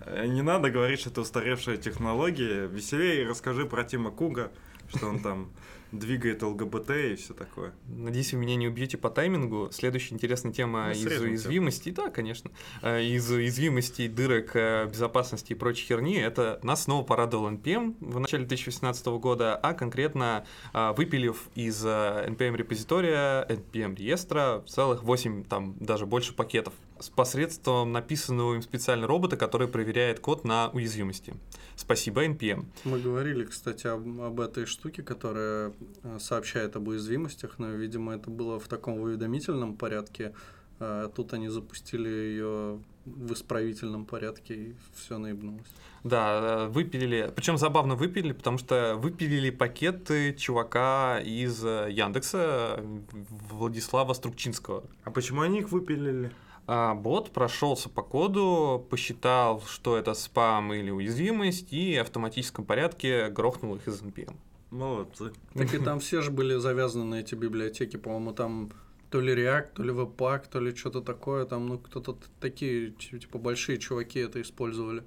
Э, 0.00 0.26
Не 0.26 0.42
надо 0.42 0.70
говорить, 0.70 1.00
что 1.00 1.08
это 1.08 1.22
устаревшая 1.22 1.78
технология. 1.78 2.66
Веселее 2.66 3.26
расскажи 3.26 3.64
про 3.64 3.84
Тима 3.84 4.10
Куга, 4.10 4.52
что 4.94 5.06
он 5.06 5.20
там 5.20 5.50
двигает 5.92 6.42
ЛГБТ 6.42 6.90
и 6.90 7.14
все 7.16 7.34
такое. 7.34 7.72
Надеюсь, 7.88 8.32
вы 8.32 8.40
меня 8.40 8.56
не 8.56 8.68
убьете 8.68 8.96
по 8.96 9.10
таймингу. 9.10 9.70
Следующая 9.72 10.14
интересная 10.14 10.52
тема 10.52 10.88
Мы 10.88 10.92
из 10.92 11.20
уязвимости, 11.20 11.90
да, 11.90 12.10
конечно, 12.10 12.50
э, 12.82 13.02
из 13.02 13.30
уязвимости, 13.30 14.08
дырок 14.08 14.50
э, 14.54 14.86
безопасности 14.86 15.52
и 15.52 15.54
прочей 15.54 15.86
херни, 15.86 16.16
это 16.16 16.60
нас 16.62 16.84
снова 16.84 17.04
порадовал 17.04 17.50
NPM 17.50 17.96
в 18.00 18.18
начале 18.18 18.44
2018 18.44 19.06
года, 19.06 19.56
а 19.56 19.74
конкретно 19.74 20.44
э, 20.72 20.92
выпилив 20.96 21.48
из 21.54 21.84
э, 21.84 22.26
NPM 22.28 22.56
репозитория, 22.56 23.46
NPM 23.46 23.96
реестра 23.96 24.62
целых 24.66 25.02
8, 25.02 25.44
там 25.44 25.76
даже 25.78 26.06
больше 26.06 26.32
пакетов 26.34 26.74
с 26.98 27.08
посредством 27.08 27.92
написанного 27.92 28.54
им 28.54 28.62
специально 28.62 29.06
робота, 29.06 29.36
который 29.36 29.68
проверяет 29.68 30.20
код 30.20 30.44
на 30.44 30.68
уязвимости. 30.70 31.34
Спасибо, 31.76 32.24
NPM. 32.26 32.66
Мы 32.84 33.00
говорили, 33.00 33.44
кстати, 33.44 33.86
об, 33.86 34.20
об 34.20 34.40
этой 34.40 34.66
штуке, 34.66 35.02
которая 35.02 35.72
э, 36.02 36.18
сообщает 36.20 36.76
об 36.76 36.88
уязвимостях, 36.88 37.58
но, 37.58 37.70
видимо, 37.70 38.14
это 38.14 38.30
было 38.30 38.58
в 38.58 38.68
таком 38.68 39.00
уведомительном 39.00 39.76
порядке. 39.76 40.32
а 40.78 41.08
тут 41.08 41.32
они 41.32 41.48
запустили 41.48 42.08
ее 42.08 42.80
в 43.06 43.32
исправительном 43.32 44.04
порядке, 44.04 44.54
и 44.54 44.74
все 44.94 45.18
наебнулось. 45.18 45.66
Да, 46.04 46.66
э, 46.66 46.68
выпилили. 46.68 47.32
Причем 47.34 47.56
забавно 47.58 47.94
выпилили, 47.94 48.32
потому 48.32 48.58
что 48.58 48.94
выпилили 48.96 49.50
пакеты 49.50 50.34
чувака 50.34 51.20
из 51.20 51.64
э, 51.64 51.88
Яндекса 51.90 52.84
Владислава 53.50 54.12
Струкчинского. 54.12 54.84
А 55.04 55.10
почему 55.10 55.40
они 55.40 55.60
их 55.60 55.70
выпилили? 55.70 56.30
А 56.68 56.94
бот 56.94 57.30
прошелся 57.30 57.88
по 57.88 58.02
коду, 58.02 58.84
посчитал, 58.90 59.62
что 59.62 59.96
это 59.96 60.14
спам 60.14 60.72
или 60.72 60.90
уязвимость, 60.90 61.72
и 61.72 61.96
в 61.96 62.02
автоматическом 62.02 62.64
порядке 62.64 63.28
грохнул 63.28 63.76
их 63.76 63.86
из 63.86 64.02
NPM. 64.02 64.34
Молодцы. 64.70 65.32
Так 65.54 65.72
и 65.74 65.78
там 65.78 66.00
все 66.00 66.22
же 66.22 66.32
были 66.32 66.56
завязаны 66.56 67.04
на 67.04 67.14
эти 67.20 67.36
библиотеки, 67.36 67.96
по-моему, 67.96 68.32
там 68.32 68.70
то 69.10 69.20
ли 69.20 69.32
React, 69.32 69.68
то 69.74 69.82
ли 69.84 69.92
Webpack, 69.92 70.46
то 70.50 70.58
ли 70.58 70.74
что-то 70.74 71.02
такое, 71.02 71.44
там, 71.44 71.68
ну, 71.68 71.78
кто-то 71.78 72.18
такие, 72.40 72.90
типа, 72.90 73.38
большие 73.38 73.78
чуваки 73.78 74.18
это 74.18 74.42
использовали. 74.42 75.04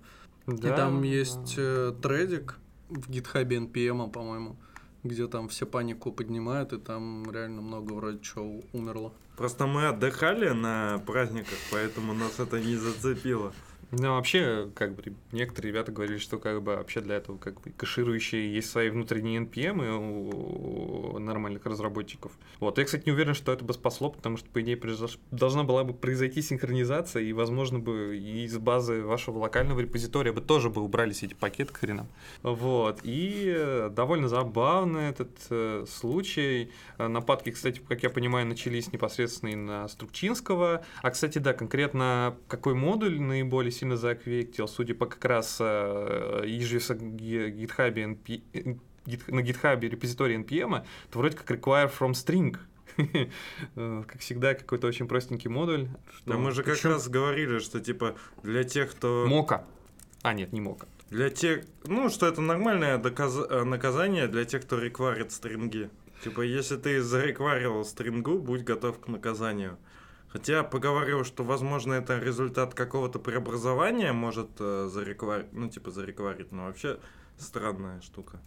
И 0.47 0.55
там 0.61 1.03
есть 1.03 1.55
э, 1.57 1.93
тредик 2.01 2.57
в 2.87 3.09
гитхабе 3.09 3.57
NPM, 3.57 4.09
по-моему, 4.09 4.55
где 5.03 5.27
там 5.27 5.47
все 5.49 5.65
панику 5.65 6.11
поднимают, 6.11 6.73
и 6.73 6.77
там 6.77 7.29
реально 7.31 7.61
много 7.61 7.93
вроде 7.93 8.19
чего 8.19 8.61
умерло. 8.73 9.13
Просто 9.37 9.67
мы 9.67 9.87
отдыхали 9.87 10.49
на 10.49 11.01
праздниках, 11.05 11.57
поэтому 11.71 12.13
нас 12.13 12.39
это 12.39 12.59
не 12.59 12.75
зацепило. 12.75 13.53
Ну, 13.91 14.15
вообще, 14.15 14.69
как 14.75 14.93
бы, 14.95 15.03
некоторые 15.31 15.71
ребята 15.71 15.91
говорили, 15.91 16.19
что 16.19 16.37
как 16.37 16.61
бы 16.61 16.75
вообще 16.75 17.01
для 17.01 17.15
этого 17.15 17.37
как 17.37 17.59
бы 17.61 17.71
кэширующие 17.71 18.53
есть 18.53 18.69
свои 18.69 18.89
внутренние 18.89 19.41
NPM 19.41 19.79
у 19.97 21.17
нормальных 21.17 21.65
разработчиков. 21.65 22.31
Вот. 22.59 22.77
Я, 22.77 22.85
кстати, 22.85 23.05
не 23.05 23.11
уверен, 23.13 23.33
что 23.33 23.51
это 23.51 23.65
бы 23.65 23.73
спасло, 23.73 24.11
потому 24.11 24.37
что, 24.37 24.47
по 24.49 24.61
идее, 24.61 24.75
произош- 24.75 25.17
должна 25.31 25.63
была 25.63 25.83
бы 25.83 25.93
произойти 25.93 26.41
синхронизация, 26.43 27.23
и, 27.23 27.33
возможно, 27.33 27.79
бы 27.79 28.15
и 28.15 28.43
из 28.45 28.57
базы 28.59 29.01
вашего 29.01 29.39
локального 29.39 29.79
репозитория 29.79 30.33
бы 30.33 30.41
тоже 30.41 30.69
бы 30.69 30.83
убрались 30.83 31.23
эти 31.23 31.33
пакеты 31.33 31.73
к 31.73 31.77
хренам. 31.77 32.07
Вот. 32.43 32.99
И 33.03 33.51
э, 33.55 33.89
довольно 33.91 34.27
забавно 34.27 34.99
этот 34.99 35.31
э, 35.49 35.85
случай. 35.89 36.71
Э, 36.99 37.07
Нападки, 37.07 37.49
кстати, 37.49 37.81
как 37.87 38.03
я 38.03 38.11
понимаю, 38.11 38.45
начались 38.45 38.93
непосредственно 38.93 39.49
и 39.49 39.55
на 39.55 39.87
Струкчинского. 39.87 40.85
А, 41.01 41.09
кстати, 41.09 41.39
да, 41.39 41.53
конкретно 41.53 42.35
какой 42.47 42.75
модуль 42.75 43.19
наиболее 43.19 43.71
сильно 43.79 43.95
зааквектил, 43.97 44.67
судя 44.67 44.93
по 44.95 45.05
как 45.05 45.23
раз 45.25 45.57
э, 45.59 46.43
ежевса 46.45 46.95
гитхабе 46.95 48.17
на 49.27 49.41
гитхабе 49.41 49.89
репозитории 49.89 50.37
NPM, 50.39 50.83
то 51.09 51.19
вроде 51.19 51.37
как 51.37 51.49
require 51.51 51.91
from 51.91 52.11
string. 52.11 52.57
Э, 53.75 54.03
Как 54.07 54.19
всегда, 54.19 54.53
какой-то 54.55 54.87
очень 54.87 55.07
простенький 55.07 55.49
модуль. 55.49 55.85
Да 55.85 56.33
что- 56.33 56.37
мы 56.37 56.51
же 56.51 56.63
как 56.63 56.83
раз 56.83 57.07
говорили, 57.07 57.59
что 57.59 57.79
типа 57.79 58.15
для 58.43 58.63
тех, 58.63 58.91
кто... 58.91 59.25
Мока. 59.27 59.63
А, 60.21 60.33
нет, 60.33 60.51
не 60.51 60.59
Мока. 60.59 60.85
Для 61.09 61.29
тех, 61.29 61.63
ну, 61.85 62.09
что 62.09 62.27
это 62.27 62.41
нормальное 62.41 62.97
доказ- 62.97 63.47
э, 63.49 63.63
наказание 63.63 64.27
для 64.27 64.43
тех, 64.43 64.63
кто 64.63 64.77
рекварит 64.79 65.31
стринги. 65.31 65.89
Типа, 66.23 66.41
если 66.41 66.75
ты 66.75 67.01
зарекварил 67.01 67.85
стрингу, 67.85 68.37
будь 68.39 68.63
готов 68.63 68.99
к 68.99 69.07
наказанию. 69.07 69.77
Хотя 70.31 70.63
поговорил, 70.63 71.23
что, 71.23 71.43
возможно, 71.43 71.93
это 71.93 72.19
результат 72.19 72.73
какого-то 72.75 73.19
преобразования 73.19 74.13
может 74.13 74.49
э, 74.59 74.87
зарекварить, 74.91 75.51
ну, 75.53 75.69
типа, 75.69 75.89
зарекварить, 75.91 76.51
но 76.51 76.65
вообще 76.65 76.99
странная 77.37 77.99
штука. 78.01 78.39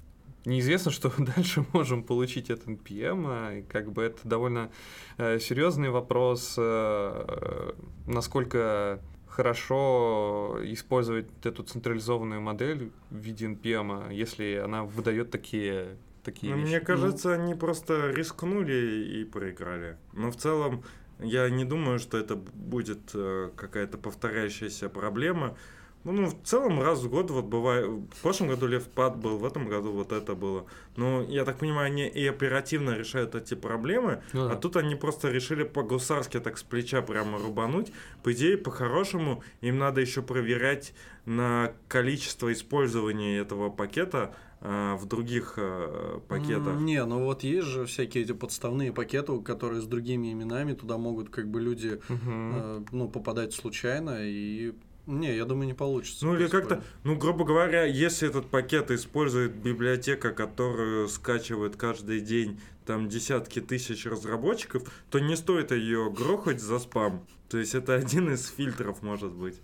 неизвестно, 0.44 0.90
что 0.92 1.12
дальше 1.18 1.64
можем 1.72 2.04
получить 2.04 2.50
от 2.50 2.66
NPM. 2.66 3.24
а, 3.26 3.52
и 3.58 3.62
Как 3.62 3.90
бы 3.92 4.02
это 4.02 4.18
довольно 4.24 4.70
э, 5.18 5.38
серьезный 5.40 5.90
вопрос, 5.90 6.54
э, 6.58 7.72
насколько 8.06 9.00
хорошо 9.26 10.58
использовать 10.62 11.26
эту 11.44 11.62
централизованную 11.64 12.40
модель 12.40 12.92
в 13.10 13.16
виде 13.16 13.46
NPM, 13.46 14.06
а, 14.08 14.12
если 14.12 14.54
она 14.64 14.84
выдает 14.84 15.30
такие, 15.30 15.96
такие 16.22 16.52
Ну, 16.54 16.60
вещи. 16.60 16.68
мне 16.68 16.80
кажется, 16.80 17.32
они 17.32 17.54
просто 17.54 18.10
рискнули 18.10 19.20
и 19.20 19.24
проиграли. 19.24 19.96
Но 20.12 20.30
в 20.30 20.36
целом 20.36 20.84
я 21.22 21.48
не 21.50 21.64
думаю, 21.64 21.98
что 21.98 22.18
это 22.18 22.37
будет 22.37 23.11
э, 23.14 23.50
какая-то 23.56 23.98
повторяющаяся 23.98 24.88
проблема. 24.88 25.56
Ну, 26.04 26.11
ну, 26.12 26.26
в 26.26 26.42
целом 26.42 26.82
раз 26.82 26.98
в 27.00 27.08
год 27.08 27.30
вот 27.30 27.44
бывает... 27.44 27.87
В 27.87 28.22
прошлом 28.22 28.48
году 28.48 28.66
Левпад 28.66 29.16
был, 29.18 29.38
в 29.38 29.44
этом 29.44 29.68
году 29.68 29.92
вот 29.92 30.11
это 30.11 30.35
было. 30.35 30.66
Но, 30.96 31.22
я 31.22 31.44
так 31.44 31.58
понимаю, 31.58 31.87
они 31.87 32.08
и 32.08 32.26
оперативно 32.26 32.96
решают 32.96 33.37
эти 33.37 33.54
проблемы, 33.54 34.20
Ну 34.32 34.48
да. 34.48 34.54
а 34.54 34.56
тут 34.56 34.76
они 34.76 34.96
просто 34.96 35.30
решили 35.30 35.62
по-гусарски 35.62 36.40
так 36.40 36.58
с 36.58 36.64
плеча 36.64 37.02
прямо 37.02 37.38
рубануть. 37.38 37.92
По 38.24 38.32
идее, 38.32 38.58
по-хорошему, 38.58 39.44
им 39.61 39.78
надо 39.78 40.00
еще 40.00 40.22
проверять 40.22 40.92
на 41.24 41.72
количество 41.87 42.52
использования 42.52 43.38
этого 43.38 43.70
пакета 43.70 44.35
в 44.62 45.07
других 45.07 45.55
э, 45.57 46.20
пакетах. 46.29 46.81
Не, 46.81 47.05
ну 47.05 47.25
вот 47.25 47.42
есть 47.42 47.66
же 47.66 47.85
всякие 47.85 48.22
эти 48.22 48.33
подставные 48.33 48.92
пакеты, 48.92 49.40
которые 49.40 49.81
с 49.81 49.87
другими 49.87 50.33
именами, 50.33 50.75
туда 50.75 50.98
могут 50.98 51.31
как 51.31 51.48
бы 51.48 51.61
люди 51.61 52.01
э, 52.09 52.85
ну, 52.92 53.09
попадать 53.09 53.55
случайно, 53.55 54.18
и... 54.20 54.72
Не, 55.07 55.35
я 55.35 55.46
думаю, 55.46 55.66
не 55.66 55.75
получится. 55.75 56.25
Ну 56.25 56.37
или 56.37 56.46
как-то, 56.46 56.85
ну 57.03 57.16
грубо 57.16 57.44
говоря, 57.44 57.85
если 57.85 58.29
этот 58.29 58.46
пакет 58.46 58.92
использует 58.92 59.53
библиотека, 59.53 60.31
которую 60.31 61.09
скачивает 61.09 61.75
каждый 61.75 62.20
день 62.20 62.61
там 62.87 63.09
десятки 63.09 63.61
тысяч 63.61 64.07
разработчиков, 64.07 64.85
то 65.11 65.18
не 65.18 65.35
стоит 65.35 65.72
ее 65.72 66.09
грохать 66.16 66.61
за 66.61 66.79
спам. 66.79 67.27
То 67.48 67.59
есть 67.59 67.75
это 67.75 67.94
один 67.94 68.33
из 68.33 68.46
фильтров 68.46 69.03
может 69.03 69.33
быть. 69.33 69.61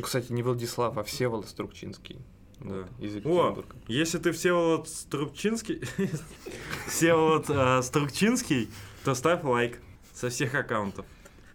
Кстати, 0.00 0.32
не 0.32 0.42
Владислав, 0.42 0.96
а 0.96 1.02
Всеволод 1.02 1.46
Струкчинский. 1.46 2.18
Да. 2.62 2.74
Вот, 2.74 2.88
из 3.00 3.26
О, 3.26 3.64
если 3.88 4.18
ты 4.18 4.32
Всеволод 4.32 4.88
Струкчинский, 4.88 5.82
Всеволод 6.86 7.46
э, 7.48 7.82
Струкчинский, 7.82 8.68
то 9.04 9.14
ставь 9.14 9.42
лайк 9.44 9.80
со 10.12 10.28
всех 10.28 10.54
аккаунтов. 10.54 11.04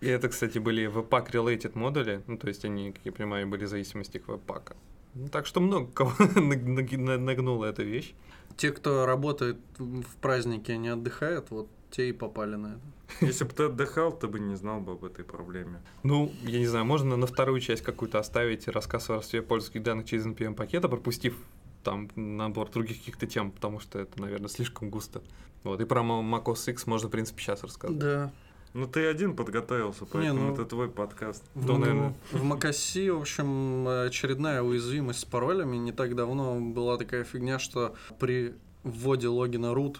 И 0.01 0.07
это, 0.07 0.29
кстати, 0.29 0.59
были 0.59 0.87
Webpack 0.91 1.31
Related 1.31 1.71
модули, 1.77 2.21
ну, 2.27 2.37
то 2.37 2.47
есть 2.47 2.65
они, 2.65 2.91
как 2.91 3.01
я 3.05 3.11
понимаю, 3.11 3.47
были 3.47 3.65
в 3.65 3.69
зависимости 3.69 4.17
от 4.17 4.25
Webpack. 4.27 4.75
Ну, 5.15 5.27
так 5.29 5.45
что 5.45 5.59
много 5.59 5.91
кого 5.91 6.11
наг- 6.35 6.63
наг- 6.65 6.97
на- 6.97 7.17
нагнула 7.17 7.65
эта 7.65 7.83
вещь. 7.83 8.13
Те, 8.57 8.71
кто 8.71 9.05
работает 9.05 9.57
в 9.77 10.15
празднике, 10.21 10.77
не 10.77 10.89
отдыхают, 10.89 11.49
вот 11.51 11.67
те 11.91 12.09
и 12.09 12.11
попали 12.11 12.55
на 12.55 12.67
это. 12.67 13.25
Если 13.25 13.45
бы 13.45 13.51
ты 13.51 13.63
отдыхал, 13.63 14.11
ты 14.11 14.27
бы 14.27 14.39
не 14.39 14.55
знал 14.55 14.81
бы 14.81 14.93
об 14.93 15.05
этой 15.05 15.23
проблеме. 15.23 15.81
Ну, 16.03 16.31
я 16.43 16.59
не 16.59 16.67
знаю, 16.67 16.85
можно 16.85 17.15
на 17.15 17.25
вторую 17.25 17.61
часть 17.61 17.81
какую-то 17.83 18.19
оставить 18.19 18.67
рассказ 18.67 19.09
о 19.09 19.13
воровстве 19.13 19.41
пользовательских 19.41 19.83
данных 19.83 20.05
через 20.05 20.25
NPM-пакета, 20.25 20.89
пропустив 20.89 21.37
там 21.83 22.09
набор 22.15 22.69
других 22.69 22.97
каких-то 22.97 23.27
тем, 23.27 23.51
потому 23.51 23.79
что 23.79 23.99
это, 23.99 24.21
наверное, 24.21 24.49
слишком 24.49 24.89
густо. 24.89 25.21
Вот, 25.63 25.79
и 25.79 25.85
про 25.85 26.01
macOS 26.01 26.71
X 26.71 26.85
можно, 26.85 27.07
в 27.07 27.11
принципе, 27.11 27.41
сейчас 27.41 27.63
рассказать. 27.63 27.97
Да. 27.97 28.31
Ну 28.73 28.85
ты 28.85 29.07
один 29.07 29.35
подготовился, 29.35 30.05
поэтому 30.05 30.47
ну- 30.47 30.53
это 30.53 30.65
твой 30.65 30.89
подкаст. 30.89 31.43
Да, 31.55 31.73
в, 31.73 31.79
наверное. 31.79 32.13
в 32.31 32.43
macOS, 32.43 33.11
в 33.11 33.21
общем, 33.21 33.87
очередная 33.87 34.61
уязвимость 34.61 35.21
с 35.21 35.25
паролями. 35.25 35.77
Не 35.77 35.93
так 35.93 36.15
давно 36.15 36.59
была 36.59 36.97
такая 36.97 37.23
фигня, 37.23 37.57
что 37.57 37.95
при 38.19 38.55
вводе 38.83 39.29
логина 39.29 39.67
root 39.67 39.97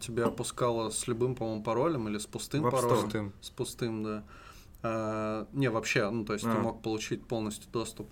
тебя 0.00 0.26
опускало 0.26 0.90
с 0.90 1.06
любым, 1.06 1.34
по-моему, 1.34 1.62
паролем 1.62 2.08
или 2.08 2.18
с 2.18 2.26
пустым 2.26 2.62
В 2.62 2.66
App 2.66 2.70
Store. 2.70 2.80
паролем. 2.82 3.02
Пустым. 3.04 3.32
С 3.40 3.50
пустым, 3.50 4.02
да. 4.04 4.24
А, 4.82 5.46
не, 5.52 5.70
вообще, 5.70 6.08
ну, 6.10 6.24
то 6.24 6.32
есть 6.32 6.44
ты 6.44 6.50
А. 6.50 6.54
мог 6.58 6.82
получить 6.82 7.24
полностью 7.26 7.70
доступ. 7.70 8.10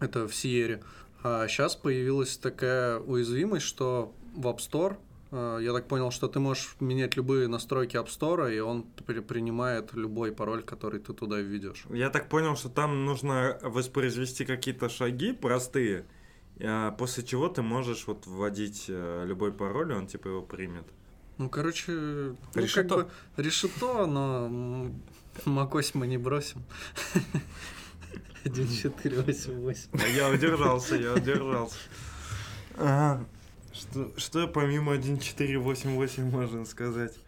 Это 0.00 0.26
в 0.28 0.32
Sierra. 0.32 0.82
А 1.22 1.46
сейчас 1.48 1.76
появилась 1.76 2.36
такая 2.36 2.98
уязвимость, 2.98 3.66
что 3.66 4.12
в 4.36 4.46
App 4.46 4.58
Store, 4.58 4.96
а, 5.30 5.58
я 5.58 5.72
так 5.72 5.88
понял, 5.88 6.10
что 6.10 6.28
ты 6.28 6.38
можешь 6.40 6.76
менять 6.80 7.16
любые 7.16 7.48
настройки 7.48 7.96
App 7.96 8.06
Store, 8.06 8.54
и 8.54 8.60
он 8.60 8.84
при- 9.06 9.20
принимает 9.20 9.92
любой 9.94 10.32
пароль, 10.32 10.62
который 10.62 11.00
ты 11.00 11.12
туда 11.12 11.38
введешь. 11.40 11.84
Я 11.90 12.10
так 12.10 12.28
понял, 12.28 12.56
что 12.56 12.68
там 12.68 13.04
нужно 13.04 13.58
воспроизвести 13.62 14.44
какие-то 14.44 14.88
шаги 14.88 15.32
простые, 15.32 16.06
после 16.98 17.24
чего 17.24 17.48
ты 17.48 17.62
можешь 17.62 18.06
вот 18.06 18.26
вводить 18.26 18.86
э, 18.88 19.24
любой 19.26 19.52
пароль, 19.52 19.92
и 19.92 19.94
он 19.94 20.06
типа 20.06 20.28
его 20.28 20.42
примет. 20.42 20.84
Ну, 21.38 21.48
короче, 21.48 21.90
ну, 21.92 22.36
как 22.52 22.62
Решето. 22.62 22.96
бы 22.96 23.10
решето, 23.36 24.06
но 24.06 24.46
м, 24.46 25.02
macOS 25.46 25.90
мы 25.94 26.06
не 26.06 26.16
бросим. 26.18 26.62
1488. 28.44 29.88
А 29.92 30.06
Я 30.06 30.30
удержался, 30.30 30.96
я 30.96 31.14
удержался. 31.14 31.76
А, 32.76 33.24
Что, 33.72 34.12
что 34.16 34.46
помимо 34.48 34.92
1488 34.92 36.30
можно 36.30 36.64
сказать? 36.64 37.18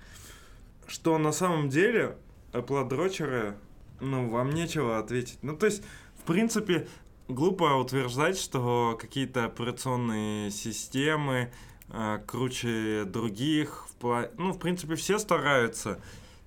Что 0.87 1.19
на 1.19 1.33
самом 1.33 1.69
деле 1.69 2.17
аплодрочеры, 2.53 3.57
ну, 4.01 4.29
вам 4.29 4.51
нечего 4.51 4.99
ответить. 4.99 5.39
Ну, 5.43 5.57
то 5.57 5.67
есть, 5.67 5.83
в 6.19 6.23
принципе, 6.23 6.87
глупо 7.29 7.75
утверждать, 7.77 8.39
что 8.39 8.97
какие-то 9.01 9.45
операционные 9.45 10.51
системы 10.51 11.51
а, 11.89 12.19
круче 12.19 13.05
других. 13.05 13.87
В 14.01 14.31
Ну, 14.39 14.53
в 14.53 14.59
принципе, 14.59 14.95
все 14.95 15.19
стараются. 15.19 16.01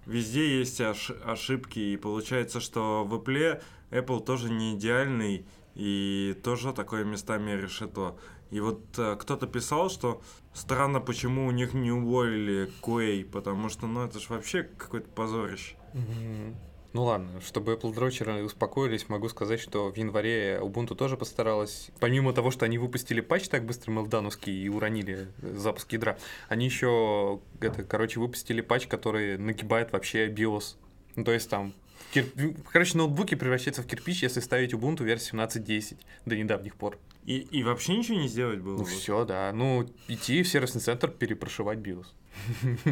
Везде 0.06 0.60
есть 0.60 0.80
ош- 0.82 1.22
ошибки, 1.24 1.80
и 1.80 1.98
получается, 1.98 2.60
что 2.60 3.04
в 3.04 3.14
Apple 3.16 3.62
Apple 3.92 4.24
тоже 4.24 4.50
не 4.52 4.76
идеальный, 4.76 5.46
и 5.76 6.36
тоже 6.44 6.74
такое 6.74 7.04
местами 7.04 7.52
решето. 7.52 8.18
И 8.52 8.60
вот 8.60 8.82
э, 8.98 9.16
кто-то 9.20 9.46
писал, 9.46 9.90
что 9.90 10.22
странно, 10.54 11.00
почему 11.00 11.46
у 11.46 11.52
них 11.52 11.74
не 11.74 11.92
уволили 11.92 12.72
Quay, 12.82 13.24
потому 13.26 13.70
что, 13.70 13.86
ну, 13.88 14.04
это 14.04 14.20
же 14.20 14.26
вообще 14.30 14.64
какое-то 14.64 15.10
позорище. 15.10 15.76
Мгм. 15.94 16.56
Ну 16.92 17.04
ладно, 17.04 17.40
чтобы 17.42 17.74
Apple 17.74 17.94
дрочеры 17.94 18.44
успокоились, 18.44 19.10
могу 19.10 19.30
сказать, 19.30 19.60
что 19.60 19.92
в 19.92 19.96
январе 19.98 20.60
Ubuntu 20.60 20.96
тоже 20.96 21.18
постаралась, 21.18 21.90
помимо 22.00 22.34
того, 22.34 22.50
что 22.50 22.66
они 22.66 22.80
выпустили 22.80 23.22
патч 23.22 23.48
так 23.48 23.64
быстро 23.64 23.92
мелдановский 23.92 24.64
и 24.64 24.70
уронили 24.70 25.28
запуск 25.42 25.92
ядра, 25.94 26.18
они 26.48 26.66
еще, 26.66 27.40
это, 27.60 27.84
короче, 27.84 28.20
выпустили 28.20 28.62
патч, 28.62 28.88
который 28.88 29.38
нагибает 29.38 29.92
вообще 29.92 30.30
BIOS. 30.30 30.78
Ну, 31.16 31.24
то 31.24 31.32
есть 31.32 31.48
там, 31.48 31.74
кир- 32.12 32.26
короче, 32.72 32.98
ноутбуки 32.98 33.36
превращаются 33.36 33.84
в 33.84 33.86
кирпич, 33.86 34.24
если 34.24 34.40
ставить 34.40 34.74
Ubuntu 34.74 35.04
версию 35.04 35.40
17.10 35.42 35.98
до 36.26 36.36
недавних 36.36 36.76
пор. 36.76 36.98
И, 37.26 37.38
и 37.38 37.62
вообще 37.62 37.96
ничего 37.96 38.18
не 38.18 38.28
сделать 38.28 38.62
было. 38.62 38.78
Ну 38.78 38.86
все, 38.86 39.26
да. 39.26 39.52
Ну, 39.54 39.88
идти 40.08 40.42
в 40.42 40.48
сервисный 40.48 40.82
центр 40.82 41.12
перепрошивать 41.12 41.78
BIOS. 41.78 42.08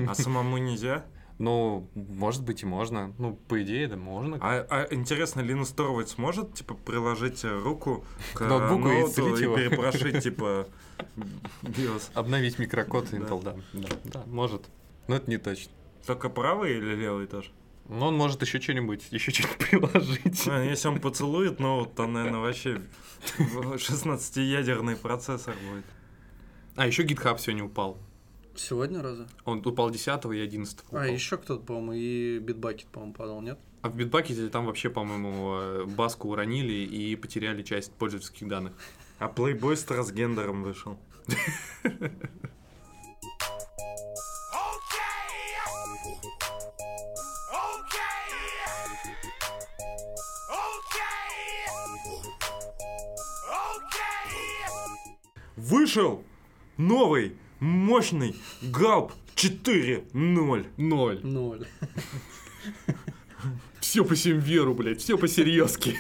А 0.08 0.14
самому 0.14 0.58
нельзя. 0.58 1.04
Ну, 1.40 1.88
может 1.94 2.44
быть 2.44 2.64
и 2.64 2.66
можно. 2.66 3.14
Ну, 3.20 3.36
по 3.48 3.62
идее, 3.62 3.88
да, 3.88 3.96
можно. 3.96 4.38
А, 4.42 4.66
а 4.70 4.88
интересно, 4.94 5.42
Linus 5.42 5.76
Torvalds 5.76 6.08
сможет, 6.08 6.56
типа, 6.56 6.74
приложить 6.74 7.44
руку 7.44 8.06
к, 8.34 8.40
К 8.40 8.48
ноутбуку 8.48 8.90
и 8.90 8.94
и 8.94 9.44
его? 9.44 9.56
перепрошить, 9.56 10.24
типа, 10.24 10.68
BIOS? 11.62 12.10
Обновить 12.16 12.58
микрокод. 12.58 13.14
Intel, 13.14 13.44
да. 13.44 13.56
да. 13.74 13.88
Да, 14.06 14.24
может. 14.26 14.64
Но 15.08 15.16
это 15.16 15.30
не 15.30 15.38
точно. 15.38 15.72
Только 16.08 16.30
правый 16.30 16.78
или 16.78 16.96
левый 16.96 17.28
тоже? 17.28 17.52
Но 17.88 18.08
он 18.08 18.18
может 18.18 18.42
еще 18.42 18.60
что-нибудь, 18.60 19.08
еще 19.12 19.32
что-нибудь 19.32 19.58
приложить. 19.92 20.48
А, 20.48 20.64
если 20.64 20.88
он 20.88 21.00
поцелует 21.00 21.60
ноут, 21.60 21.94
то, 21.96 22.08
наверное, 22.08 22.40
вообще 22.40 22.82
16-ядерный 23.38 24.96
процессор 24.96 25.56
будет. 25.70 25.86
А, 26.76 26.88
еще 26.88 27.04
GitHub 27.04 27.38
сегодня 27.40 27.64
упал. 27.64 27.98
Сегодня 28.58 29.04
разве? 29.04 29.28
Он 29.46 29.66
упал 29.66 29.92
10 29.92 30.26
и 30.26 30.40
11 30.40 30.80
упал. 30.90 31.02
А, 31.02 31.08
еще 31.08 31.38
кто-то, 31.38 31.64
по-моему, 31.64 31.94
и 31.94 32.40
битбакет, 32.40 32.88
по-моему, 32.88 33.14
падал, 33.14 33.42
нет? 33.42 33.60
А 33.84 33.90
в 33.90 33.96
битбакете 33.96 34.50
там 34.50 34.66
вообще, 34.66 34.90
по-моему, 34.90 35.60
э, 35.60 35.86
баску 35.86 36.30
уронили 36.30 36.74
и 36.74 37.16
потеряли 37.16 37.62
часть 37.62 37.92
пользовательских 37.94 38.48
данных. 38.48 38.74
А 39.20 39.28
Playboy 39.28 39.76
с 39.76 39.84
трансгендером 39.84 40.64
вышел. 40.64 40.98
Вышел 55.56 56.24
новый 56.78 57.36
мощный 57.60 58.36
Галп 58.62 59.14
4.0. 59.36 60.68
Ноль. 60.78 61.20
Ноль. 61.24 61.68
Все 63.80 64.04
по 64.04 64.14
веру, 64.14 64.74
блядь, 64.74 65.00
все 65.00 65.18
по 65.18 65.28
серьезки. 65.28 65.98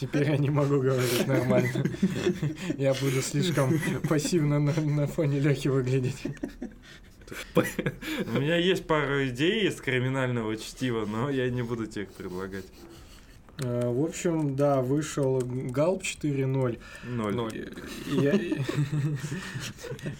Теперь 0.00 0.30
я 0.30 0.36
не 0.38 0.50
могу 0.50 0.80
говорить 0.80 1.26
нормально. 1.26 1.84
Я 2.76 2.94
буду 2.94 3.20
слишком 3.22 3.78
пассивно 4.08 4.58
на, 4.58 4.72
на 4.80 5.06
фоне 5.06 5.38
Лехи 5.40 5.68
выглядеть. 5.68 6.22
У 7.54 8.40
меня 8.40 8.56
есть 8.56 8.86
пару 8.86 9.28
идей 9.28 9.68
из 9.68 9.76
криминального 9.76 10.56
чтива, 10.56 11.04
но 11.04 11.30
я 11.30 11.50
не 11.50 11.62
буду 11.62 11.86
тебе 11.86 12.04
их 12.04 12.12
предлагать. 12.12 12.64
Э, 13.62 13.88
В 13.90 14.04
общем, 14.04 14.54
да, 14.56 14.80
вышел 14.82 15.40
Галп 15.44 16.02
4.0. 16.02 16.78
Ноль. 17.04 17.34
Ноль. 17.34 17.68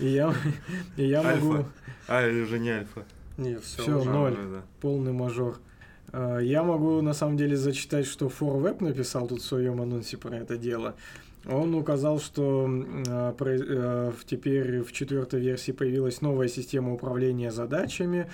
И 0.00 0.06
я, 0.06 0.34
и 0.96 1.04
я, 1.06 1.22
могу... 1.22 1.64
А, 2.08 2.26
или 2.26 2.42
уже 2.42 2.58
не 2.58 2.70
альфа. 2.70 3.04
Не, 3.36 3.58
все, 3.58 3.82
уже. 3.98 4.10
А, 4.10 4.30
да. 4.52 4.62
полный 4.80 5.12
мажор. 5.12 5.58
Э, 6.12 6.40
Я 6.42 6.62
могу 6.64 7.00
на 7.02 7.12
самом 7.12 7.36
деле 7.36 7.56
зачитать, 7.56 8.06
что 8.06 8.26
ForWeb 8.26 8.82
написал 8.82 9.26
тут 9.28 9.40
в 9.40 9.44
своем 9.44 9.80
анонсе 9.80 10.16
про 10.16 10.36
это 10.36 10.56
дело. 10.56 10.94
Он 11.46 11.74
указал, 11.74 12.18
что 12.20 12.68
э, 12.68 13.32
про- 13.38 13.50
э, 13.50 14.10
в- 14.10 14.24
теперь 14.24 14.80
в 14.82 14.92
четвертой 14.92 15.40
версии 15.40 15.72
появилась 15.72 16.20
новая 16.20 16.48
система 16.48 16.92
управления 16.92 17.52
задачами. 17.52 18.28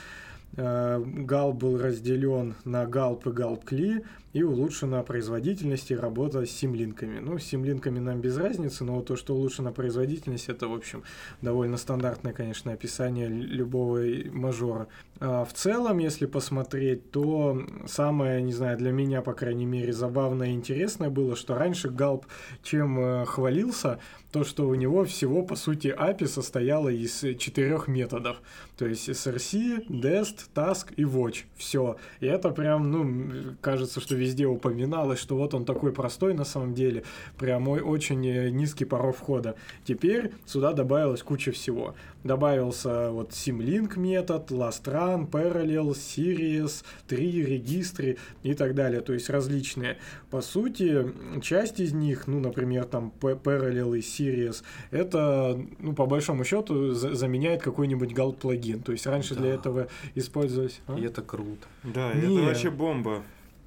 Э, 0.57 1.03
Галп 1.05 1.57
был 1.57 1.79
разделен 1.79 2.55
на 2.65 2.87
Галп 2.87 3.27
и 3.27 3.31
Галп 3.31 3.65
Кли 3.65 4.03
и 4.35 4.43
улучшена 4.43 5.03
производительность 5.05 5.91
и 5.93 5.97
работа 5.97 6.45
с 6.45 6.51
симлинками. 6.51 7.21
Ну, 7.21 7.39
с 7.39 7.45
симлинками 7.45 8.01
нам 8.01 8.21
без 8.21 8.37
разницы, 8.37 8.85
но 8.85 9.01
то, 9.01 9.17
что 9.17 9.35
улучшена 9.35 9.71
производительность, 9.71 10.49
это, 10.49 10.67
в 10.69 10.75
общем, 10.75 11.05
довольно 11.41 11.77
стандартное, 11.77 12.33
конечно, 12.33 12.73
описание 12.73 13.29
любого 13.29 14.01
мажора. 14.33 14.89
А, 15.21 15.45
В 15.45 15.53
целом, 15.53 15.99
если 15.99 16.27
посмотреть, 16.27 17.13
то 17.13 17.63
самое, 17.87 18.43
не 18.43 18.53
знаю, 18.53 18.77
для 18.77 18.91
меня, 18.91 19.23
по 19.23 19.35
крайней 19.35 19.67
мере, 19.67 19.93
забавное 19.93 20.49
и 20.49 20.53
интересное 20.53 21.11
было, 21.11 21.37
что 21.37 21.55
раньше 21.55 21.89
Галп 21.89 22.27
чем 22.63 22.99
э, 22.99 23.25
хвалился, 23.27 24.01
то, 24.35 24.43
что 24.43 24.67
у 24.67 24.75
него 24.75 25.05
всего, 25.05 25.45
по 25.45 25.55
сути, 25.55 25.95
API 25.97 26.27
состояло 26.27 26.89
из 26.89 27.21
четырех 27.39 27.87
методов. 27.87 28.43
То 28.77 28.85
есть 28.85 29.09
SRC, 29.09 29.87
Dest, 29.87 30.49
Task 30.53 30.93
и 30.97 31.05
Watch. 31.05 31.45
Все. 31.57 31.99
И 32.19 32.27
это 32.27 32.51
прям, 32.51 32.91
ну, 32.91 33.55
кажется, 33.61 34.01
что 34.01 34.17
везде 34.25 34.47
упоминалось, 34.47 35.19
что 35.19 35.37
вот 35.37 35.55
он 35.55 35.65
такой 35.65 35.93
простой 35.93 36.35
на 36.35 36.45
самом 36.45 36.75
деле. 36.75 37.03
Прям 37.39 37.69
ой- 37.69 37.81
очень 37.83 38.27
э, 38.27 38.51
низкий 38.51 38.85
порог 38.85 39.17
входа. 39.17 39.55
Теперь 39.85 40.33
сюда 40.47 40.73
добавилась 40.73 41.23
куча 41.23 41.53
всего. 41.53 41.95
Добавился 42.25 43.11
вот 43.11 43.31
Symlink 43.33 43.99
метод, 43.99 44.51
Last 44.51 44.85
Run, 44.85 45.31
Parallel, 45.31 45.91
Series, 45.91 46.83
3 47.07 47.45
регистры 47.45 48.17
и 48.43 48.55
так 48.55 48.75
далее. 48.75 49.01
То 49.03 49.13
есть 49.13 49.29
различные. 49.31 49.99
По 50.31 50.41
сути, 50.41 51.13
часть 51.43 51.81
из 51.81 51.93
них, 51.93 52.27
ну, 52.27 52.41
например, 52.41 52.85
там 52.85 53.13
Parallel 53.21 53.99
и 53.99 54.01
Series, 54.01 54.63
это, 54.91 55.61
ну, 55.79 55.93
по 55.93 56.07
большому 56.07 56.45
счету, 56.45 56.93
за- 56.95 57.15
заменяет 57.15 57.63
какой-нибудь 57.63 58.13
Galt 58.13 58.37
плагин. 58.37 58.81
То 58.81 58.93
есть 58.93 59.07
раньше 59.07 59.35
для 59.35 59.51
Да. 59.51 59.55
этого 59.55 59.89
использовались... 60.15 60.81
А? 60.87 60.99
И 60.99 61.03
это 61.05 61.21
круто. 61.23 61.67
Да, 61.83 62.13
Не. 62.15 62.21
это 62.39 62.47
вообще 62.47 62.71
бомба. 62.71 63.23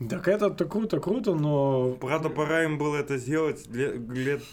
Так 0.09 0.27
это-то 0.27 0.65
круто, 0.65 0.99
круто, 0.99 1.33
но... 1.33 1.97
Правда, 1.99 2.29
пора 2.29 2.63
им 2.65 2.77
было 2.77 2.97
это 2.97 3.17
сделать 3.17 3.67
лет, 3.67 3.97
лет 4.09 4.43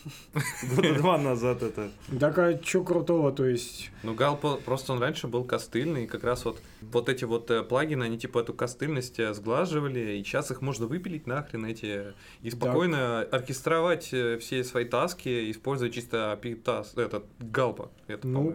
года 0.74 0.94
два 0.98 1.18
назад 1.18 1.62
это. 1.62 1.90
Так 2.18 2.38
а 2.38 2.54
чё 2.54 2.82
крутого, 2.82 3.30
то 3.30 3.44
есть... 3.44 3.90
Ну, 4.02 4.14
Гал 4.14 4.38
по- 4.38 4.56
просто 4.56 4.94
он 4.94 5.00
раньше 5.00 5.26
был 5.26 5.44
костыльный, 5.44 6.04
и 6.04 6.06
как 6.06 6.24
раз 6.24 6.46
вот, 6.46 6.62
вот 6.80 7.10
эти 7.10 7.26
вот 7.26 7.50
э, 7.50 7.62
плагины, 7.62 8.04
они 8.04 8.18
типа 8.18 8.38
эту 8.38 8.54
костыльность 8.54 9.20
э, 9.20 9.34
сглаживали, 9.34 10.16
и 10.16 10.24
сейчас 10.24 10.50
их 10.50 10.62
можно 10.62 10.86
выпилить 10.86 11.26
нахрен 11.26 11.66
эти, 11.66 12.14
и 12.40 12.50
спокойно 12.50 13.20
оркестровать 13.20 14.08
э, 14.12 14.38
все 14.38 14.64
свои 14.64 14.86
таски, 14.86 15.50
используя 15.50 15.90
чисто 15.90 16.38
тас, 16.64 16.94
этот 16.96 17.26
Галпа. 17.38 17.90
Это, 18.06 18.26
Ну. 18.26 18.54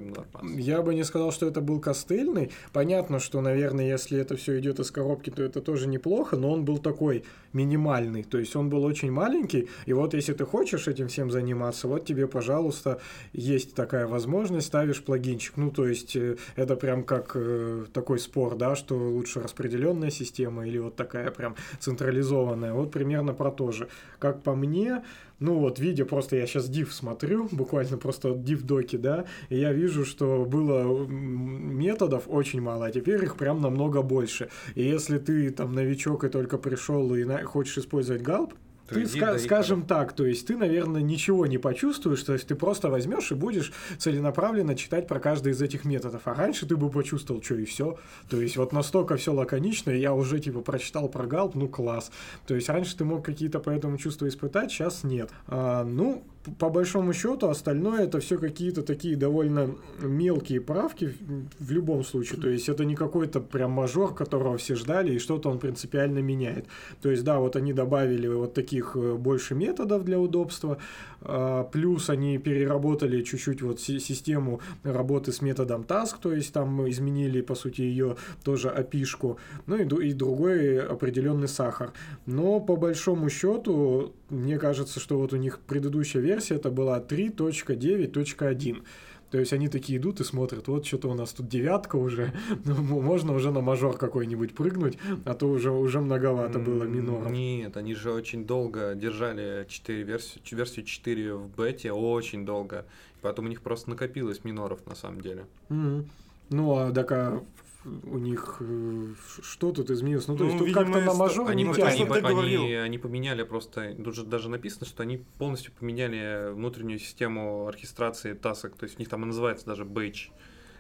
Я 0.56 0.82
бы 0.82 0.96
не 0.96 1.04
сказал, 1.04 1.32
что 1.32 1.48
это 1.48 1.62
был 1.62 1.80
костыльный. 1.80 2.52
Понятно, 2.74 3.20
что, 3.20 3.42
наверное, 3.42 3.88
если 3.88 4.20
это 4.20 4.36
все 4.38 4.60
идет 4.60 4.80
из 4.80 4.90
коробки, 4.90 5.30
то 5.30 5.44
это 5.44 5.62
тоже 5.62 5.88
неплохо, 5.88 6.36
но 6.36 6.52
он 6.52 6.66
был 6.66 6.79
такой 6.80 7.24
минимальный. 7.54 8.24
То 8.24 8.38
есть 8.38 8.56
он 8.56 8.70
был 8.70 8.84
очень 8.84 9.12
маленький. 9.12 9.70
И 9.86 9.94
вот 9.94 10.14
если 10.14 10.34
ты 10.34 10.46
хочешь 10.46 10.88
этим 10.88 11.08
всем 11.08 11.32
заниматься, 11.32 11.88
вот 11.88 12.06
тебе, 12.06 12.28
пожалуйста, 12.28 13.00
есть 13.34 13.76
такая 13.76 14.08
возможность, 14.08 14.68
ставишь 14.68 15.04
плагинчик. 15.04 15.58
Ну, 15.58 15.72
то 15.72 15.88
есть 15.88 16.16
э, 16.16 16.38
это 16.56 16.76
прям 16.76 17.04
как 17.04 17.32
э, 17.36 17.86
такой 17.94 18.20
спор, 18.20 18.56
да, 18.56 18.76
что 18.76 18.96
лучше 18.96 19.42
распределенная 19.42 20.12
система 20.12 20.68
или 20.68 20.78
вот 20.78 20.96
такая 20.96 21.32
прям 21.32 21.56
централизованная. 21.80 22.74
Вот 22.74 22.92
примерно 22.92 23.34
про 23.34 23.52
то 23.52 23.72
же. 23.72 23.88
Как 24.20 24.44
по 24.44 24.56
мне, 24.56 25.04
ну 25.40 25.60
вот, 25.60 25.80
видя 25.80 26.06
просто, 26.06 26.36
я 26.36 26.46
сейчас 26.46 26.70
div 26.70 26.92
смотрю, 26.92 27.48
буквально 27.52 27.98
просто 27.98 28.30
div 28.30 28.64
доки, 28.64 28.98
да, 28.98 29.26
и 29.50 29.58
я 29.58 29.74
вижу, 29.74 30.06
что 30.06 30.46
было 30.46 31.06
методов 31.08 32.24
очень 32.28 32.62
мало, 32.62 32.88
а 32.88 32.92
теперь 32.92 33.24
их 33.24 33.36
прям 33.36 33.62
намного 33.62 34.02
больше. 34.02 34.50
И 34.76 34.84
если 34.84 35.18
ты 35.18 35.50
там 35.50 35.74
новичок 35.74 36.24
и 36.24 36.30
только 36.30 36.58
пришел 36.58 37.14
и 37.16 37.24
на- 37.24 37.44
хочешь 37.44 37.78
использовать 37.78 38.22
галп, 38.22 38.54
ты, 38.90 39.04
ска- 39.04 39.38
скажем 39.40 39.86
так, 39.86 40.14
то 40.14 40.26
есть 40.26 40.48
ты, 40.48 40.58
наверное, 40.58 41.02
ничего 41.02 41.46
не 41.46 41.58
почувствуешь, 41.58 42.22
то 42.24 42.34
есть 42.34 42.48
ты 42.48 42.56
просто 42.56 42.90
возьмешь 42.90 43.32
и 43.32 43.36
будешь 43.36 43.72
целенаправленно 43.98 44.76
читать 44.76 45.08
про 45.08 45.20
каждый 45.20 45.54
из 45.54 45.62
этих 45.62 45.86
методов. 45.86 46.22
А 46.26 46.34
раньше 46.34 46.66
ты 46.66 46.76
бы 46.76 46.90
почувствовал, 46.90 47.42
что 47.42 47.56
и 47.56 47.66
все. 47.66 47.98
То 48.30 48.42
есть 48.42 48.58
вот 48.58 48.74
настолько 48.74 49.18
все 49.18 49.34
лаконично, 49.34 49.92
я 49.92 50.14
уже 50.14 50.40
типа 50.40 50.62
прочитал 50.62 51.10
про 51.10 51.26
галп, 51.26 51.56
ну 51.56 51.68
класс. 51.68 52.12
То 52.48 52.56
есть 52.56 52.70
раньше 52.70 52.98
ты 52.98 53.06
мог 53.06 53.26
какие-то 53.26 53.60
по 53.60 53.70
этому 53.70 53.98
чувства 53.98 54.28
испытать, 54.28 54.72
сейчас 54.72 55.04
нет. 55.04 55.30
А, 55.48 55.84
ну, 55.84 56.24
по 56.58 56.70
большому 56.70 57.14
счету, 57.14 57.50
остальное 57.50 58.04
это 58.06 58.20
все 58.20 58.38
какие-то 58.38 58.82
такие 58.82 59.16
довольно 59.18 59.76
мелкие 60.02 60.62
правки 60.62 61.14
в- 61.60 61.72
любом 61.72 62.04
случае. 62.04 62.40
То 62.40 62.50
есть 62.50 62.70
это 62.70 62.86
не 62.86 62.96
какой-то 62.96 63.42
прям 63.42 63.72
мажор, 63.72 64.16
которого 64.16 64.58
все 64.58 64.76
ждали, 64.76 65.14
и 65.16 65.20
что-то 65.20 65.50
он 65.50 65.60
принципиально 65.60 66.20
меняет. 66.20 66.66
То 67.02 67.12
есть, 67.12 67.24
да, 67.24 67.40
вот 67.40 67.56
они 67.56 67.74
добавили 67.74 68.28
вот 68.28 68.54
таких 68.54 68.96
э, 68.96 69.16
больше 69.16 69.54
методов 69.54 70.06
для 70.06 70.20
удобства, 70.20 70.78
а, 71.22 71.64
плюс 71.66 72.10
они 72.10 72.38
переработали 72.38 73.22
чуть-чуть 73.22 73.62
вот 73.62 73.82
си- 73.82 74.00
систему 74.00 74.62
работы 74.84 75.32
с 75.32 75.42
методом 75.42 75.82
task, 75.82 76.16
то 76.22 76.34
есть 76.34 76.54
там 76.54 76.90
изменили, 76.90 77.42
по 77.42 77.56
сути, 77.56 77.82
ее 77.82 78.16
тоже 78.44 78.70
опишку, 78.70 79.38
ну 79.68 79.76
и, 79.76 80.08
и 80.08 80.14
другой 80.14 80.80
определенный 80.80 81.50
сахар. 81.50 81.92
Но 82.26 82.60
по 82.62 82.78
большому 82.78 83.30
счету, 83.30 84.14
мне 84.30 84.58
кажется, 84.58 85.00
что 85.00 85.18
вот 85.18 85.34
у 85.34 85.38
них 85.38 85.60
предыдущая 85.60 86.22
версия 86.22 86.56
это 86.56 86.70
была 86.70 87.00
3.9.1. 87.00 88.84
То 89.32 89.38
есть 89.38 89.54
они 89.54 89.68
такие 89.68 90.00
идут 90.00 90.22
и 90.22 90.24
смотрят, 90.24 90.68
вот 90.68 90.88
что-то 90.88 91.10
у 91.10 91.14
нас 91.14 91.34
тут 91.34 91.48
девятка 91.48 91.98
уже, 91.98 92.34
ну, 92.66 92.74
можно 93.02 93.34
уже 93.34 93.52
на 93.52 93.62
мажор 93.62 93.98
какой-нибудь 93.98 94.56
прыгнуть, 94.56 94.98
а 95.26 95.36
то 95.36 95.48
уже, 95.48 95.72
уже 95.72 96.00
многовато 96.00 96.58
было 96.58 96.84
миноров. 96.86 97.32
Нет, 97.32 97.78
они 97.78 97.94
же 97.94 98.12
очень 98.12 98.46
долго 98.46 98.96
держали 98.96 99.66
4 99.70 100.04
версию, 100.04 100.44
версию 100.52 100.86
4 100.86 101.36
в 101.36 101.56
бете, 101.56 101.92
очень 101.92 102.46
долго. 102.46 102.86
Потом 103.22 103.46
у 103.46 103.48
них 103.50 103.62
просто 103.62 103.90
накопилось 103.90 104.44
миноров 104.44 104.86
на 104.88 104.96
самом 104.96 105.22
деле. 105.22 105.46
Мгм. 105.70 106.10
Ну, 106.50 106.76
а 106.76 106.92
так 106.92 107.12
а 107.12 107.44
у 107.86 108.18
них 108.18 108.58
э, 108.60 109.14
что 109.42 109.72
тут 109.72 109.90
изменилось? 109.90 110.28
Ну, 110.28 110.36
то 110.36 110.44
Ну, 110.44 110.50
есть 110.50 110.58
тут 110.60 110.68
видимо, 110.68 110.86
как-то 110.86 111.02
на 111.02 111.14
мажор 111.14 111.50
Они, 111.50 111.64
они, 111.64 111.72
они- 111.82 112.74
они 112.76 112.98
поменяли 112.98 113.44
просто, 113.44 113.96
тут 114.04 114.16
же 114.16 114.24
даже 114.26 114.50
написано, 114.50 114.86
что 114.86 115.04
они 115.04 115.24
полностью 115.38 115.72
поменяли 115.80 116.52
внутреннюю 116.54 117.00
систему 117.00 117.68
оркестрации 117.68 118.34
тасок, 118.34 118.76
то 118.76 118.84
есть 118.84 118.98
у 118.98 119.00
них 119.00 119.08
там 119.10 119.24
и 119.24 119.28
называется 119.28 119.66
даже 119.66 119.86
бейдж. 119.86 120.28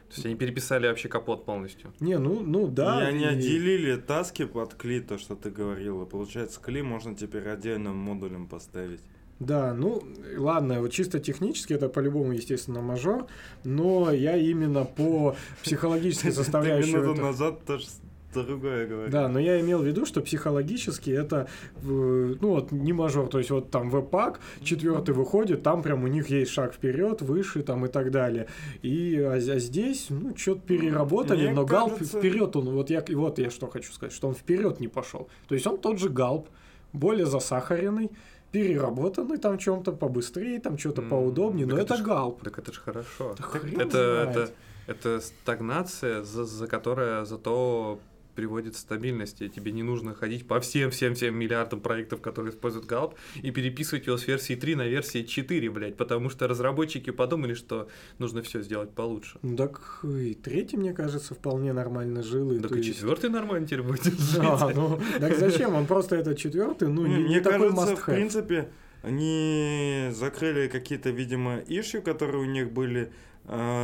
То 0.10 0.16
есть 0.16 0.26
они 0.26 0.36
переписали 0.36 0.88
вообще 0.88 1.08
капот 1.08 1.46
полностью. 1.46 1.94
Не, 2.00 2.18
ну, 2.18 2.40
ну 2.42 2.68
да. 2.68 3.04
и 3.04 3.06
они 3.14 3.24
и- 3.26 3.28
отделили 3.28 3.96
таски 3.96 4.46
под 4.46 4.74
кли, 4.74 5.02
то, 5.02 5.18
что 5.20 5.36
ты 5.36 5.52
говорила. 5.52 6.06
Получается, 6.06 6.60
кли 6.60 6.82
можно 6.82 7.16
теперь 7.16 7.48
отдельным 7.48 7.96
модулем 7.96 8.48
поставить. 8.48 9.02
Да, 9.40 9.74
ну, 9.74 10.04
ладно, 10.38 10.82
вот 10.82 10.92
чисто 10.92 11.20
технически 11.20 11.74
это 11.74 11.88
по-любому, 11.88 12.34
естественно, 12.34 12.82
мажор, 12.82 13.26
но 13.64 14.12
я 14.12 14.36
именно 14.36 14.84
по 14.84 15.36
психологической 15.64 16.32
составляющей 16.34 16.94
минуту 16.94 17.22
назад 17.22 17.64
тоже 17.66 17.86
другое 18.34 18.86
говорил. 18.86 19.12
Да, 19.12 19.28
но 19.28 19.40
я 19.40 19.60
имел 19.60 19.80
в 19.80 19.86
виду, 19.86 20.06
что 20.06 20.22
психологически 20.22 21.10
это, 21.10 21.48
э, 21.78 22.36
ну 22.40 22.50
вот, 22.50 22.72
не 22.72 22.94
мажор, 22.94 23.28
то 23.28 23.40
есть 23.40 23.50
вот 23.50 23.72
там 23.72 23.90
веб-пак, 23.90 24.40
четвертый 24.62 25.16
выходит, 25.16 25.64
там 25.64 25.82
прям 25.82 26.04
у 26.04 26.08
них 26.08 26.30
есть 26.30 26.52
шаг 26.52 26.74
вперед, 26.74 27.22
выше 27.22 27.64
там 27.64 27.86
и 27.86 27.88
так 27.88 28.12
далее. 28.12 28.48
И 28.82 29.20
а, 29.20 29.34
а 29.34 29.60
здесь, 29.60 30.08
ну, 30.10 30.36
что-то 30.36 30.62
переработали, 30.62 31.46
Мне 31.46 31.54
но 31.54 31.66
галп 31.66 31.94
кажется- 31.94 32.20
вперед, 32.20 32.56
он, 32.56 32.70
вот 32.70 32.90
я, 32.90 33.04
вот 33.10 33.40
я 33.40 33.50
что 33.50 33.68
хочу 33.68 33.92
сказать, 33.94 34.14
что 34.14 34.28
он 34.28 34.36
вперед 34.36 34.80
не 34.80 34.88
пошел. 34.88 35.28
То 35.48 35.56
есть 35.56 35.66
он 35.66 35.78
тот 35.78 35.98
же 36.00 36.10
галп, 36.10 36.50
более 36.94 37.26
засахаренный, 37.26 38.12
переработанный 38.52 39.38
там 39.38 39.58
чем-то 39.58 39.92
побыстрее, 39.92 40.60
там 40.60 40.78
что-то 40.78 41.02
М, 41.02 41.10
поудобнее, 41.10 41.66
но 41.68 41.76
это 41.76 41.94
это 41.94 41.98
ж- 41.98 42.06
галп. 42.06 42.44
Так 42.44 42.60
это 42.60 42.74
же 42.74 42.80
хорошо. 42.80 43.36
Да 43.38 43.46
Это, 43.84 44.24
знает. 44.24 44.38
это, 44.38 44.52
это 44.88 45.20
стагнация, 45.22 46.24
за, 46.24 46.46
за 46.46 46.68
которая 46.68 47.26
зато 47.26 48.00
приводит 48.40 48.76
к 48.76 48.78
стабильности. 48.78 49.50
Тебе 49.50 49.74
не 49.74 49.84
нужно 49.84 50.16
ходить 50.16 50.48
по 50.48 50.62
всем-всем-всем 50.62 51.36
миллиардам 51.36 51.82
проектов, 51.82 52.22
которые 52.22 52.54
используют 52.54 52.86
Галп, 52.86 53.16
и 53.44 53.52
переписывать 53.52 54.08
его 54.08 54.16
с 54.16 54.28
версии 54.28 54.56
3 54.56 54.76
на 54.76 54.88
версии 54.88 55.24
4, 55.24 55.70
блядь, 55.70 55.98
потому 55.98 56.30
что 56.30 56.48
разработчики 56.48 57.10
подумали, 57.10 57.54
что 57.54 57.90
нужно 58.18 58.42
все 58.42 58.62
сделать 58.62 58.92
получше. 58.92 59.38
Ну 59.42 59.58
так 59.58 59.82
и 60.04 60.34
третий, 60.36 60.78
мне 60.78 60.94
кажется, 60.94 61.34
вполне 61.34 61.74
нормально 61.74 62.24
жил. 62.24 62.50
И 62.54 62.60
Так 62.60 62.72
и 62.72 62.78
есть- 62.78 63.00
четвертый 63.00 63.30
нормально 63.30 63.68
теперь 63.68 63.82
будет 63.84 64.14
Да, 64.38 64.72
ну, 64.74 65.00
так 65.20 65.38
зачем? 65.38 65.76
Он 65.76 65.86
просто 65.86 66.16
этот 66.16 66.38
четвертый, 66.38 66.88
ну, 66.88 67.06
Не, 67.06 67.24
не, 67.24 67.40
такой 67.42 67.72
кажется, 67.74 67.96
в 67.98 68.06
принципе, 68.06 68.70
они 69.02 70.10
закрыли 70.12 70.70
какие-то, 70.70 71.10
видимо, 71.10 71.60
ишью, 71.68 72.02
которые 72.02 72.42
у 72.42 72.46
них 72.46 72.72
были, 72.72 73.12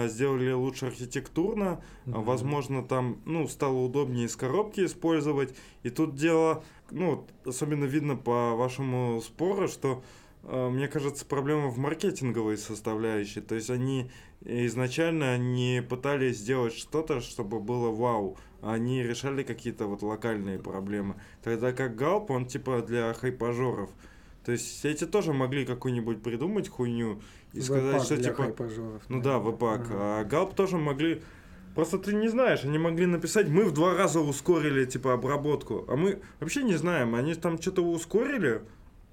сделали 0.07 0.51
лучше 0.51 0.85
архитектурно, 0.87 1.81
а, 2.05 2.19
возможно, 2.21 2.83
там, 2.83 3.19
ну, 3.25 3.47
стало 3.47 3.77
удобнее 3.79 4.25
из 4.25 4.35
коробки 4.35 4.85
использовать. 4.85 5.55
И 5.83 5.89
тут 5.89 6.15
дело, 6.15 6.63
ну, 6.91 7.25
особенно 7.45 7.85
видно 7.85 8.15
по 8.15 8.55
вашему 8.55 9.21
спору, 9.21 9.67
что 9.67 10.03
а, 10.43 10.69
мне 10.69 10.87
кажется, 10.87 11.25
проблема 11.25 11.69
в 11.69 11.77
маркетинговой 11.77 12.57
составляющей. 12.57 13.41
То 13.41 13.55
есть 13.55 13.69
они 13.69 14.11
изначально 14.41 15.37
не 15.37 15.81
пытались 15.81 16.37
сделать 16.37 16.73
что-то, 16.73 17.19
чтобы 17.19 17.59
было 17.59 17.89
вау. 17.89 18.37
а 18.61 18.73
Они 18.73 19.01
решали 19.01 19.43
какие-то 19.43 19.87
вот 19.87 20.03
локальные 20.03 20.59
проблемы. 20.59 21.15
Тогда 21.43 21.73
как 21.73 21.95
Галп, 21.95 22.29
он 22.29 22.45
типа 22.45 22.83
для 22.83 23.13
хайпажоров. 23.13 23.89
То 24.45 24.51
есть 24.51 24.85
эти 24.85 25.07
тоже 25.07 25.33
могли 25.33 25.65
какую-нибудь 25.65 26.21
придумать 26.21 26.69
хуйню 26.69 27.19
и 27.55 27.61
сказать, 27.61 28.03
что 28.03 28.15
для 28.15 28.31
типа... 28.31 28.43
хайпажоров, 28.43 29.03
Ну 29.09 29.21
да, 29.21 29.39
веб-пак. 29.39 29.81
Ага. 29.81 30.19
А 30.19 30.23
Галп 30.25 30.55
тоже 30.55 30.77
могли... 30.77 31.21
Просто 31.73 31.97
ты 31.97 32.13
не 32.13 32.29
знаешь, 32.29 32.63
они 32.63 32.77
могли 32.77 33.05
написать, 33.05 33.49
мы 33.49 33.65
в 33.65 33.73
два 33.73 33.95
раза 33.95 34.21
ускорили, 34.21 34.85
типа, 34.85 35.13
обработку. 35.13 35.85
А 35.89 35.95
мы 35.95 36.21
вообще 36.39 36.63
не 36.63 36.75
знаем, 36.75 37.15
они 37.15 37.35
там 37.35 37.61
что-то 37.61 37.83
ускорили, 37.83 38.61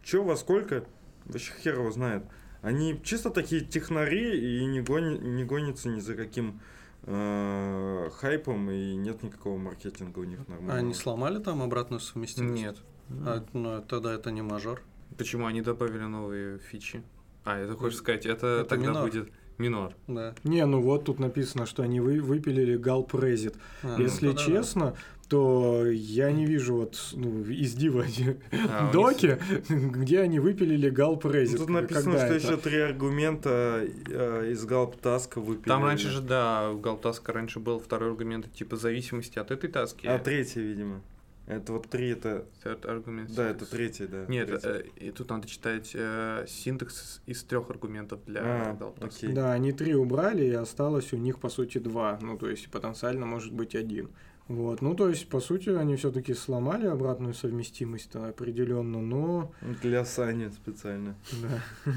что 0.03 0.23
во 0.23 0.37
сколько, 0.37 0.85
вообще 1.25 1.53
хер 1.61 1.79
его 1.79 1.91
знает. 1.91 2.25
Они 2.61 3.01
чисто 3.03 3.31
такие 3.31 3.63
технари 3.63 4.61
и 4.61 4.65
не, 4.65 4.81
гони- 4.81 5.19
не 5.19 5.45
гонятся 5.45 5.89
ни 5.89 5.99
за 5.99 6.15
каким 6.15 6.61
э, 7.03 8.11
хайпом, 8.15 8.71
и 8.71 8.95
нет 8.95 9.25
никакого 9.25 9.59
маркетинга 9.59 10.21
у 10.21 10.25
них 10.25 10.39
нормального. 10.47 10.75
А 10.75 10.79
они 10.79 10.95
сломали 10.95 11.43
там 11.43 11.63
обратную 11.63 11.99
совместимость? 11.99 12.63
Нет. 12.63 12.77
А, 13.11 13.45
ну, 13.53 13.83
тогда 13.83 14.15
это 14.15 14.31
не 14.31 14.43
мажор. 14.43 14.83
Почему 15.19 15.47
они 15.47 15.63
добавили 15.63 16.05
новые 16.05 16.59
фичи? 16.59 17.03
А, 17.45 17.59
это 17.59 17.75
хочешь 17.75 17.99
сказать, 17.99 18.27
это, 18.27 18.47
Это 18.61 18.65
тогда 18.65 18.89
минор. 18.91 19.05
будет 19.05 19.29
минор. 19.59 19.95
Да. 20.07 20.35
Не, 20.45 20.65
ну 20.67 20.81
вот 20.81 21.05
тут 21.05 21.19
написано, 21.19 21.67
что 21.67 21.83
они 21.83 22.01
вы, 22.01 22.21
выпилили 22.21 22.77
Галп 22.77 23.15
Резит. 23.15 23.57
А, 23.83 24.01
Если 24.01 24.29
ну, 24.29 24.35
честно, 24.35 24.95
то 25.29 25.87
я 25.87 26.31
не 26.31 26.45
вижу 26.45 26.75
вот 26.77 26.99
ну, 27.15 27.45
из 27.45 27.73
дива 27.75 28.05
А, 28.53 28.93
доки, 28.93 29.39
где 29.69 30.21
они 30.21 30.39
выпилили 30.39 30.91
Галп 30.91 31.25
Ну, 31.25 31.31
Резит. 31.31 31.59
Тут 31.59 31.71
написано, 31.71 32.19
Когда 32.19 32.27
что 32.27 32.35
это? 32.35 32.47
еще 32.47 32.57
три 32.59 32.79
аргумента 32.81 33.85
э, 34.11 34.51
из 34.51 34.65
Галп 34.65 34.97
Таска 34.97 35.41
выпили. 35.41 35.69
Там 35.69 35.85
раньше 35.85 36.09
же, 36.11 36.21
да, 36.21 36.71
в 36.71 36.81
раньше 37.27 37.61
был 37.61 37.79
второй 37.79 38.11
аргумент, 38.11 38.53
типа 38.53 38.77
зависимости 38.77 39.39
от 39.39 39.51
этой 39.51 39.71
таски. 39.71 40.07
А 40.07 40.19
третий, 40.19 40.61
видимо. 40.61 41.01
Это 41.47 41.73
вот 41.73 41.89
три, 41.89 42.11
это... 42.11 42.47
Third 42.63 42.83
argument. 42.83 43.35
Да, 43.35 43.51
это 43.51 43.67
третий, 43.67 44.07
да. 44.07 44.27
Нет, 44.27 44.49
третий. 44.49 44.69
э, 44.69 44.85
и 44.97 45.11
тут 45.11 45.29
надо 45.31 45.49
читать 45.49 45.91
э, 45.95 46.45
синтекс 46.47 47.21
из 47.27 47.43
трех 47.43 47.69
аргументов 47.69 48.25
для 48.27 48.41
А, 48.43 48.93
окей. 49.01 49.33
Да, 49.33 49.53
они 49.53 49.73
три 49.73 49.95
убрали, 49.95 50.45
и 50.45 50.53
осталось 50.53 51.13
у 51.13 51.17
них, 51.17 51.41
по 51.41 51.49
сути, 51.49 51.79
два. 51.79 52.19
Ну, 52.23 52.39
то 52.39 52.49
есть, 52.49 52.71
потенциально 52.71 53.27
может 53.27 53.53
быть 53.53 53.75
один. 53.75 54.11
Вот, 54.49 54.83
ну, 54.83 54.95
то 54.95 55.09
есть, 55.09 55.29
по 55.29 55.41
сути, 55.41 55.71
они 55.71 55.97
все-таки 55.97 56.35
сломали 56.35 56.87
обратную 56.87 57.33
совместимость 57.33 58.15
определенно, 58.15 59.01
но... 59.01 59.53
Для 59.83 60.05
Сани 60.05 60.51
специально. 60.51 61.15
Да. 61.41 61.93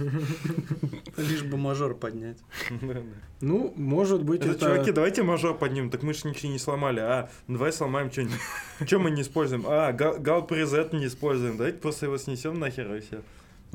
Лишь 1.18 1.44
бы 1.44 1.58
мажор 1.58 1.96
поднять. 1.96 2.38
Ну, 3.42 3.74
может 3.76 4.24
быть, 4.24 4.42
Это, 4.42 4.52
это... 4.52 4.60
чуваки, 4.66 4.92
давайте 4.94 5.22
мажор 5.22 5.58
поднимем, 5.58 5.90
так 5.90 6.04
мы 6.04 6.14
же 6.14 6.28
ничего 6.28 6.52
не 6.54 6.58
сломали. 6.58 7.02
А, 7.02 7.30
ну 7.48 7.58
давай 7.58 7.74
сломаем 7.74 8.10
что-нибудь. 8.10 8.40
Что 8.86 8.98
мы 8.98 9.12
не 9.12 9.24
используем? 9.24 9.66
А, 9.68 9.92
гал- 9.92 10.20
галп 10.20 10.54
резет 10.54 10.94
не 10.94 11.06
используем. 11.08 11.58
Давайте 11.58 11.78
просто 11.80 12.06
его 12.06 12.18
снесем 12.18 12.58
нахер 12.58 12.96
и 12.96 13.02
все. 13.02 13.22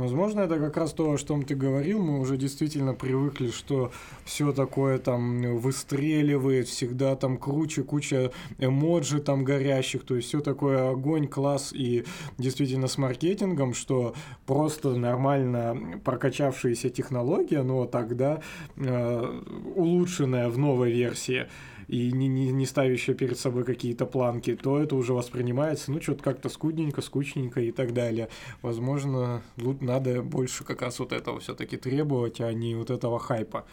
Возможно, 0.01 0.41
это 0.41 0.59
как 0.59 0.79
раз 0.79 0.95
то, 0.95 1.13
о 1.13 1.19
чем 1.19 1.43
ты 1.43 1.55
говорил. 1.55 2.03
Мы 2.03 2.21
уже 2.21 2.39
действительно 2.39 2.95
привыкли, 2.95 3.51
что 3.51 3.93
все 4.25 4.51
такое 4.53 4.97
там 4.97 5.59
выстреливает, 5.59 6.69
всегда 6.69 7.17
там 7.17 7.37
круче, 7.37 7.83
куча 7.83 8.33
эмоджи 8.59 9.21
там 9.21 9.45
горящих, 9.45 10.05
то 10.05 10.17
есть 10.17 10.29
все 10.29 10.41
такое 10.41 10.89
огонь, 10.89 11.29
класс. 11.29 11.75
И 11.75 12.07
действительно 12.39 12.87
с 12.87 12.97
маркетингом, 12.97 13.75
что 13.75 14.15
просто 14.47 14.97
нормально 14.97 16.01
прокачавшаяся 16.03 16.89
технология, 16.89 17.63
но 17.63 17.85
тогда 17.85 18.41
э, 18.77 19.43
улучшенная 19.75 20.49
в 20.49 20.57
новой 20.57 20.93
версии 20.93 21.47
и 21.91 22.13
не, 22.13 22.29
не, 22.29 22.53
не 22.53 22.67
ставящая 22.67 23.17
перед 23.17 23.39
собой 23.39 23.65
какие-то 23.65 24.07
планки, 24.07 24.55
то 24.55 24.79
это 24.79 24.95
уже 24.95 25.13
воспринимается, 25.13 25.91
ну, 25.91 26.01
что-то 26.01 26.23
как-то 26.23 26.49
скудненько, 26.49 27.03
скучненько 27.03 27.61
и 27.61 27.73
так 27.73 27.93
далее. 27.93 28.29
Возможно, 28.63 29.43
лу- 29.57 29.83
надо 29.85 30.23
больше 30.23 30.65
как 30.65 30.83
раз 30.83 30.99
вот 31.01 31.13
этого 31.13 31.41
все-таки 31.41 31.77
требовать, 31.77 32.41
а 32.41 32.53
не 32.53 32.75
вот 32.77 32.91
этого 32.91 33.19
хайпа. 33.19 33.67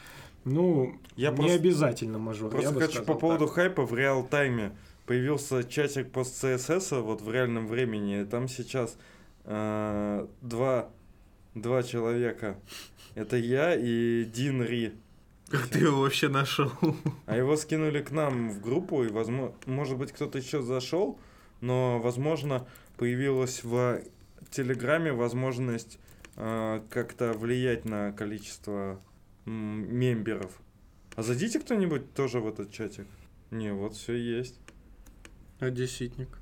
Ну, 0.46 0.96
Я 1.16 1.30
не 1.32 1.36
просто- 1.36 1.56
обязательно 1.56 2.18
мажор. 2.20 2.50
Просто 2.52 2.70
я 2.70 2.76
хочу 2.76 2.88
сказал 2.90 3.06
по 3.06 3.12
так. 3.14 3.20
поводу 3.22 3.48
хайпа 3.48 3.86
в 3.86 3.94
реал-тайме. 3.94 4.72
Появился 5.06 5.64
чатик 5.64 6.12
пост 6.12 6.44
CSS 6.44 7.02
вот 7.02 7.22
в 7.22 7.32
реальном 7.32 7.68
времени. 7.68 8.22
и 8.22 8.26
Там 8.26 8.48
сейчас 8.48 8.98
э, 9.46 10.28
два, 10.42 10.90
два 11.54 11.84
человека. 11.84 12.58
Это 13.16 13.38
я 13.38 13.76
и 13.76 14.26
Дин 14.26 14.62
Ри. 14.64 14.94
Как 15.50 15.68
ты 15.68 15.80
его 15.80 16.02
вообще 16.02 16.28
нашел? 16.28 16.72
А 17.26 17.38
его 17.38 17.56
скинули 17.56 18.02
к 18.02 18.12
нам 18.12 18.50
в 18.50 18.62
группу, 18.62 19.04
и, 19.04 19.08
возможно, 19.08 19.56
может 19.66 19.98
быть, 19.98 20.12
кто-то 20.12 20.38
еще 20.38 20.62
зашел, 20.62 21.20
но, 21.62 22.00
возможно, 22.00 22.68
появилась 22.98 23.64
в 23.64 24.02
Телеграме 24.50 25.14
возможность 25.14 26.00
э, 26.36 26.82
как-то 26.90 27.34
влиять 27.34 27.86
на 27.86 28.12
количество 28.12 29.02
м, 29.46 29.96
мемберов. 29.98 30.52
А 31.16 31.24
зайдите 31.24 31.60
кто-нибудь 31.60 32.14
тоже 32.14 32.40
в 32.40 32.48
этот 32.48 32.72
чатик? 32.72 33.08
Не, 33.52 33.74
вот 33.74 33.96
все 33.96 34.16
есть. 34.16 34.60
Одесситник. 35.60 36.40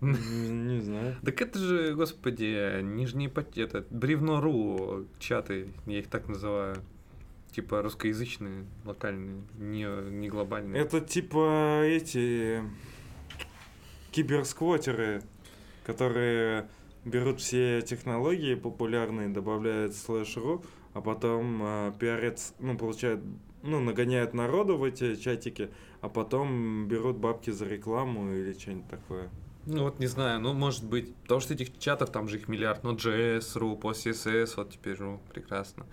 Не, 0.00 0.48
не 0.48 0.80
знаю. 0.80 1.16
Так 1.22 1.40
это 1.40 1.58
же, 1.58 1.94
господи, 1.94 2.82
нижний 2.82 3.28
пот... 3.28 3.56
это 3.58 3.84
бревно.ру 3.90 5.06
чаты, 5.18 5.68
я 5.86 5.98
их 5.98 6.08
так 6.08 6.28
называю. 6.28 6.76
Типа 7.50 7.82
русскоязычные, 7.82 8.66
локальные, 8.84 9.42
не, 9.58 9.84
не 10.10 10.28
глобальные. 10.28 10.80
Это 10.82 11.00
типа 11.00 11.82
эти 11.84 12.62
киберсквотеры, 14.12 15.22
которые 15.84 16.68
берут 17.04 17.40
все 17.40 17.80
технологии 17.82 18.54
популярные, 18.54 19.28
добавляют 19.28 19.94
слэш.ру, 19.94 20.64
а 20.94 21.00
потом 21.00 21.60
э, 21.62 21.92
пиарят, 21.98 22.38
с- 22.38 22.54
ну, 22.58 22.76
получают, 22.76 23.20
ну, 23.62 23.80
нагоняют 23.80 24.34
народу 24.34 24.76
в 24.76 24.84
эти 24.84 25.16
чатики, 25.16 25.70
а 26.00 26.08
потом 26.08 26.86
берут 26.88 27.16
бабки 27.16 27.50
за 27.50 27.66
рекламу 27.66 28.32
или 28.34 28.52
что-нибудь 28.52 28.88
такое. 28.88 29.30
Ну 29.66 29.84
вот 29.84 29.98
не 29.98 30.06
знаю, 30.06 30.40
ну 30.40 30.54
может 30.54 30.84
быть, 30.84 31.14
потому 31.16 31.40
что 31.40 31.52
этих 31.52 31.78
чатов 31.78 32.10
там 32.10 32.26
же 32.28 32.38
их 32.38 32.48
миллиард, 32.48 32.84
ну 32.84 32.94
JS.ru, 32.94 33.76
по 33.76 33.90
CSS, 33.92 34.54
вот 34.56 34.70
теперь 34.72 34.96
ру, 34.96 35.20
прекрасно. 35.32 35.86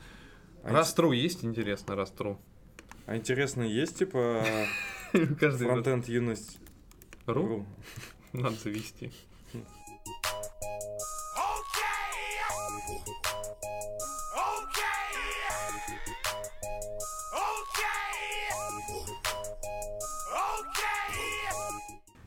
А 0.66 0.72
Растру 0.72 1.12
есть, 1.12 1.46
интересно, 1.46 1.96
Растру. 1.96 2.40
А 3.06 3.16
интересно, 3.16 3.62
есть 3.62 4.00
типа 4.00 4.44
фронтенд 5.14 6.08
юность? 6.08 6.58
Ру? 7.28 7.68
надо 8.34 8.56
завести. 8.56 9.12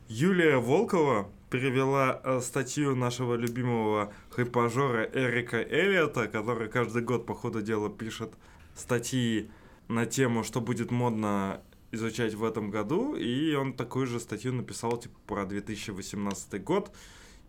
Юлия 0.07 0.57
Волкова 0.57 1.29
перевела 1.49 2.21
э, 2.23 2.39
статью 2.41 2.95
нашего 2.95 3.35
любимого 3.35 4.13
хайпажора 4.29 5.09
Эрика 5.13 5.57
Эллиота, 5.57 6.27
который 6.27 6.69
каждый 6.69 7.01
год, 7.01 7.25
по 7.25 7.33
ходу 7.33 7.61
дела, 7.61 7.89
пишет 7.89 8.33
статьи 8.75 9.49
на 9.87 10.05
тему, 10.05 10.43
что 10.43 10.61
будет 10.61 10.91
модно 10.91 11.61
изучать 11.91 12.35
в 12.35 12.43
этом 12.43 12.69
году, 12.69 13.15
и 13.15 13.55
он 13.55 13.73
такую 13.73 14.05
же 14.05 14.19
статью 14.19 14.53
написал 14.53 14.97
типа 14.97 15.17
про 15.25 15.45
2018 15.45 16.63
год, 16.63 16.95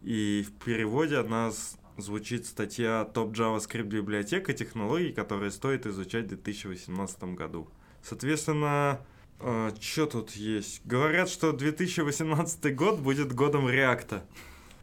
и 0.03 0.47
в 0.49 0.65
переводе 0.65 1.19
она 1.19 1.53
звучит 1.99 2.47
статья 2.47 3.05
«Топ 3.05 3.37
JavaScript 3.37 3.83
библиотека 3.83 4.55
технологий, 4.55 5.13
которые 5.13 5.51
стоит 5.51 5.87
изучать 5.87 6.25
в 6.25 6.29
2018 6.29 7.23
году». 7.35 7.69
Соответственно, 8.03 9.05
что 9.81 10.07
тут 10.07 10.33
есть? 10.33 10.83
Говорят, 10.85 11.29
что 11.29 11.53
2018 11.53 12.75
год 12.75 12.99
будет 13.01 13.33
годом 13.33 13.69
реакта. 13.69 14.25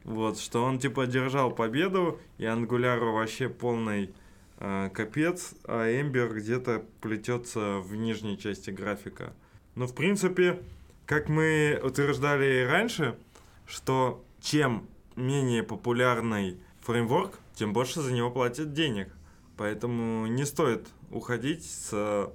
Вот, 0.03 0.39
что 0.39 0.63
он 0.63 0.79
типа 0.79 1.03
одержал 1.03 1.51
победу, 1.51 2.19
и 2.37 2.45
Ангуляру 2.45 3.11
вообще 3.11 3.49
полный 3.49 4.13
э, 4.57 4.89
капец, 4.93 5.53
а 5.65 5.85
Эмбер 5.85 6.33
где-то 6.33 6.85
плетется 7.01 7.79
в 7.79 7.93
нижней 7.95 8.37
части 8.37 8.69
графика. 8.69 9.33
Но 9.75 9.85
в 9.85 9.93
принципе, 9.93 10.61
как 11.05 11.27
мы 11.27 11.79
утверждали 11.83 12.63
раньше, 12.63 13.17
что 13.65 14.23
чем 14.41 14.87
менее 15.17 15.61
популярный 15.61 16.57
фреймворк, 16.81 17.37
тем 17.53 17.73
больше 17.73 18.01
за 18.01 18.13
него 18.13 18.31
платят 18.31 18.73
денег. 18.73 19.09
Поэтому 19.57 20.27
не 20.27 20.45
стоит 20.45 20.87
уходить 21.11 21.65
с 21.65 22.31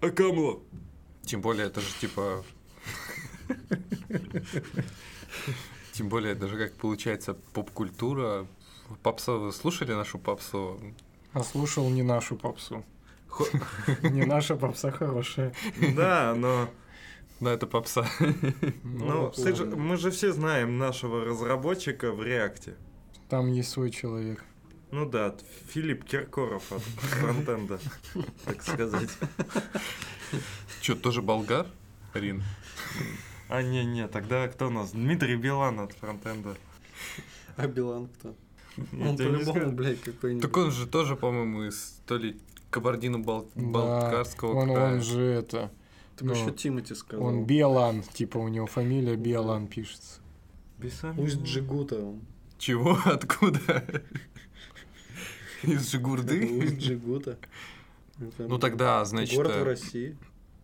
Акамла. 0.00 0.60
Тем 1.30 1.42
более, 1.42 1.68
это 1.68 1.80
же 1.80 1.86
типа... 2.00 2.44
Тем 5.92 6.08
более, 6.08 6.34
даже 6.34 6.58
как 6.58 6.72
получается 6.74 7.34
поп-культура. 7.34 8.48
Попса, 9.04 9.34
вы 9.34 9.52
слушали 9.52 9.92
нашу 9.92 10.18
попсу? 10.18 10.80
А 11.32 11.44
слушал 11.44 11.88
не 11.88 12.02
нашу 12.02 12.34
попсу. 12.34 12.84
Не 14.02 14.24
наша 14.24 14.56
попса 14.56 14.90
хорошая. 14.90 15.54
Да, 15.94 16.34
но 16.36 16.68
Да, 17.38 17.52
это 17.52 17.68
попса. 17.68 18.08
ну, 18.82 19.32
мы 19.76 19.96
же 19.96 20.10
все 20.10 20.32
знаем 20.32 20.78
нашего 20.78 21.24
разработчика 21.24 22.10
в 22.10 22.24
реакте. 22.24 22.74
Там 23.28 23.52
есть 23.52 23.70
свой 23.70 23.92
человек. 23.92 24.44
Ну 24.92 25.08
да, 25.08 25.34
Филипп 25.68 26.04
Киркоров 26.04 26.72
от 26.72 26.82
фронтенда, 26.82 27.78
так 28.44 28.62
сказать. 28.62 29.10
Что, 30.80 30.96
тоже 30.96 31.22
болгар, 31.22 31.66
Рин? 32.14 32.42
А, 33.48 33.62
не-не, 33.62 34.08
тогда 34.08 34.48
кто 34.48 34.66
у 34.66 34.70
нас? 34.70 34.92
Дмитрий 34.92 35.36
Билан 35.36 35.80
от 35.80 35.92
фронтенда. 35.92 36.56
А 37.56 37.66
Билан 37.66 38.08
кто? 38.08 38.34
Он 38.98 39.16
по-любому, 39.16 39.72
блядь, 39.72 40.00
какой-нибудь. 40.00 40.42
Так 40.42 40.56
он 40.56 40.70
же 40.70 40.86
тоже, 40.86 41.16
по-моему, 41.16 41.64
из 41.64 42.00
то 42.06 42.16
ли 42.16 42.40
кабардино-балкарского 42.70 44.54
Да, 44.54 44.60
он, 44.60 44.74
края. 44.74 44.94
он 44.94 45.02
же 45.02 45.20
это... 45.20 45.70
Так 46.16 46.28
ну, 46.28 46.32
еще 46.34 46.52
Тимати 46.52 46.94
сказал. 46.94 47.26
Он 47.26 47.44
Биолан, 47.44 48.02
типа 48.02 48.38
у 48.38 48.48
него 48.48 48.66
фамилия 48.66 49.16
Биолан 49.16 49.66
пишется. 49.66 50.20
Усть 51.16 51.42
Джигута. 51.42 51.96
он. 51.96 52.20
Чего? 52.58 52.98
Откуда? 53.04 53.84
Из 55.62 55.90
Жигурды? 55.90 56.64
Усть 56.64 56.78
Джигута. 56.78 57.38
Ну 58.38 58.58
тогда, 58.58 59.04
значит... 59.04 59.36
Город 59.36 59.52
в 59.52 59.56
э, 59.56 59.62
России. 59.62 60.16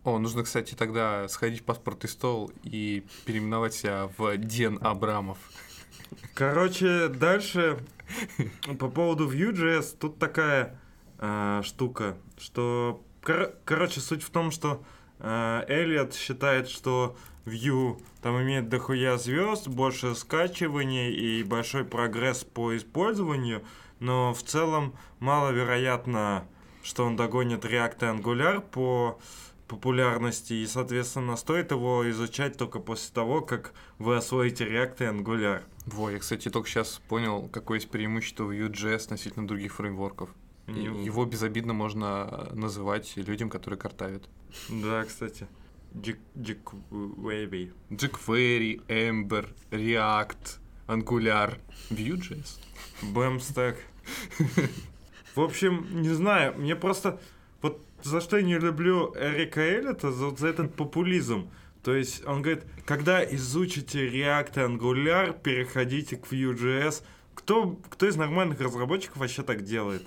О, 0.03 0.19
нужно, 0.19 0.43
кстати, 0.43 0.73
тогда 0.73 1.27
сходить 1.27 1.61
в 1.61 1.63
паспортный 1.63 2.09
стол 2.09 2.51
и 2.63 3.03
переименовать 3.25 3.73
себя 3.73 4.09
в 4.17 4.37
Ден 4.37 4.79
Абрамов. 4.81 5.37
Короче, 6.33 7.09
дальше 7.09 7.79
по 8.79 8.89
поводу 8.89 9.29
Vue.js 9.29 9.97
тут 9.99 10.17
такая 10.17 10.79
э, 11.19 11.61
штука, 11.63 12.17
что... 12.37 13.03
кор- 13.21 13.53
короче, 13.65 13.99
суть 13.99 14.23
в 14.23 14.29
том, 14.29 14.51
что 14.51 14.83
э, 15.19 15.65
Элliот 15.67 16.15
считает, 16.15 16.69
что 16.69 17.17
Vue 17.45 18.01
там 18.21 18.41
имеет 18.41 18.69
дохуя 18.69 19.17
звезд, 19.17 19.67
больше 19.67 20.15
скачиваний 20.15 21.11
и 21.11 21.43
большой 21.43 21.85
прогресс 21.85 22.43
по 22.43 22.75
использованию, 22.75 23.63
но 23.99 24.33
в 24.33 24.43
целом 24.43 24.93
маловероятно, 25.19 26.47
что 26.83 27.05
он 27.05 27.15
догонит 27.15 27.65
React 27.65 27.97
и 28.01 28.19
Angular 28.21 28.61
по 28.61 29.19
популярности, 29.67 30.53
и, 30.53 30.65
соответственно, 30.65 31.35
стоит 31.35 31.71
его 31.71 32.09
изучать 32.09 32.57
только 32.57 32.79
после 32.79 33.13
того, 33.13 33.41
как 33.41 33.73
вы 33.99 34.15
освоите 34.15 34.65
React 34.65 34.95
и 34.99 35.03
Angular. 35.21 35.61
Во, 35.85 36.09
я, 36.09 36.19
кстати, 36.19 36.49
только 36.49 36.69
сейчас 36.69 37.01
понял, 37.09 37.49
какое 37.51 37.79
есть 37.79 37.89
преимущество 37.89 38.49
Vue.js 38.51 38.95
относительно 39.05 39.47
других 39.47 39.73
фреймворков. 39.75 40.29
Не- 40.67 41.05
Его 41.05 41.25
безобидно 41.25 41.73
можно 41.73 42.49
называть 42.53 43.13
людям, 43.17 43.49
которые 43.49 43.79
картавят. 43.79 44.23
Да, 44.69 45.03
кстати. 45.05 45.47
Wavy. 46.91 47.73
jQuery, 47.89 48.85
Ember, 48.87 49.47
React, 49.71 50.59
Angular, 50.87 51.59
Vue.js. 51.89 52.59
Бэмстек. 53.01 53.77
В 55.35 55.41
общем, 55.41 55.87
не 56.01 56.09
знаю, 56.09 56.55
мне 56.57 56.75
просто... 56.75 57.19
Вот 57.61 57.85
за 58.03 58.21
что 58.21 58.37
я 58.37 58.43
не 58.43 58.57
люблю 58.57 59.13
Эрика 59.15 59.61
Эллита, 59.61 60.11
за, 60.11 60.35
за 60.35 60.47
этот 60.47 60.75
популизм. 60.75 61.49
То 61.83 61.95
есть 61.95 62.25
он 62.25 62.41
говорит, 62.41 62.63
когда 62.85 63.23
изучите 63.23 64.07
React 64.07 64.55
и 64.55 64.77
Angular, 64.77 65.39
переходите 65.41 66.17
к 66.17 66.31
Vue.js. 66.31 67.03
Кто, 67.33 67.79
кто 67.89 68.07
из 68.07 68.15
нормальных 68.15 68.59
разработчиков 68.59 69.17
вообще 69.17 69.43
так 69.43 69.63
делает? 69.63 70.05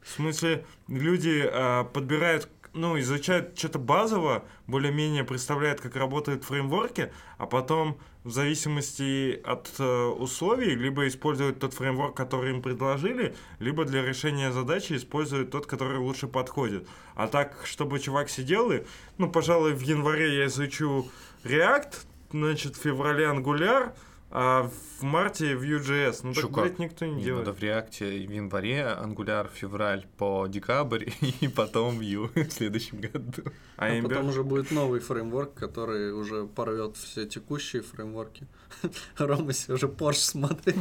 В 0.00 0.08
смысле, 0.10 0.64
люди 0.88 1.42
а, 1.44 1.84
подбирают, 1.84 2.48
ну, 2.74 2.98
изучают 2.98 3.58
что-то 3.58 3.78
базово, 3.78 4.44
более-менее 4.66 5.24
представляют, 5.24 5.80
как 5.80 5.96
работают 5.96 6.44
фреймворки, 6.44 7.12
а 7.38 7.46
потом 7.46 7.98
в 8.24 8.30
зависимости 8.30 9.40
от 9.44 9.70
э, 9.78 10.04
условий 10.06 10.74
либо 10.74 11.06
используют 11.08 11.58
тот 11.58 11.74
фреймворк, 11.74 12.16
который 12.16 12.50
им 12.50 12.62
предложили, 12.62 13.34
либо 13.58 13.84
для 13.84 14.02
решения 14.02 14.52
задачи 14.52 14.94
используют 14.94 15.50
тот, 15.50 15.66
который 15.66 15.98
лучше 15.98 16.28
подходит. 16.28 16.86
А 17.14 17.26
так, 17.26 17.62
чтобы 17.64 17.98
чувак 17.98 18.30
сидел 18.30 18.70
и, 18.70 18.84
ну, 19.18 19.30
пожалуй, 19.30 19.74
в 19.74 19.80
январе 19.80 20.38
я 20.38 20.46
изучу 20.46 21.10
React, 21.44 22.06
значит, 22.30 22.76
в 22.76 22.80
феврале 22.80 23.26
Angular, 23.26 23.92
а 24.34 24.70
в 24.98 25.02
марте 25.02 25.52
Vue.js. 25.54 26.20
Ну, 26.22 26.32
так, 26.32 26.42
Чё, 26.42 26.48
как? 26.48 26.64
блядь, 26.64 26.78
никто 26.78 27.04
не, 27.06 27.14
Не, 27.16 27.24
делает. 27.24 27.46
надо 27.46 27.58
в 27.58 27.62
React 27.62 28.26
в 28.26 28.30
январе, 28.30 28.96
Angular 29.00 29.48
в 29.48 29.56
февраль 29.56 30.06
по 30.16 30.46
декабрь 30.48 31.04
и 31.40 31.48
потом 31.48 32.00
Vue 32.00 32.30
в 32.48 32.52
следующем 32.52 33.00
году. 33.00 33.42
А, 33.76 33.86
А 33.86 34.02
потом 34.02 34.28
уже 34.28 34.42
будет 34.42 34.70
новый 34.70 35.00
фреймворк, 35.00 35.54
который 35.54 36.12
уже 36.12 36.46
порвет 36.46 36.96
все 36.96 37.26
текущие 37.26 37.82
фреймворки. 37.82 38.46
Рома 39.18 39.52
себе 39.52 39.74
уже 39.74 39.86
Porsche 39.86 40.14
смотрит. 40.14 40.76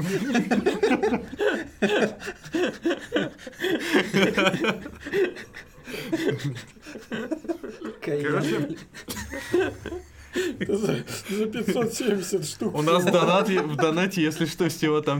Короче, 8.01 8.77
За, 10.67 11.03
за 11.29 11.45
570 11.45 12.45
штук. 12.45 12.75
У 12.75 12.81
нас 12.81 13.03
донат, 13.03 13.49
в 13.49 13.75
донате, 13.75 14.21
если 14.21 14.45
что, 14.45 14.69
всего 14.69 15.01
там 15.01 15.19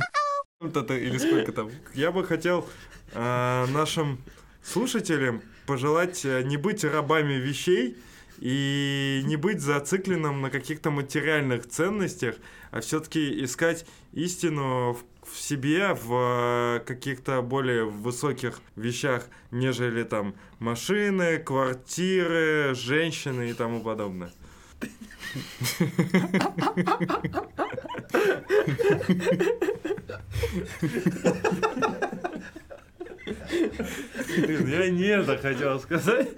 то 0.69 0.93
или 0.93 1.17
сколько 1.17 1.51
там. 1.51 1.71
я 1.95 2.11
бы 2.11 2.23
хотел 2.23 2.67
э, 3.13 3.65
нашим 3.71 4.19
слушателям 4.63 5.41
пожелать 5.65 6.23
э, 6.23 6.43
не 6.43 6.57
быть 6.57 6.83
рабами 6.83 7.33
вещей 7.33 7.97
и 8.39 9.21
не 9.25 9.37
быть 9.37 9.61
зацикленным 9.61 10.41
на 10.41 10.49
каких-то 10.49 10.91
материальных 10.91 11.67
ценностях, 11.67 12.35
а 12.71 12.81
все-таки 12.81 13.43
искать 13.43 13.85
истину 14.13 14.93
в, 14.93 15.29
в 15.29 15.39
себе, 15.39 15.93
в 15.93 16.77
э, 16.77 16.79
каких-то 16.85 17.41
более 17.41 17.85
высоких 17.85 18.61
вещах, 18.75 19.27
нежели 19.49 20.03
там 20.03 20.35
машины, 20.59 21.39
квартиры, 21.39 22.75
женщины 22.75 23.49
и 23.49 23.53
тому 23.53 23.81
подобное. 23.81 24.31
Я 34.67 34.89
не 34.89 35.05
это 35.05 35.37
хотел 35.37 35.79
сказать. 35.79 36.29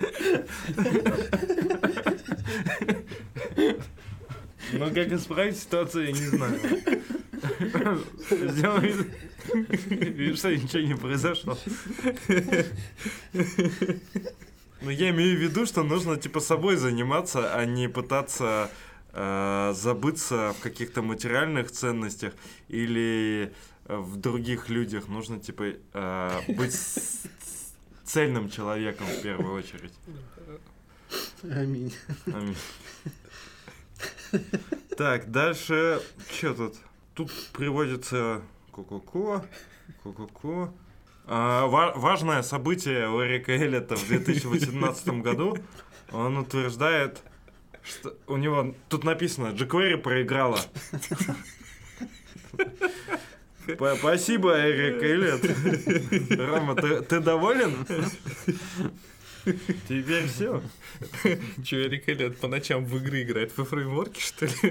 Но 4.74 4.90
как 4.90 5.12
исправить 5.12 5.58
ситуацию, 5.58 6.08
я 6.08 6.12
не 6.12 6.28
знаю. 6.28 6.60
Сделал 8.30 8.80
вид, 8.80 10.38
что 10.38 10.56
ничего 10.56 10.82
не 10.82 10.96
произошло. 10.96 11.58
Но 14.84 14.92
я 14.92 15.12
имею 15.12 15.38
в 15.38 15.42
виду, 15.42 15.66
что 15.66 15.84
нужно 15.84 16.18
типа 16.18 16.42
собой 16.42 16.76
заниматься, 16.76 17.56
а 17.56 17.64
не 17.64 17.88
пытаться 17.88 18.70
э, 19.14 19.74
забыться 19.74 20.54
в 20.60 20.62
каких-то 20.62 21.02
материальных 21.02 21.72
ценностях 21.72 22.34
или 22.68 23.54
э, 23.86 23.96
в 23.96 24.18
других 24.18 24.68
людях. 24.70 25.08
Нужно 25.08 25.40
типа 25.40 25.76
э, 25.94 26.40
быть 26.50 26.78
цельным 28.04 28.50
человеком 28.50 29.08
в 29.08 29.22
первую 29.22 29.56
очередь. 29.56 29.94
Аминь. 31.44 31.94
Аминь. 32.26 32.58
Так, 34.98 35.32
дальше, 35.32 36.02
что 36.30 36.54
тут? 36.56 36.76
Тут 37.14 37.32
приводится 37.54 38.42
ку-ку-ку, 38.72 39.46
ку-ку-ку. 40.04 40.74
А, 41.26 41.68
ва- 41.68 41.94
важное 41.96 42.42
событие 42.42 43.10
у 43.10 43.24
Эрика 43.24 43.54
Эллита 43.54 43.96
в 43.96 44.08
2018 44.08 45.22
году. 45.22 45.58
Он 46.12 46.38
утверждает, 46.38 47.22
что 47.84 48.16
у 48.28 48.38
него 48.38 48.76
тут 48.90 49.04
написано 49.04 49.48
jQuery 49.48 49.98
проиграла. 49.98 50.60
Спасибо, 53.98 54.60
Эрик 54.60 55.02
Эллиот. 55.02 56.38
Рома, 56.38 56.76
ты, 56.76 57.02
ты 57.02 57.20
доволен? 57.22 57.86
Теперь 59.88 60.28
все. 60.28 60.62
Че, 61.64 61.86
Эрик 61.88 62.08
Эллиот 62.10 62.38
по 62.38 62.48
ночам 62.48 62.86
в 62.86 62.96
игры 62.98 63.24
играет? 63.24 63.58
Во 63.58 63.64
фреймворке, 63.66 64.22
что 64.22 64.46
ли? 64.46 64.52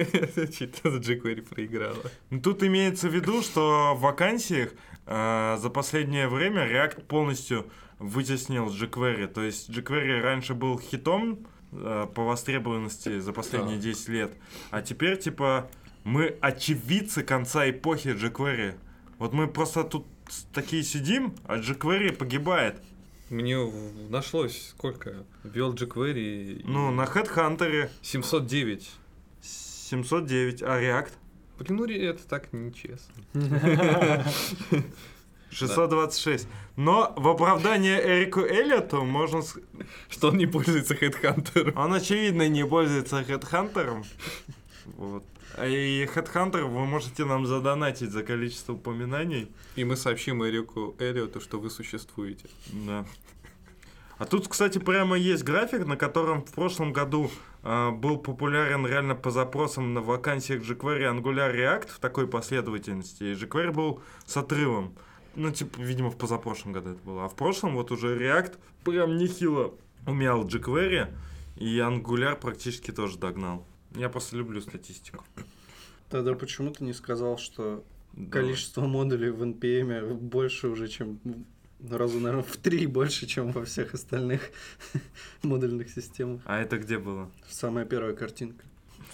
Что-то 0.53 0.97
jQuery 0.99 1.43
проиграла. 1.43 2.03
Ну, 2.31 2.41
Тут 2.41 2.63
имеется 2.63 3.09
в 3.09 3.15
виду, 3.15 3.43
что 3.43 3.95
в 3.97 4.01
вакансиях 4.01 4.71
за 5.07 5.71
последнее 5.75 6.29
время 6.29 6.67
React 6.69 7.05
полностью 7.07 7.71
вытеснил 7.99 8.67
jQuery. 8.67 9.27
То 9.29 9.43
есть 9.43 9.69
jQuery 9.71 10.21
раньше 10.21 10.55
был 10.55 10.79
хитом 10.79 11.47
э, 11.73 12.07
по 12.15 12.25
востребованности 12.25 13.19
за 13.21 13.33
последние 13.33 13.77
Так. 13.77 13.85
10 13.85 14.09
лет, 14.09 14.33
а 14.71 14.83
теперь, 14.83 15.19
типа, 15.19 15.69
мы 16.05 16.37
очевидцы 16.41 17.23
конца 17.23 17.69
эпохи 17.71 18.09
jQuery. 18.09 18.75
Вот 19.19 19.33
мы 19.33 19.47
просто 19.49 19.85
тут 19.85 20.07
такие 20.53 20.83
сидим, 20.83 21.35
а 21.47 21.59
jQuery 21.59 22.13
погибает. 22.13 22.81
Мне 23.31 23.57
нашлось 24.11 24.69
сколько? 24.71 25.25
Ввел 25.45 25.73
jQuery 25.75 26.61
и- 26.61 26.63
Ну, 26.65 26.91
на 26.91 27.05
HeadHunter 27.05 27.89
709. 28.03 28.91
709, 29.41 30.63
а 30.63 30.81
React 30.81 31.13
Блин, 31.59 31.77
ну 31.77 31.85
это 31.87 32.27
так 32.27 32.53
нечестно. 32.53 33.15
626. 35.51 36.49
Но 36.77 37.13
в 37.17 37.29
оправдание 37.29 38.01
Эрику 38.01 38.41
Эллиоту 38.41 39.05
можно 39.05 39.43
с- 39.43 39.59
Что 40.09 40.29
он 40.29 40.39
не 40.39 40.47
пользуется 40.47 40.95
HeadHunter. 40.95 41.73
Он, 41.77 41.93
очевидно, 41.93 42.49
не 42.49 42.65
пользуется 42.67 43.21
HeadHunter. 43.21 44.03
Вот. 44.97 45.25
А 45.59 45.67
И 45.67 46.07
HeadHunter 46.07 46.63
вы 46.65 46.87
можете 46.87 47.27
нам 47.27 47.47
задонатить 47.47 48.11
за 48.13 48.23
количество 48.23 48.73
упоминаний. 48.73 49.53
И 49.77 49.85
мы 49.85 49.97
сообщим 49.97 50.43
Эрику 50.43 50.95
Эллиоту, 50.99 51.41
что 51.43 51.61
вы 51.61 51.69
существуете. 51.69 52.49
Да. 52.87 53.05
А 54.23 54.25
тут, 54.25 54.47
кстати, 54.47 54.79
прямо 54.79 55.19
есть 55.19 55.43
график, 55.43 55.85
на 55.85 55.97
котором 55.97 56.45
в 56.45 56.53
прошлом 56.53 56.93
году 56.93 57.29
а, 57.65 57.91
был 57.91 58.19
популярен 58.19 58.87
реально 58.87 59.17
по 59.17 59.33
запросам 59.33 59.95
на 59.95 60.01
вакансиях 60.01 60.63
jQuery 60.63 61.13
Angular 61.13 61.53
React 61.53 61.89
в 61.89 61.99
такой 61.99 62.29
последовательности. 62.29 63.25
И 63.25 63.33
jQuery 63.33 63.73
был 63.73 64.01
с 64.25 64.37
отрывом. 64.37 64.95
Ну, 65.35 65.51
типа, 65.51 65.81
видимо, 65.81 66.09
в 66.09 66.17
позапрошлом 66.17 66.73
году 66.73 66.91
это 66.91 67.01
было. 67.03 67.25
А 67.25 67.29
в 67.29 67.35
прошлом 67.35 67.75
вот 67.75 67.91
уже 67.91 68.17
React 68.17 68.59
прям 68.85 69.17
нехило 69.17 69.75
умял 70.07 70.47
jQuery, 70.47 71.09
и 71.57 71.79
Angular 71.79 72.37
практически 72.41 72.93
тоже 72.93 73.19
догнал. 73.19 73.67
Я 73.97 74.09
просто 74.09 74.37
люблю 74.37 74.61
статистику. 74.61 75.25
Тогда 76.11 76.35
почему 76.35 76.71
ты 76.71 76.85
не 76.85 76.93
сказал, 76.93 77.39
что 77.39 77.83
Да. 78.13 78.31
количество 78.39 78.83
модулей 78.83 79.31
в 79.31 79.43
NPM 79.43 80.15
больше 80.15 80.69
уже, 80.69 80.87
чем 80.87 81.19
раза, 81.91 82.19
наверное, 82.19 82.45
в 82.45 82.57
три 82.57 82.87
больше, 82.87 83.27
чем 83.27 83.53
во 83.53 83.65
всех 83.65 83.95
остальных 83.95 84.51
модульных 85.43 85.91
системах. 85.91 86.41
А 86.45 86.61
это 86.61 86.79
где 86.79 86.99
было? 86.99 87.31
Самая 87.49 87.85
первая 87.85 88.15
картинка. 88.15 88.65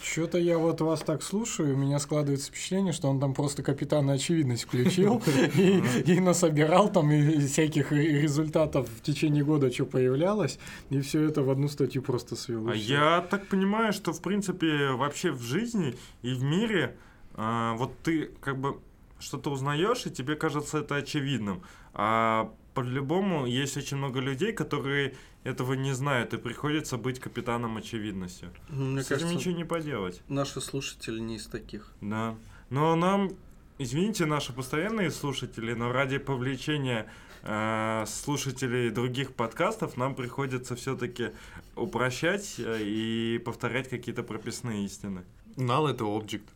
Что-то 0.02 0.38
я 0.38 0.58
вот 0.58 0.80
вас 0.80 1.00
так 1.00 1.22
слушаю, 1.22 1.74
у 1.74 1.76
меня 1.76 1.98
складывается 1.98 2.48
впечатление, 2.48 2.92
что 2.92 3.08
он 3.08 3.18
там 3.18 3.34
просто 3.34 3.62
капитана 3.62 4.12
очевидность 4.12 4.62
включил 4.62 5.20
и, 5.56 5.82
и 6.06 6.20
насобирал 6.20 6.90
там 6.90 7.10
всяких 7.40 7.90
результатов 7.90 8.88
в 8.88 9.02
течение 9.02 9.44
года, 9.44 9.72
что 9.72 9.86
появлялось, 9.86 10.58
и 10.90 11.00
все 11.00 11.24
это 11.24 11.42
в 11.42 11.50
одну 11.50 11.68
статью 11.68 12.02
просто 12.02 12.36
свел. 12.36 12.68
А 12.68 12.74
я 12.74 13.26
так 13.28 13.48
понимаю, 13.48 13.92
что 13.92 14.12
в 14.12 14.22
принципе 14.22 14.92
вообще 14.92 15.32
в 15.32 15.42
жизни 15.42 15.96
и 16.22 16.32
в 16.32 16.42
мире 16.42 16.96
а, 17.34 17.74
вот 17.74 17.92
ты 18.02 18.30
как 18.40 18.58
бы 18.58 18.78
что-то 19.20 19.50
узнаешь, 19.50 20.06
и 20.06 20.10
тебе 20.10 20.36
кажется 20.36 20.78
это 20.78 20.96
очевидным. 20.96 21.62
А 21.94 22.52
по-любому 22.74 23.46
есть 23.46 23.76
очень 23.76 23.96
много 23.96 24.20
людей, 24.20 24.52
которые 24.52 25.14
этого 25.44 25.72
не 25.74 25.92
знают, 25.92 26.34
и 26.34 26.36
приходится 26.36 26.96
быть 26.96 27.18
капитаном 27.20 27.76
очевидностью. 27.76 28.50
Ну, 28.68 28.84
Мне 28.86 29.02
С 29.02 29.06
этим 29.06 29.16
кажется, 29.16 29.34
ничего 29.34 29.54
не 29.56 29.64
поделать. 29.64 30.22
наши 30.28 30.60
слушатели 30.60 31.18
не 31.20 31.36
из 31.36 31.46
таких. 31.46 31.92
Да. 32.00 32.36
Но 32.70 32.94
нам, 32.96 33.30
извините, 33.78 34.26
наши 34.26 34.52
постоянные 34.52 35.10
слушатели, 35.10 35.72
но 35.74 35.90
ради 35.90 36.18
повлечения 36.18 37.10
э, 37.42 38.04
слушателей 38.06 38.90
других 38.90 39.34
подкастов 39.34 39.96
нам 39.96 40.14
приходится 40.14 40.76
все-таки 40.76 41.30
упрощать 41.76 42.56
э, 42.58 42.78
и 42.82 43.38
повторять 43.44 43.88
какие-то 43.88 44.22
прописные 44.22 44.84
истины. 44.84 45.24
Null 45.56 45.90
это 45.90 46.04
object. 46.04 46.46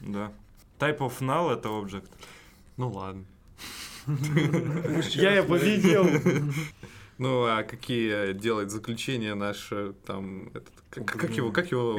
Да. 0.00 0.32
Type 0.80 0.98
of 0.98 1.20
null 1.20 1.52
это 1.52 1.68
object. 1.68 2.10
Ну 2.76 2.90
ладно. 2.90 3.24
Я 5.14 5.34
я 5.34 5.42
победил. 5.42 6.06
Ну, 7.18 7.44
а 7.44 7.64
какие 7.64 8.32
делает 8.32 8.70
заключения 8.70 9.34
наш 9.34 9.68
э, 9.72 9.92
там 10.06 10.48
этот, 10.54 10.72
как, 10.88 11.04
как 11.04 11.30
его, 11.36 11.52
как 11.52 11.70
его? 11.70 11.98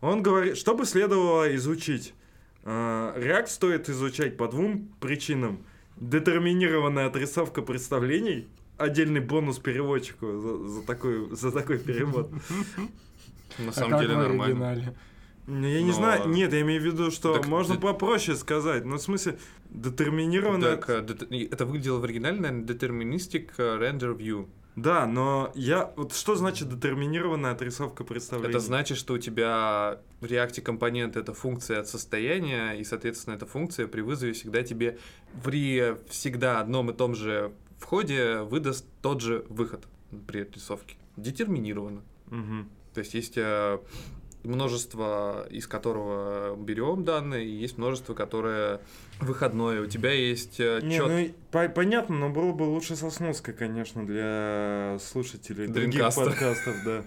Он 0.00 0.22
говорит, 0.22 0.56
что 0.56 0.76
бы 0.76 0.84
следовало 0.84 1.52
изучить? 1.56 2.14
Э, 2.62 3.14
React 3.16 3.48
стоит 3.48 3.88
изучать 3.88 4.36
по 4.36 4.46
двум 4.46 4.94
причинам. 5.00 5.64
Детерминированная 5.96 7.08
отрисовка 7.08 7.62
представлений, 7.62 8.46
отдельный 8.76 9.18
бонус 9.20 9.58
переводчику 9.58 10.38
за, 10.38 10.68
за 10.68 10.82
такой, 10.86 11.34
за 11.34 11.50
такой 11.50 11.80
перевод. 11.80 12.30
На 13.58 13.70
А 13.70 13.72
самом 13.72 13.90
как 13.90 14.00
деле 14.02 14.16
нормально. 14.16 14.94
Ну, 15.50 15.66
Я 15.66 15.80
не 15.80 15.88
Но- 15.88 15.92
знаю, 15.94 16.28
нет, 16.28 16.52
я 16.52 16.60
имею 16.60 16.82
в 16.82 16.84
виду, 16.84 17.10
что 17.10 17.32
Так 17.32 17.46
можно 17.46 17.76
ты- 17.76 17.80
попроще 17.80 18.36
сказать. 18.36 18.84
Ну, 18.84 18.96
в 18.96 19.00
смысле, 19.00 19.38
детерминированная... 19.70 20.76
Так, 20.76 20.90
э, 20.90 21.46
это 21.50 21.64
выглядело 21.64 21.98
в 22.00 22.04
оригинале, 22.04 22.38
наверное, 22.38 22.64
deterministic 22.66 23.52
э, 23.56 23.78
render 23.78 24.14
view. 24.14 24.46
Да, 24.76 25.06
но 25.06 25.50
я... 25.54 25.90
Вот 25.96 26.12
что 26.14 26.34
значит 26.36 26.68
детерминированная 26.68 27.52
отрисовка 27.52 28.04
представлений? 28.04 28.50
Это 28.50 28.60
значит, 28.60 28.98
что 28.98 29.14
у 29.14 29.18
тебя 29.18 30.00
в 30.20 30.26
React 30.26 30.60
компонент 30.60 31.16
это 31.16 31.32
функция 31.32 31.80
от 31.80 31.88
состояния, 31.88 32.72
и, 32.74 32.84
соответственно, 32.84 33.34
эта 33.34 33.46
функция 33.46 33.86
при 33.86 34.02
вызове 34.02 34.34
всегда 34.34 34.62
тебе 34.62 34.98
при 35.42 35.96
всегда 36.10 36.60
одном 36.60 36.90
и 36.90 36.92
том 36.94 37.14
же 37.14 37.52
входе 37.78 38.42
выдаст 38.42 38.84
тот 39.00 39.22
же 39.22 39.46
выход 39.48 39.88
при 40.26 40.42
отрисовке. 40.42 40.96
Детерминированно. 41.16 42.02
Мгм. 42.26 42.68
То 42.94 43.00
есть 43.00 43.14
есть 43.14 43.34
э, 43.36 43.78
множество, 44.44 45.46
из 45.50 45.66
которого 45.66 46.56
берем 46.56 47.04
данные, 47.04 47.46
и 47.46 47.50
есть 47.50 47.78
множество, 47.78 48.14
которое 48.14 48.80
выходное. 49.20 49.82
У 49.82 49.86
тебя 49.86 50.12
есть 50.12 50.60
э, 50.60 50.80
Не, 50.82 51.00
ну, 51.02 51.34
по- 51.50 51.68
понятно, 51.68 52.16
но 52.16 52.30
было 52.30 52.52
бы 52.52 52.62
лучше 52.64 52.96
со 52.96 53.10
сноской, 53.10 53.54
конечно, 53.54 54.06
для 54.06 54.98
слушателей 55.00 55.66
других 55.66 56.14
подкастов, 56.14 56.76
да. 56.84 57.04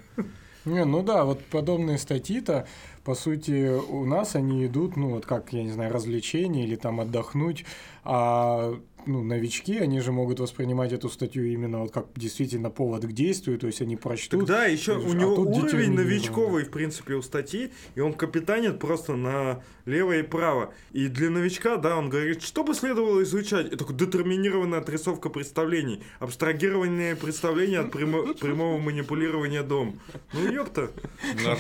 Не, 0.66 0.86
ну 0.86 1.02
да, 1.02 1.26
вот 1.26 1.44
подобные 1.46 1.98
статьи-то, 1.98 2.68
по 3.04 3.16
сути, 3.16 3.70
у 3.80 4.06
нас 4.06 4.36
они 4.36 4.68
идут, 4.68 4.96
ну 4.96 5.10
вот 5.10 5.26
как, 5.26 5.54
я 5.54 5.64
не 5.64 5.72
знаю, 5.72 5.92
развлечения 5.92 6.66
или 6.66 6.76
там 6.76 7.00
отдохнуть, 7.00 7.66
а 8.04 8.80
ну, 9.06 9.24
новички, 9.24 9.78
они 9.78 10.00
же 10.00 10.12
могут 10.12 10.40
воспринимать 10.40 10.94
эту 10.94 11.10
статью 11.10 11.46
именно 11.46 11.80
вот 11.80 11.92
как 11.92 12.08
действительно 12.16 12.70
повод 12.70 13.04
к 13.06 13.12
действию, 13.12 13.58
то 13.58 13.68
есть 13.68 13.82
они 13.82 13.96
прочтут. 13.98 14.42
Тогда 14.42 14.66
еще 14.66 14.96
а 14.96 15.00
у 15.00 15.14
него 15.14 15.36
тут 15.36 15.48
уровень 15.64 15.92
новичковый, 15.94 16.64
в 16.66 16.72
принципе, 16.72 17.16
у 17.16 17.22
статьи, 17.22 17.72
и 17.96 18.00
он 18.00 18.14
капитанит 18.14 18.80
просто 18.80 19.16
на 19.16 19.64
лево 19.86 20.18
и 20.18 20.22
право. 20.24 20.74
И 20.92 21.08
для 21.08 21.30
новичка, 21.30 21.78
да, 21.78 21.98
он 21.98 22.10
говорит, 22.10 22.42
что 22.42 22.64
бы 22.64 22.74
следовало 22.74 23.24
изучать? 23.24 23.72
Это 23.72 23.92
детерминированная 23.92 24.80
отрисовка 24.80 25.30
представлений, 25.30 26.04
абстрагирование 26.20 27.16
представления 27.16 27.80
от 27.80 27.92
прямо- 27.92 28.34
прямого 28.34 28.78
манипулирования 28.80 29.64
дом. 29.64 30.00
Ну, 30.34 30.52
ёпта. 30.52 30.92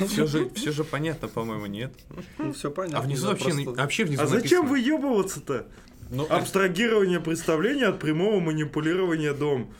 все 0.07 0.27
же, 0.27 0.49
все 0.55 0.71
же 0.71 0.83
понятно, 0.83 1.27
по-моему, 1.27 1.65
нет. 1.65 1.93
Ну, 2.37 2.53
все 2.53 2.71
понятно. 2.71 2.99
А 2.99 3.01
внизу 3.01 3.23
да, 3.23 3.29
вообще, 3.31 3.49
просто- 3.51 3.71
вообще 3.81 4.05
внизу 4.05 4.23
А 4.23 4.27
зачем 4.27 4.65
написано. 4.65 4.69
выебываться-то? 4.69 5.67
Ну, 6.11 6.27
Абстрагирование 6.29 7.21
представления 7.21 7.85
от 7.85 7.99
прямого 7.99 8.41
манипулирования 8.41 9.33
дом. 9.33 9.73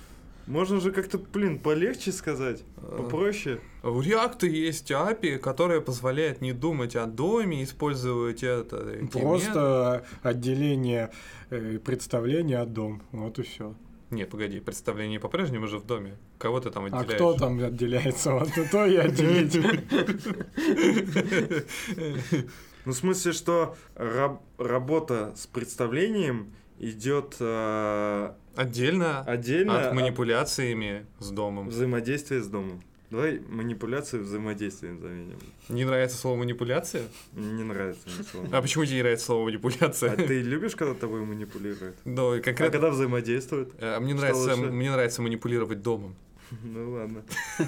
Можно 0.47 0.79
же 0.79 0.91
как-то, 0.91 1.17
блин, 1.17 1.59
полегче 1.59 2.11
сказать, 2.11 2.63
попроще. 2.75 3.59
У 3.83 4.01
React 4.01 4.47
есть 4.47 4.89
API, 4.89 5.37
которая 5.37 5.81
позволяет 5.81 6.41
не 6.41 6.53
думать 6.53 6.95
о 6.95 7.05
доме, 7.05 7.63
использовать 7.63 8.43
это. 8.43 8.97
Просто 9.11 10.05
отделение 10.23 11.11
э, 11.49 11.79
представления 11.79 12.59
от 12.59 12.73
дом. 12.73 13.01
Вот 13.11 13.39
и 13.39 13.43
все. 13.43 13.75
Не, 14.09 14.25
погоди, 14.25 14.59
представление 14.59 15.19
по-прежнему 15.19 15.67
же 15.67 15.79
в 15.79 15.85
доме. 15.85 16.17
Кого 16.37 16.59
ты 16.59 16.69
там 16.69 16.85
А 16.85 16.87
отделяешь? 16.87 17.15
кто 17.15 17.33
там 17.33 17.63
отделяется? 17.63 18.33
Вот 18.33 18.49
то 18.71 18.85
и 18.85 18.95
отделить. 18.95 19.55
Ну, 22.85 22.91
в 22.93 22.95
смысле, 22.95 23.31
что 23.33 23.75
раб- 23.95 24.41
работа 24.57 25.33
с 25.35 25.47
представлением 25.47 26.53
идет 26.79 27.35
э, 27.39 28.31
Отдельно 28.55 29.21
отдельно 29.21 29.79
от 29.79 29.85
от 29.87 29.93
манипуляциями 29.93 31.05
с 31.19 31.29
домом. 31.29 31.69
взаимодействия 31.69 32.41
с 32.41 32.47
домом. 32.47 32.81
Давай 33.11 33.39
манипуляции 33.49 34.19
взаимодействием 34.19 34.99
заменим. 35.01 35.37
Не 35.67 35.83
нравится 35.83 36.15
слово 36.17 36.37
манипуляция? 36.37 37.03
Не 37.33 37.63
нравится 37.63 38.07
мне 38.07 38.23
слово. 38.23 38.47
А 38.53 38.61
почему 38.61 38.85
тебе 38.85 38.95
не 38.95 39.01
нравится 39.01 39.25
слово 39.25 39.43
манипуляция? 39.45 40.13
А 40.13 40.15
ты 40.15 40.41
любишь, 40.41 40.75
когда 40.77 40.93
тобой 40.93 41.19
манипулируют? 41.21 41.97
Ну, 42.05 42.35
и 42.35 42.39
А 42.39 42.41
конкретно... 42.41 42.71
когда 42.71 42.89
взаимодействуют? 42.89 43.73
э, 43.79 43.99
Мне 43.99 44.13
Что 44.13 44.21
нравится, 44.21 44.55
лучше? 44.55 44.71
мне 44.71 44.91
нравится 44.91 45.21
манипулировать 45.21 45.81
домом. 45.81 46.15
Ну 46.63 46.91
ладно. 46.91 47.23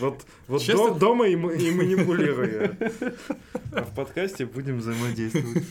Вот, 0.00 0.24
вот 0.48 0.62
Честно? 0.62 0.88
дом- 0.88 0.98
дома 0.98 1.28
и, 1.28 1.32
и 1.32 1.70
манипулируя. 1.72 2.76
А 3.72 3.82
в 3.82 3.94
подкасте 3.94 4.46
будем 4.46 4.78
взаимодействовать. 4.78 5.64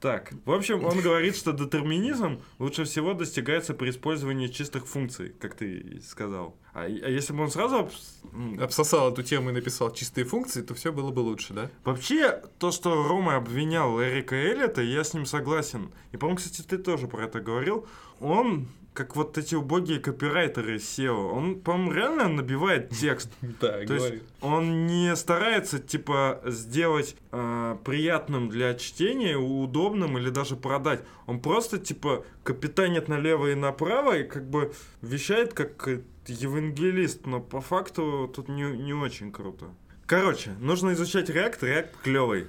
Так, 0.00 0.32
в 0.46 0.52
общем, 0.52 0.82
он 0.86 1.02
говорит, 1.02 1.36
что 1.36 1.52
детерминизм 1.52 2.40
лучше 2.58 2.84
всего 2.84 3.12
достигается 3.12 3.74
при 3.74 3.90
использовании 3.90 4.46
чистых 4.46 4.86
функций, 4.86 5.34
как 5.38 5.54
ты 5.54 5.76
и 5.76 6.00
сказал. 6.00 6.56
А, 6.72 6.84
а 6.84 6.88
если 6.88 7.34
бы 7.34 7.42
он 7.42 7.50
сразу... 7.50 7.80
обс- 7.80 8.62
Обсосал 8.62 9.12
эту 9.12 9.22
тему 9.22 9.50
и 9.50 9.52
написал 9.52 9.92
чистые 9.92 10.24
функции, 10.24 10.62
то 10.62 10.72
все 10.74 10.90
было 10.90 11.10
бы 11.10 11.20
лучше, 11.20 11.52
да? 11.52 11.70
Вообще, 11.84 12.42
то, 12.58 12.70
что 12.70 13.06
Рома 13.06 13.36
обвинял 13.36 14.00
Эрика 14.00 14.34
Эллиота, 14.36 14.80
я 14.80 15.04
с 15.04 15.12
ним 15.12 15.26
согласен. 15.26 15.90
И, 16.12 16.16
по-моему, 16.16 16.38
кстати, 16.38 16.62
ты 16.66 16.78
тоже 16.78 17.06
про 17.06 17.24
это 17.26 17.40
говорил. 17.40 17.86
Он, 18.20 18.68
как 19.00 19.16
вот 19.16 19.38
эти 19.38 19.54
убогие 19.54 19.98
копирайтеры 19.98 20.76
SEO, 20.76 21.30
он, 21.30 21.60
по-моему, 21.60 21.92
реально 21.92 22.28
набивает 22.28 22.90
текст. 22.90 23.30
Да, 23.60 23.84
То 23.86 23.94
есть 23.94 24.22
он 24.42 24.86
не 24.86 25.16
старается, 25.16 25.78
типа, 25.78 26.40
сделать 26.44 27.16
э, 27.32 27.76
приятным 27.82 28.50
для 28.50 28.74
чтения, 28.74 29.36
удобным 29.36 30.18
или 30.18 30.28
даже 30.28 30.56
продать. 30.56 31.00
Он 31.26 31.40
просто, 31.40 31.78
типа, 31.78 32.24
капитанит 32.42 33.08
налево 33.08 33.52
и 33.52 33.54
направо 33.54 34.18
и 34.18 34.24
как 34.24 34.48
бы 34.48 34.72
вещает 35.00 35.54
как 35.54 35.88
евангелист, 36.26 37.26
но 37.26 37.40
по 37.40 37.62
факту 37.62 38.30
тут 38.34 38.48
не, 38.48 38.64
не 38.64 38.92
очень 38.92 39.32
круто. 39.32 39.66
Короче, 40.06 40.50
нужно 40.60 40.92
изучать 40.92 41.30
React, 41.30 41.60
React 41.60 41.88
клевый. 42.02 42.46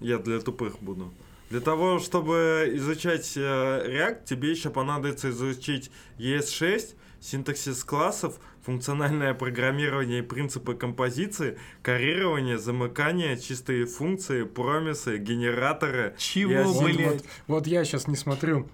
Я 0.00 0.18
для 0.18 0.40
тупых 0.40 0.80
буду. 0.80 1.12
Для 1.52 1.60
того, 1.60 1.98
чтобы 1.98 2.70
изучать 2.76 3.30
э, 3.36 3.40
React, 3.40 4.24
тебе 4.24 4.50
еще 4.52 4.70
понадобится 4.70 5.28
изучить 5.28 5.90
ES6, 6.18 6.94
синтаксис 7.20 7.84
классов, 7.84 8.40
функциональное 8.64 9.34
программирование 9.34 10.20
и 10.20 10.22
принципы 10.22 10.72
композиции, 10.72 11.58
карирование, 11.82 12.56
замыкание, 12.56 13.36
чистые 13.38 13.84
функции, 13.84 14.44
промисы, 14.44 15.18
генераторы. 15.18 16.14
Чего, 16.16 16.72
блин. 16.80 17.10
вот- 17.10 17.24
вот 17.48 17.66
я 17.66 17.84
сейчас 17.84 18.06
не 18.08 18.16
смотрю 18.16 18.66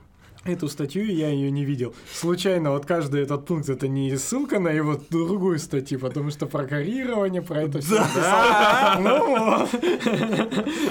эту 0.54 0.68
статью, 0.68 1.04
я 1.06 1.28
ее 1.28 1.50
не 1.50 1.64
видел. 1.64 1.94
Случайно 2.12 2.70
вот 2.72 2.86
каждый 2.86 3.22
этот 3.22 3.46
пункт 3.46 3.68
это 3.68 3.88
не 3.88 4.16
ссылка 4.16 4.58
на 4.58 4.68
его 4.68 5.00
другую 5.10 5.58
статью, 5.58 5.98
потому 5.98 6.30
что 6.30 6.46
про 6.46 6.64
карирование, 6.66 7.42
про 7.42 7.62
это 7.62 7.80
все. 7.80 7.98
Ну 8.98 9.26
вот. 9.28 9.68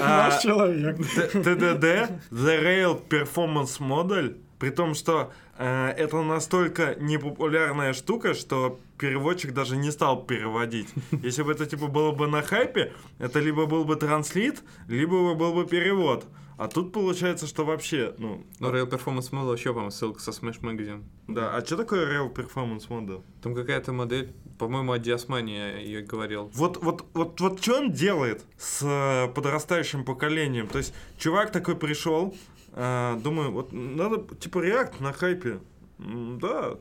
А, 0.00 0.28
Наш 0.30 0.42
человек. 0.42 0.96
Т- 0.96 1.38
TDD, 1.38 2.10
The 2.30 2.62
Rail 2.62 3.00
Performance 3.08 3.78
Model, 3.80 4.36
при 4.58 4.70
том, 4.70 4.94
что 4.94 5.32
э, 5.56 5.90
это 5.96 6.22
настолько 6.22 6.96
непопулярная 7.00 7.92
штука, 7.92 8.34
что 8.34 8.78
переводчик 8.98 9.52
даже 9.54 9.76
не 9.76 9.90
стал 9.92 10.22
переводить. 10.24 10.88
Если 11.22 11.42
бы 11.42 11.52
это 11.52 11.66
типа 11.66 11.86
было 11.86 12.10
бы 12.12 12.26
на 12.26 12.42
хайпе, 12.42 12.92
это 13.18 13.38
либо 13.38 13.66
был 13.66 13.84
бы 13.84 13.94
транслит, 13.96 14.62
либо 14.88 15.34
был 15.34 15.52
бы 15.54 15.64
перевод. 15.66 16.24
А 16.58 16.66
тут 16.66 16.92
получается, 16.92 17.46
что 17.46 17.64
вообще, 17.64 18.14
ну, 18.18 18.44
Ну, 18.58 18.70
Rail 18.72 18.90
Performance 18.90 19.30
Model 19.30 19.54
еще, 19.56 19.70
по-моему, 19.70 19.92
ссылка 19.92 20.20
со 20.20 20.32
Smash 20.32 20.60
Magazine. 20.60 21.04
да. 21.28 21.56
А 21.56 21.64
что 21.64 21.76
такое 21.76 22.04
Rail 22.06 22.34
Performance 22.34 22.88
Model? 22.88 23.22
Там 23.42 23.54
какая-то 23.54 23.92
модель, 23.92 24.34
по-моему, 24.58 24.92
от 24.92 25.02
Диасмани 25.02 25.54
я 25.54 25.78
ее 25.78 26.02
говорил. 26.02 26.50
Вот, 26.54 26.82
вот, 26.82 27.06
вот, 27.14 27.40
вот 27.40 27.62
что 27.62 27.78
он 27.78 27.92
делает 27.92 28.44
с 28.56 28.82
э, 28.82 29.32
подрастающим 29.32 30.04
поколением? 30.04 30.66
То 30.66 30.78
есть, 30.78 30.92
чувак 31.16 31.52
такой 31.52 31.76
пришел, 31.76 32.34
э, 32.72 33.20
думаю, 33.22 33.52
вот 33.52 33.72
надо, 33.72 34.34
типа, 34.34 34.58
React 34.58 35.00
на 35.00 35.12
хайпе. 35.12 35.60
Да. 35.98 36.76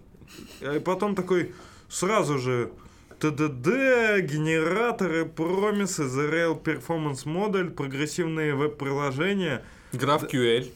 И 0.61 0.79
потом 0.79 1.13
такой 1.13 1.53
сразу 1.87 2.39
же 2.39 2.71
TDD, 3.19 4.21
генераторы, 4.21 5.25
промисы, 5.25 6.03
The 6.03 6.31
Rail 6.31 6.61
Performance 6.63 7.25
Model, 7.25 7.71
прогрессивные 7.71 8.53
веб-приложения. 8.53 9.63
GraphQL. 9.93 10.69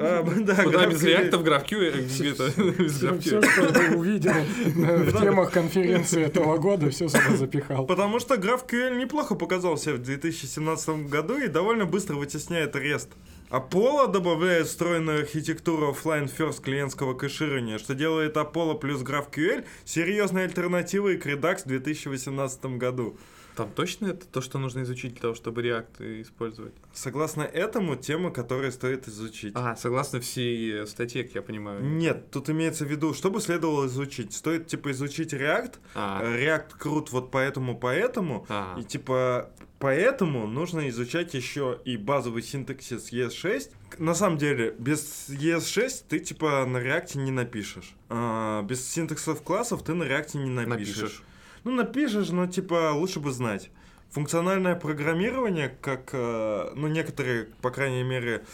А, 0.00 0.22
да, 0.40 0.62
Куда 0.64 0.86
без 0.86 1.02
GraphQL. 1.02 1.06
реактов 1.06 1.42
GraphQL? 1.44 2.00
без 2.78 2.94
Все, 2.94 3.06
GraphQL. 3.06 3.50
что 3.50 3.72
ты 3.72 3.96
увидел 3.96 4.32
э, 4.32 4.96
в 5.04 5.12
темах 5.22 5.52
конференции 5.52 6.22
этого 6.24 6.56
года, 6.56 6.88
все 6.90 7.06
сюда 7.08 7.36
запихал. 7.36 7.86
Потому 7.86 8.18
что 8.18 8.34
GraphQL 8.36 8.96
неплохо 8.96 9.34
показал 9.34 9.76
себя 9.76 9.94
в 9.94 9.98
2017 9.98 11.08
году 11.08 11.36
и 11.36 11.48
довольно 11.48 11.84
быстро 11.84 12.16
вытесняет 12.16 12.74
REST. 12.74 13.08
Apollo 13.50 14.08
добавляет 14.10 14.66
встроенную 14.66 15.20
архитектуру 15.20 15.92
offline 15.92 16.28
first 16.28 16.62
клиентского 16.62 17.14
кэширования, 17.14 17.78
что 17.78 17.94
делает 17.94 18.36
Apollo 18.36 18.80
плюс 18.80 19.02
GraphQL 19.02 19.64
серьезной 19.84 20.44
альтернативой 20.44 21.16
к 21.16 21.26
Redux 21.26 21.62
в 21.62 21.68
2018 21.68 22.64
году. 22.76 23.16
Там 23.56 23.70
точно 23.72 24.08
это 24.08 24.26
то, 24.26 24.40
что 24.40 24.58
нужно 24.58 24.82
изучить 24.82 25.12
для 25.14 25.20
того, 25.22 25.34
чтобы 25.34 25.62
React 25.62 26.22
использовать? 26.22 26.74
Согласно 26.92 27.42
этому, 27.42 27.96
тема, 27.96 28.30
которую 28.30 28.70
стоит 28.72 29.08
изучить. 29.08 29.52
А, 29.56 29.74
согласно 29.76 30.20
всей 30.20 30.82
э, 30.82 30.86
статье, 30.86 31.24
как 31.24 31.34
я 31.34 31.42
понимаю. 31.42 31.82
Нет, 31.84 32.30
тут 32.30 32.50
имеется 32.50 32.84
в 32.84 32.88
виду, 32.90 33.14
что 33.14 33.30
бы 33.30 33.40
следовало 33.40 33.86
изучить. 33.86 34.34
Стоит, 34.34 34.66
типа, 34.66 34.90
изучить 34.92 35.32
React. 35.32 35.74
А, 35.94 36.22
React 36.22 36.76
крут 36.78 37.12
вот 37.12 37.30
поэтому, 37.30 37.78
поэтому. 37.78 38.46
а. 38.48 38.76
И 38.78 38.84
типа 38.84 39.50
поэтому 39.78 40.46
нужно 40.46 40.88
изучать 40.88 41.34
еще 41.34 41.78
и 41.84 41.96
базовый 41.96 42.42
синтаксис 42.42 43.12
ES6. 43.12 43.70
К- 43.90 43.98
На 43.98 44.14
самом 44.14 44.38
деле, 44.38 44.74
без 44.78 45.28
ES6 45.28 46.04
ты 46.08 46.18
типа 46.18 46.64
на 46.66 46.78
реакте 46.78 47.18
не 47.18 47.30
напишешь. 47.30 47.94
А, 48.08 48.62
без 48.62 48.86
синтаксов 48.88 49.42
классов 49.42 49.82
ты 49.82 49.94
на 49.94 50.04
реакте 50.04 50.38
не 50.38 50.50
напишешь. 50.50 50.96
Напишешь. 50.96 51.22
Ну, 51.66 51.72
напишешь, 51.72 52.28
но 52.28 52.46
типа 52.46 52.92
лучше 52.92 53.18
бы 53.18 53.32
знать. 53.32 53.70
Функциональное 54.10 54.76
программирование, 54.76 55.76
как, 55.80 56.10
э, 56.12 56.70
ну, 56.76 56.86
некоторые, 56.86 57.48
по 57.60 57.72
крайней 57.72 58.04
мере, 58.04 58.44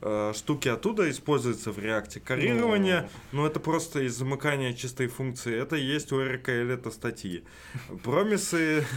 э, 0.00 0.32
штуки 0.34 0.68
оттуда 0.68 1.10
используются 1.10 1.70
в 1.70 1.78
реакте. 1.78 2.18
Карирование, 2.18 3.10
ну, 3.30 3.44
это 3.44 3.60
просто 3.60 4.00
из 4.00 4.16
замыкания 4.16 4.72
чистой 4.72 5.08
функции. 5.08 5.54
Это 5.54 5.76
есть 5.76 6.12
у 6.12 6.22
Эрика 6.22 6.50
Эллиота 6.50 6.90
статьи. 6.90 7.44
Промисы... 8.02 8.86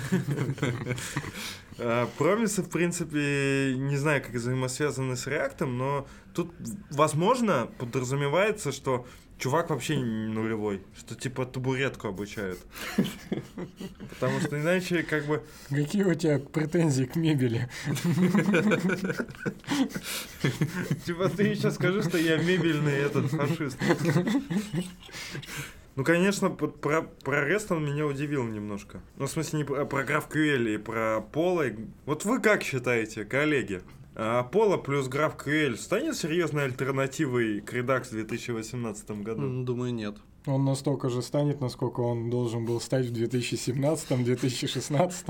Э, 1.77 2.07
Промисы, 2.17 2.63
в 2.63 2.69
принципе, 2.69 3.75
не 3.75 3.97
знаю, 3.97 4.23
как 4.23 4.31
взаимосвязаны 4.31 5.17
с 5.17 5.27
реактом, 5.27 5.77
но 5.77 6.07
тут, 6.33 6.53
возможно, 6.89 7.69
подразумевается, 7.79 8.71
что 8.71 9.05
чувак 9.37 9.69
вообще 9.69 9.97
нулевой, 9.97 10.81
что 10.97 11.15
типа 11.15 11.45
табуретку 11.45 12.07
обучают. 12.07 12.59
Потому 14.09 14.39
что 14.39 14.59
иначе 14.59 15.03
как 15.03 15.25
бы... 15.25 15.43
Какие 15.69 16.03
у 16.03 16.13
тебя 16.13 16.39
претензии 16.39 17.05
к 17.05 17.15
мебели? 17.15 17.69
Типа 21.05 21.29
ты 21.29 21.43
еще 21.43 21.71
скажи, 21.71 22.03
что 22.03 22.17
я 22.17 22.37
мебельный 22.37 22.93
этот 22.93 23.31
фашист. 23.31 23.77
Ну, 25.95 26.03
конечно, 26.03 26.49
про, 26.49 27.03
про 27.03 27.49
REST 27.49 27.73
он 27.73 27.85
меня 27.85 28.05
удивил 28.05 28.43
немножко. 28.43 28.99
Ну, 29.15 29.27
в 29.27 29.31
смысле, 29.31 29.59
не 29.59 29.63
про, 29.63 29.85
про 29.85 30.03
GraphQL 30.03 30.75
и 30.75 30.77
про 30.77 31.25
Pola. 31.31 31.73
Вот 32.05 32.25
вы 32.25 32.41
как 32.41 32.63
считаете, 32.63 33.23
коллеги? 33.23 33.81
А 34.17 34.49
Pola 34.49 34.81
плюс 34.81 35.09
GraphQL 35.09 35.75
станет 35.75 36.15
серьезной 36.15 36.65
альтернативой 36.65 37.59
к 37.59 37.73
Redux 37.73 38.05
в 38.05 38.11
2018 38.11 39.11
году? 39.21 39.63
Думаю, 39.63 39.93
нет. 39.93 40.15
Он 40.47 40.63
настолько 40.65 41.09
же 41.09 41.21
станет, 41.21 41.59
насколько 41.61 42.01
он 42.01 42.29
должен 42.29 42.65
был 42.65 42.79
стать 42.79 43.05
в 43.07 43.11
2017, 43.13 44.23
2016 44.23 45.25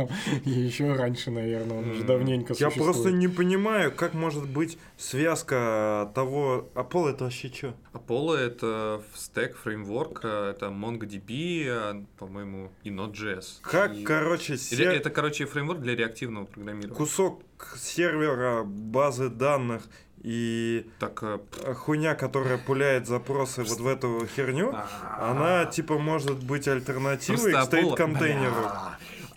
и 0.45 0.49
еще 0.49 0.93
раньше, 0.93 1.31
наверное. 1.31 1.77
Он 1.79 1.89
уже 1.91 2.03
давненько 2.03 2.53
Я 2.53 2.69
существует. 2.69 2.93
просто 2.93 3.11
не 3.11 3.27
понимаю, 3.27 3.91
как 3.93 4.13
может 4.13 4.47
быть 4.47 4.77
связка 4.97 6.11
того... 6.13 6.67
А 6.75 6.81
Pola 6.83 7.11
это 7.11 7.23
вообще 7.25 7.47
что? 7.47 7.73
Apollo— 7.93 8.35
это 8.37 9.01
стек, 9.15 9.55
фреймворк, 9.57 10.19
э, 10.23 10.51
это 10.51 10.67
MongoDB, 10.67 11.65
э, 11.67 12.03
по-моему, 12.17 12.71
и 12.83 12.89
Node.js. 12.89 13.59
Как, 13.61 13.95
И- 13.95 14.03
короче, 14.03 14.53
Ре- 14.53 14.59
се- 14.59 14.83
Это, 14.83 15.09
короче, 15.09 15.45
фреймворк 15.45 15.79
для 15.81 15.95
реактивного 15.95 16.45
программирования. 16.45 16.95
кусок 16.95 17.41
сервера, 17.77 18.63
базы 18.63 19.29
данных 19.29 19.83
и 20.25 20.87
Так, 20.97 21.21
э, 21.21 21.37
хуйня, 21.75 22.15
которая 22.15 22.57
пуляет 22.57 23.05
запросы 23.05 23.63
вот 23.63 23.79
в 23.79 23.87
эту 23.87 24.25
херню, 24.35 24.73
она 25.19 25.65
типа 25.65 25.99
может 25.99 26.43
быть 26.43 26.67
альтернативой 26.67 27.53
к 27.53 27.63
стейт-контейнеру. 27.65 28.71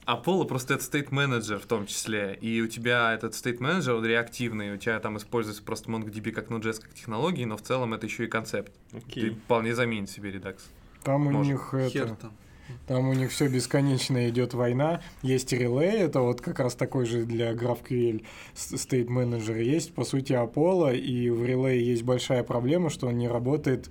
Apollo 0.06 0.46
просто 0.46 0.74
это 0.74 0.82
state 0.82 1.10
manager 1.10 1.58
в 1.58 1.66
том 1.66 1.84
числе. 1.84 2.38
И 2.40 2.62
у 2.62 2.68
тебя 2.68 3.12
этот 3.12 3.34
state 3.34 3.58
manager, 3.58 3.98
он 3.98 4.06
реактивный, 4.06 4.72
у 4.72 4.78
тебя 4.78 4.98
там 5.00 5.18
используется 5.18 5.62
просто 5.62 5.90
MongoDB 5.90 6.30
как 6.30 6.48
Node.js 6.48 6.80
как 6.80 6.94
технологии, 6.94 7.44
но 7.44 7.58
в 7.58 7.62
целом 7.62 7.92
это 7.92 8.06
еще 8.06 8.24
и 8.24 8.26
концепт. 8.26 8.72
Ты 8.90 8.96
Окей. 8.96 9.30
вполне 9.44 9.74
заменит 9.74 10.08
себе 10.08 10.30
Redux. 10.30 10.60
Там 11.04 11.26
у 11.26 11.30
Может. 11.30 11.52
них 11.52 11.68
Хер 11.92 12.04
это... 12.04 12.14
там. 12.14 12.32
Там 12.86 13.08
у 13.08 13.14
них 13.14 13.30
все 13.30 13.48
бесконечно 13.48 14.28
идет 14.28 14.54
война. 14.54 15.00
Есть 15.22 15.52
релей, 15.52 15.98
это 15.98 16.20
вот 16.20 16.40
как 16.40 16.58
раз 16.58 16.74
такой 16.74 17.06
же 17.06 17.24
для 17.24 17.52
GraphQL 17.52 18.24
State 18.54 19.08
Manager. 19.08 19.62
Есть, 19.62 19.94
по 19.94 20.04
сути, 20.04 20.32
Apollo, 20.32 20.96
и 20.96 21.30
в 21.30 21.44
релей 21.44 21.82
есть 21.82 22.02
большая 22.02 22.42
проблема, 22.42 22.90
что 22.90 23.08
он 23.08 23.18
не 23.18 23.28
работает 23.28 23.90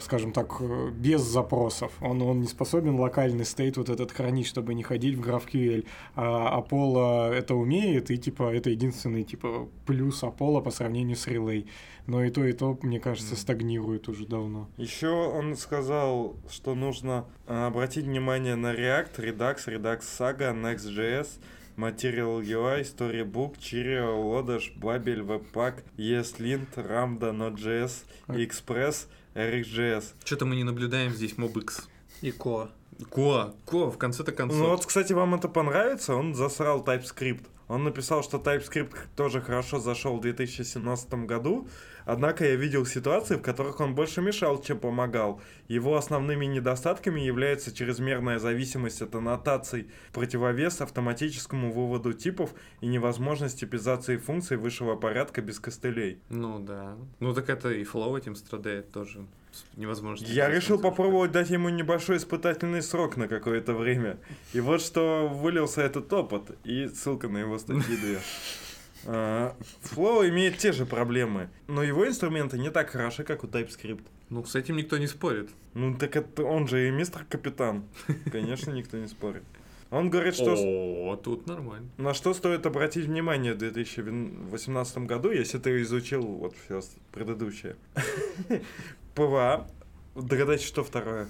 скажем 0.00 0.32
так, 0.32 0.56
э, 0.60 0.90
без 0.90 1.22
запросов. 1.22 1.92
Он, 2.00 2.20
он 2.22 2.40
не 2.40 2.46
способен 2.46 2.98
локальный 2.98 3.44
стейт 3.44 3.76
вот 3.76 3.88
этот 3.88 4.12
хранить, 4.12 4.46
чтобы 4.46 4.74
не 4.74 4.82
ходить 4.82 5.16
в 5.16 5.20
GraphQL. 5.20 5.86
А 6.14 6.60
Apollo 6.60 7.32
это 7.32 7.54
умеет, 7.54 8.10
и 8.10 8.18
типа 8.18 8.54
это 8.54 8.70
единственный 8.70 9.24
типа 9.24 9.68
плюс 9.86 10.22
Apollo 10.22 10.62
по 10.62 10.70
сравнению 10.70 11.16
с 11.16 11.26
Relay. 11.26 11.66
Но 12.06 12.22
и 12.22 12.30
то, 12.30 12.44
и 12.44 12.52
то, 12.52 12.78
мне 12.82 13.00
кажется, 13.00 13.34
стагнирует 13.34 14.08
уже 14.08 14.26
давно. 14.26 14.68
Еще 14.76 15.08
он 15.08 15.56
сказал, 15.56 16.36
что 16.50 16.74
нужно 16.74 17.24
а, 17.46 17.68
обратить 17.68 18.04
внимание 18.04 18.56
на 18.56 18.74
React, 18.74 19.16
Redux, 19.16 19.56
Redux 19.66 20.00
Saga, 20.00 20.52
Next.js, 20.52 21.28
Material 21.76 22.40
UI, 22.42 22.82
Storybook, 22.82 23.58
Cheerio, 23.58 24.16
Lodash, 24.16 24.70
Babel, 24.76 25.24
Webpack, 25.24 25.82
ESLint, 25.96 26.68
Ramda, 26.76 27.32
Node.js, 27.32 28.04
Express, 28.28 29.06
RxJS. 29.34 30.04
Что-то 30.24 30.46
мы 30.46 30.56
не 30.56 30.64
наблюдаем 30.64 31.12
здесь 31.12 31.34
MobX. 31.34 31.84
И 32.22 32.30
Ко. 32.30 32.70
Ко, 33.10 33.54
Ко, 33.66 33.90
в 33.90 33.98
конце-то 33.98 34.32
концов. 34.32 34.58
Ну 34.58 34.68
вот, 34.68 34.86
кстати, 34.86 35.12
вам 35.12 35.34
это 35.34 35.48
понравится? 35.48 36.14
Он 36.14 36.34
засрал 36.34 36.84
TypeScript. 36.84 37.46
Он 37.66 37.84
написал, 37.84 38.22
что 38.22 38.38
TypeScript 38.38 38.94
тоже 39.16 39.40
хорошо 39.40 39.80
зашел 39.80 40.18
в 40.18 40.20
2017 40.20 41.14
году, 41.26 41.66
однако 42.04 42.44
я 42.44 42.56
видел 42.56 42.86
ситуации, 42.86 43.36
в 43.36 43.42
которых 43.42 43.80
он 43.80 43.94
больше 43.94 44.20
мешал, 44.20 44.60
чем 44.62 44.78
помогал. 44.78 45.40
Его 45.68 45.96
основными 45.96 46.46
недостатками 46.46 47.20
является 47.20 47.74
чрезмерная 47.74 48.38
зависимость 48.38 49.02
от 49.02 49.14
аннотаций, 49.14 49.88
противовес 50.12 50.80
автоматическому 50.80 51.72
выводу 51.72 52.12
типов 52.12 52.54
и 52.80 52.86
невозможность 52.86 53.60
типизации 53.60 54.16
функций 54.16 54.56
высшего 54.56 54.96
порядка 54.96 55.42
без 55.42 55.58
костылей. 55.60 56.18
Ну 56.28 56.58
да. 56.58 56.96
Ну 57.20 57.34
так 57.34 57.48
это 57.48 57.70
и 57.70 57.84
Flow 57.84 58.18
этим 58.18 58.34
страдает 58.36 58.92
тоже. 58.92 59.26
С 59.52 59.64
невозможностью 59.76 60.34
Я 60.34 60.50
решил 60.50 60.80
попробовать 60.80 61.30
дать 61.30 61.48
ему 61.50 61.68
небольшой 61.68 62.16
испытательный 62.16 62.82
срок 62.82 63.16
на 63.16 63.28
какое-то 63.28 63.72
время. 63.72 64.18
И 64.52 64.60
вот 64.60 64.80
что 64.80 65.28
вылился 65.28 65.82
этот 65.82 66.12
опыт. 66.12 66.58
И 66.64 66.88
ссылка 66.88 67.28
на 67.28 67.38
его 67.38 67.56
статьи 67.58 67.96
две. 67.96 68.18
А, 69.06 69.56
Flow 69.82 70.28
имеет 70.28 70.58
те 70.58 70.72
же 70.72 70.86
проблемы, 70.86 71.50
но 71.68 71.82
его 71.82 72.06
инструменты 72.06 72.58
не 72.58 72.70
так 72.70 72.90
хороши, 72.90 73.24
как 73.24 73.44
у 73.44 73.46
TypeScript. 73.46 74.04
Ну, 74.30 74.44
с 74.44 74.54
этим 74.54 74.76
никто 74.76 74.98
не 74.98 75.06
спорит. 75.06 75.50
Ну 75.74 75.96
так 75.96 76.16
это 76.16 76.44
он 76.44 76.66
же 76.66 76.88
и 76.88 76.90
мистер 76.90 77.24
Капитан. 77.28 77.84
Конечно, 78.32 78.70
никто 78.70 78.96
не 78.96 79.06
спорит. 79.06 79.42
Он 79.90 80.10
говорит, 80.10 80.34
что... 80.34 80.54
О, 80.56 81.16
тут 81.16 81.46
нормально. 81.46 81.88
На 81.98 82.14
что 82.14 82.34
стоит 82.34 82.66
обратить 82.66 83.04
внимание 83.04 83.54
в 83.54 83.58
2018 83.58 84.98
году, 84.98 85.30
если 85.30 85.58
ты 85.58 85.80
изучил 85.82 86.22
вот 86.22 86.54
все 86.64 86.80
предыдущее. 87.12 87.76
PWA. 89.14 89.68
Догадайтесь, 90.16 90.66
что 90.66 90.82
второе. 90.82 91.28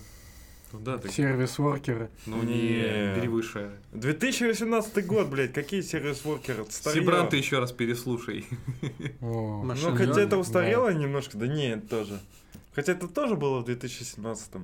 Ну 0.75 0.81
да, 0.81 0.99
ты... 0.99 1.09
Service 1.09 1.56
worker 1.56 1.97
ы. 1.97 2.11
Ну 2.27 2.43
Не. 2.43 2.53
не, 2.53 3.15
бери 3.15 3.29
выше. 3.29 3.71
2018 3.93 5.07
год, 5.07 5.29
блядь, 5.29 5.53
какие 5.53 5.83
сервис-воркеры? 5.83 6.65
Сибран, 6.69 7.29
ты 7.29 7.37
еще 7.37 7.61
раз 7.61 7.71
переслушай. 7.71 8.45
О, 9.21 9.63
Ну, 9.63 9.97
хотя 9.97 10.21
это 10.21 10.37
устарело 10.37 10.93
немножко, 10.93 11.39
да 11.39 11.47
не, 11.47 11.77
тоже. 11.77 12.19
Хотя 12.75 12.91
это 12.91 13.07
тоже 13.07 13.37
было 13.37 13.61
в 13.61 13.67
2017 13.67 14.55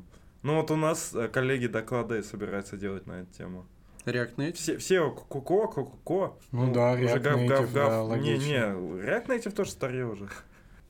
Ну 0.42 0.56
вот 0.56 0.72
у 0.72 0.76
нас 0.76 1.14
э, 1.14 1.28
коллеги 1.28 1.68
доклады 1.68 2.24
собираются 2.24 2.76
делать 2.76 3.06
на 3.06 3.20
эту 3.20 3.32
тему. 3.32 3.66
React 4.04 4.34
Native. 4.34 4.54
Все, 4.54 4.78
все 4.78 5.10
ко-ко, 5.12 5.68
ко-ко. 5.68 6.36
Ну 6.50 6.72
да, 6.72 6.94
уже 6.94 7.04
React 7.04 7.20
гав, 7.20 7.40
Native, 7.40 7.48
гав, 7.48 7.72
да, 7.72 7.86
гав. 7.86 7.92
Не, 7.92 8.10
логично. 8.10 8.46
не, 8.48 8.56
React 8.56 9.26
Native 9.28 9.52
тоже 9.52 9.70
старье 9.70 10.06
уже. 10.06 10.28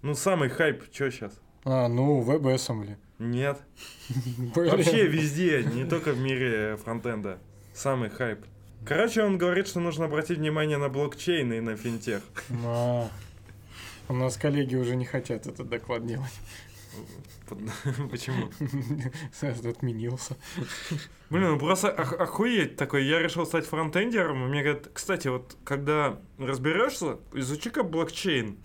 Ну, 0.01 0.15
самый 0.15 0.49
хайп, 0.49 0.85
что 0.91 1.11
сейчас? 1.11 1.39
А, 1.65 1.89
ну, 1.89 2.23
WebAssembly. 2.23 2.97
Нет. 3.21 3.61
Вообще 4.57 5.07
везде, 5.07 5.63
не 5.63 5.85
только 5.85 6.13
в 6.13 6.19
мире 6.19 6.77
фронтенда. 6.83 7.39
Самый 7.75 8.09
хайп. 8.11 8.41
Короче, 8.85 9.23
он 9.23 9.37
говорит, 9.37 9.69
что 9.69 9.79
нужно 9.79 10.07
обратить 10.07 10.39
внимание 10.39 10.79
на 10.79 10.89
блокчейн 10.89 11.53
и 11.53 11.61
на 11.61 11.77
финтех. 11.77 12.23
А, 12.65 13.09
У 14.09 14.15
нас 14.15 14.37
коллеги 14.39 14.75
уже 14.75 14.97
не 14.97 15.05
хотят 15.05 15.47
этот 15.47 15.69
доклад 15.69 16.07
делать. 16.07 16.33
Почему? 18.11 18.51
Отменился. 19.69 20.37
Блин, 21.29 21.51
ну 21.53 21.59
просто 21.59 21.89
ох- 21.89 22.19
охуеть 22.19 22.77
такой. 22.77 23.05
Я 23.05 23.19
решил 23.21 23.45
стать 23.45 23.67
фронтендером, 23.67 24.45
и 24.45 24.49
мне 24.49 24.63
говорят, 24.63 24.89
кстати, 24.95 25.29
вот 25.29 25.57
когда 25.65 26.19
разберешься, 26.39 27.19
изучи-ка 27.35 27.83
блокчейн. 27.83 28.57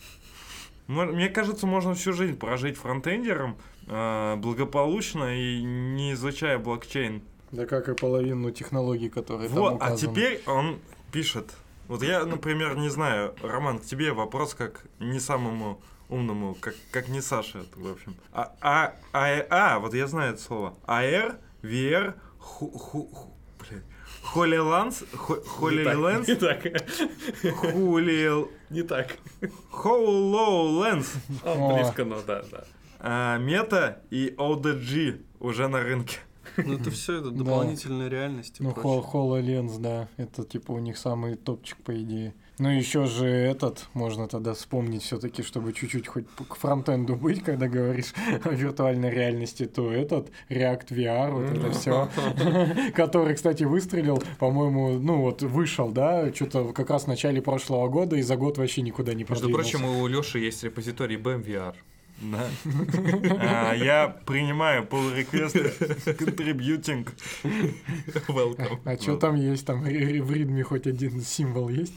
Мне 0.88 1.30
кажется, 1.30 1.66
можно 1.68 1.94
всю 1.96 2.14
жизнь 2.14 2.38
прожить 2.38 2.78
фронтендером 2.78 3.58
благополучно 3.88 5.38
и 5.40 5.62
не 5.64 6.14
изучая 6.14 6.58
блокчейн. 6.60 7.22
Да 7.52 7.66
как 7.66 7.88
и 7.90 7.94
половину 7.94 8.52
технологий, 8.52 9.10
которые 9.10 9.50
там 9.50 9.58
Вот, 9.58 9.72
а 9.74 9.76
указаны. 9.76 9.98
теперь 10.00 10.42
он 10.48 10.80
пишет. 11.12 11.54
Вот 11.88 12.02
я, 12.02 12.26
например, 12.26 12.76
не 12.76 12.90
знаю, 12.90 13.36
Роман, 13.42 13.80
к 13.80 13.86
тебе 13.86 14.12
вопрос 14.12 14.56
как 14.56 14.86
не 15.00 15.20
самому 15.20 15.80
умному, 16.10 16.56
как, 16.60 16.76
как 16.92 17.08
не 17.08 17.22
Саше, 17.22 17.66
в 17.76 17.92
общем. 17.92 18.16
А, 18.34 18.54
а, 18.62 18.94
а, 19.14 19.46
а, 19.50 19.80
вот 19.80 19.94
я 19.94 20.08
знаю 20.08 20.34
это 20.34 20.42
слово. 20.42 20.74
AR, 20.88 21.38
VR, 21.62 22.16
ху, 22.40 22.70
ху, 22.70 23.10
ху, 23.14 23.34
блядь. 23.60 23.84
Холиланс, 24.24 25.04
Холиленс, 25.14 26.28
Не 26.28 26.36
так. 26.36 26.64
Хулил, 27.58 28.52
Не 28.72 28.82
так. 28.84 29.16
О. 31.44 31.74
Близко, 31.76 32.04
но 32.06 32.22
да, 32.22 32.44
да. 32.52 32.64
А, 33.08 33.38
Мета 33.38 34.02
и 34.10 34.34
ODG 34.38 35.22
уже 35.40 35.68
на 35.68 35.82
рынке. 35.82 36.18
Ну 36.58 36.74
это 36.74 36.90
все 36.92 37.20
это 37.20 37.32
Да. 37.32 37.44
дополнительная 37.44 38.08
реальность. 38.08 38.58
Ну, 38.60 38.72
HoloLens, 38.72 39.80
да. 39.80 40.08
Это 40.18 40.44
типа 40.44 40.72
у 40.72 40.80
них 40.80 40.98
самый 40.98 41.36
топчик, 41.36 41.78
по 41.84 41.92
идее. 42.02 42.34
Ну, 42.58 42.70
еще 42.70 43.06
же 43.06 43.26
этот, 43.28 43.88
можно 43.94 44.30
тогда 44.30 44.54
вспомнить 44.54 45.04
все-таки, 45.04 45.44
чтобы 45.44 45.74
чуть-чуть 45.74 46.08
хоть 46.08 46.26
к 46.48 46.56
фронтенду 46.56 47.18
быть, 47.18 47.44
когда 47.44 47.68
говоришь 47.68 48.14
о 48.46 48.50
виртуальной 48.52 49.10
реальности, 49.10 49.66
то 49.66 49.92
этот 49.92 50.30
React 50.50 50.88
VR, 50.92 51.32
вот 51.32 51.52
это 51.52 51.72
все, 51.72 52.08
который, 52.96 53.36
кстати, 53.36 53.64
выстрелил, 53.66 54.24
по-моему, 54.40 54.98
ну 55.00 55.20
вот 55.22 55.42
вышел, 55.42 55.92
да, 55.92 56.34
что-то 56.34 56.72
как 56.72 56.90
раз 56.92 57.04
в 57.04 57.08
начале 57.08 57.42
прошлого 57.42 57.90
года 57.90 58.16
и 58.16 58.22
за 58.22 58.38
год 58.38 58.58
вообще 58.58 58.82
никуда 58.82 59.14
не 59.14 59.26
Между 59.28 59.50
продвинулся. 59.50 59.78
прочим, 59.78 59.86
у 60.00 60.08
Леши 60.08 60.40
есть 60.40 60.64
репозиторий 60.64 61.18
BMVR. 61.18 61.76
Да. 62.22 62.48
А, 63.40 63.74
я 63.74 64.08
принимаю 64.26 64.84
pull 64.84 65.16
request 65.16 65.56
contributing. 66.18 67.08
Welcome. 68.28 68.80
А 68.86 68.98
что 68.98 69.18
там 69.18 69.36
есть? 69.36 69.66
Там 69.66 69.82
в 69.84 69.88
ритме 69.88 70.64
хоть 70.64 70.88
один 70.88 71.22
символ 71.22 71.70
есть? 71.70 71.94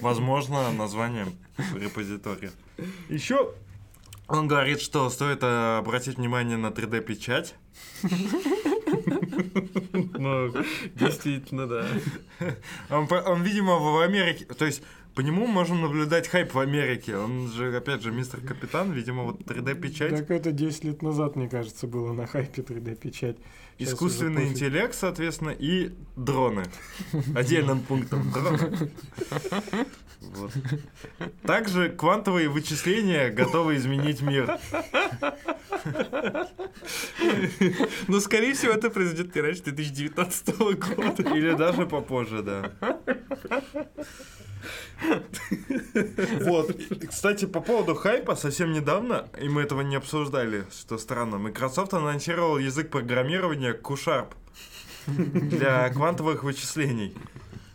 Возможно, 0.00 0.72
название 0.72 1.26
репозитория. 1.74 2.50
Еще 3.08 3.52
он 4.30 4.46
говорит, 4.46 4.80
что 4.80 5.10
стоит 5.10 5.42
э, 5.42 5.78
обратить 5.78 6.16
внимание 6.16 6.56
на 6.56 6.68
3D-печать. 6.68 7.56
Ну, 9.92 10.52
действительно, 10.94 11.66
да. 11.66 11.86
Он, 12.90 13.42
видимо, 13.42 13.78
в 13.78 14.00
Америке... 14.00 14.44
То 14.44 14.66
есть, 14.66 14.82
по 15.20 15.22
нему 15.22 15.46
можем 15.46 15.82
наблюдать 15.82 16.28
хайп 16.28 16.54
в 16.54 16.58
Америке. 16.58 17.14
Он 17.14 17.52
же, 17.52 17.76
опять 17.76 18.00
же, 18.00 18.10
мистер 18.10 18.40
Капитан. 18.40 18.90
Видимо, 18.90 19.24
вот 19.24 19.42
3D-печать. 19.42 20.16
Так 20.16 20.30
это 20.30 20.50
10 20.50 20.84
лет 20.84 21.02
назад, 21.02 21.36
мне 21.36 21.46
кажется, 21.46 21.86
было 21.86 22.14
на 22.14 22.26
хайпе 22.26 22.62
3D-печать. 22.62 23.36
Щас 23.78 23.88
Искусственный 23.90 24.48
интеллект, 24.48 24.94
соответственно, 24.94 25.50
и 25.50 25.90
дроны. 26.16 26.64
Отдельным 27.34 27.80
пунктом. 27.80 28.32
Дроны. 28.32 28.90
Вот. 30.22 30.52
Также 31.42 31.90
квантовые 31.90 32.48
вычисления 32.48 33.28
готовы 33.28 33.76
изменить 33.76 34.22
мир. 34.22 34.58
Но, 38.08 38.20
скорее 38.20 38.54
всего, 38.54 38.72
это 38.72 38.88
произойдет 38.88 39.34
не 39.34 39.42
раньше 39.42 39.64
2019 39.64 40.56
года. 40.58 41.22
Или 41.36 41.54
даже 41.54 41.84
попозже, 41.84 42.42
да. 42.42 42.72
Вот. 46.40 46.76
Кстати, 47.08 47.46
по 47.46 47.60
поводу 47.60 47.94
хайпа, 47.94 48.36
совсем 48.36 48.72
недавно, 48.72 49.28
и 49.40 49.48
мы 49.48 49.62
этого 49.62 49.80
не 49.80 49.96
обсуждали, 49.96 50.64
что 50.70 50.98
странно, 50.98 51.38
Microsoft 51.38 51.94
анонсировал 51.94 52.58
язык 52.58 52.90
программирования 52.90 53.72
Q-Sharp 53.72 54.34
для 55.06 55.88
квантовых 55.90 56.44
вычислений. 56.44 57.14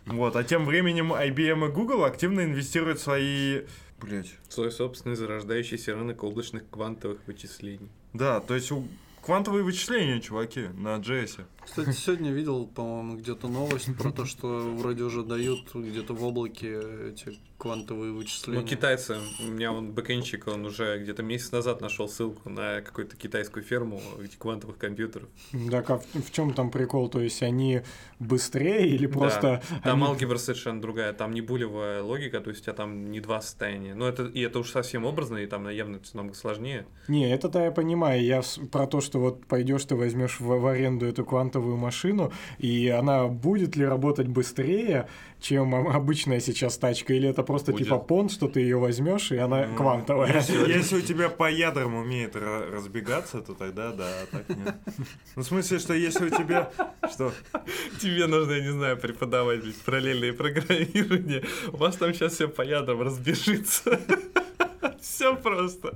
Вот, 0.06 0.36
а 0.36 0.44
тем 0.44 0.66
временем 0.66 1.14
IBM 1.14 1.70
и 1.70 1.72
Google 1.72 2.04
активно 2.04 2.42
инвестируют 2.42 3.00
свои... 3.00 3.62
Блять. 4.00 4.36
Свой 4.50 4.72
собственный 4.72 5.16
зарождающийся 5.16 5.96
рынок 5.96 6.24
облачных 6.24 6.70
квантовых 6.70 7.20
вычислений. 7.26 7.90
Да, 8.14 8.40
то 8.40 8.54
есть 8.54 8.72
у 8.72 8.88
квантовые 9.22 9.64
вычисления, 9.64 10.22
чуваки, 10.22 10.68
на 10.78 10.98
JS. 10.98 11.46
Кстати, 11.66 11.92
сегодня 11.92 12.32
видел, 12.32 12.68
по-моему, 12.68 13.18
где-то 13.18 13.48
новость 13.48 13.96
про 13.98 14.12
то, 14.12 14.26
что 14.26 14.48
вроде 14.78 15.04
уже 15.04 15.24
дают 15.24 15.74
где-то 15.74 16.14
в 16.14 16.24
облаке 16.24 16.80
эти 17.10 17.38
квантовые 17.58 18.12
вычисления. 18.12 18.60
Ну, 18.60 18.68
китайцы, 18.68 19.18
у 19.40 19.52
меня 19.52 19.72
он 19.72 19.92
бэкэнщик, 19.92 20.48
он 20.48 20.66
уже 20.66 21.00
где-то 21.00 21.24
месяц 21.24 21.52
назад 21.52 21.82
нашел 21.82 22.08
ссылку 22.08 22.50
на 22.50 22.82
какую-то 22.82 23.16
китайскую 23.16 23.64
ферму 23.64 24.02
этих 24.22 24.38
квантовых 24.38 24.78
компьютеров. 24.78 25.30
Так, 25.72 25.90
а 25.90 25.98
в, 25.98 26.32
чем 26.32 26.54
там 26.54 26.70
прикол? 26.70 27.10
То 27.10 27.22
есть 27.22 27.42
они 27.42 27.82
быстрее 28.20 28.88
или 28.88 29.08
просто... 29.08 29.64
Да, 29.70 29.80
там 29.84 30.04
они- 30.04 30.12
алгебра 30.12 30.38
совершенно 30.38 30.82
другая, 30.82 31.14
там 31.14 31.34
не 31.34 31.42
булевая 31.42 32.04
логика, 32.04 32.42
то 32.42 32.50
есть 32.50 32.62
у 32.62 32.64
тебя 32.66 32.74
там 32.74 33.10
не 33.10 33.22
два 33.22 33.42
состояния. 33.42 33.96
Но 33.96 34.08
это, 34.08 34.26
и 34.26 34.42
это 34.42 34.60
уж 34.60 34.70
совсем 34.72 35.06
образно, 35.06 35.38
и 35.38 35.48
там 35.48 35.68
явно 35.70 36.00
намного 36.14 36.36
сложнее. 36.36 36.86
Не, 37.08 37.32
это-то 37.34 37.64
я 37.64 37.72
понимаю. 37.72 38.24
Я 38.24 38.44
про 38.72 38.86
то, 38.86 39.02
что 39.02 39.20
вот 39.20 39.46
пойдешь 39.46 39.86
ты 39.86 39.96
возьмешь 39.96 40.40
в, 40.40 40.46
в 40.46 40.68
аренду 40.68 41.06
эту 41.06 41.26
квантовую 41.26 41.55
машину, 41.62 42.32
и 42.58 42.88
она 42.90 43.28
будет 43.28 43.76
ли 43.76 43.86
работать 43.86 44.28
быстрее, 44.28 45.08
чем 45.42 45.76
об- 45.76 45.90
обычная 45.90 46.40
сейчас 46.40 46.78
тачка, 46.78 47.14
или 47.14 47.30
это 47.30 47.44
просто 47.44 47.72
Будет. 47.72 47.84
типа 47.86 47.98
понт, 48.00 48.32
что 48.32 48.48
ты 48.48 48.62
ее 48.62 48.78
возьмешь, 48.78 49.32
и 49.32 49.38
она 49.38 49.68
Ну, 49.68 49.76
квантовая. 49.76 50.34
Если, 50.36 50.72
если 50.72 50.98
у 50.98 51.02
тебя 51.02 51.30
по 51.30 51.50
ядрам 51.52 51.94
умеет 51.96 52.36
ра- 52.36 52.72
разбегаться, 52.72 53.42
то 53.42 53.54
тогда 53.54 53.92
да, 53.92 54.06
а 54.24 54.26
так 54.32 54.50
нет. 54.50 54.76
Ну, 55.36 55.42
в 55.44 55.46
смысле, 55.46 55.80
что 55.80 55.94
если 55.94 56.26
у 56.26 56.30
тебя... 56.30 56.72
Что? 57.12 57.32
Тебе 58.02 58.28
нужно, 58.28 58.54
я 58.54 58.62
не 58.64 58.72
знаю, 58.72 58.98
преподавать 58.98 59.62
блядь, 59.62 59.76
параллельное 59.78 60.34
программирование. 60.34 61.44
У 61.72 61.78
вас 61.78 61.96
там 61.98 62.14
сейчас 62.14 62.34
все 62.34 62.48
по 62.48 62.62
ядрам 62.64 63.02
разбежится. 63.02 64.00
Все 65.02 65.36
просто. 65.36 65.94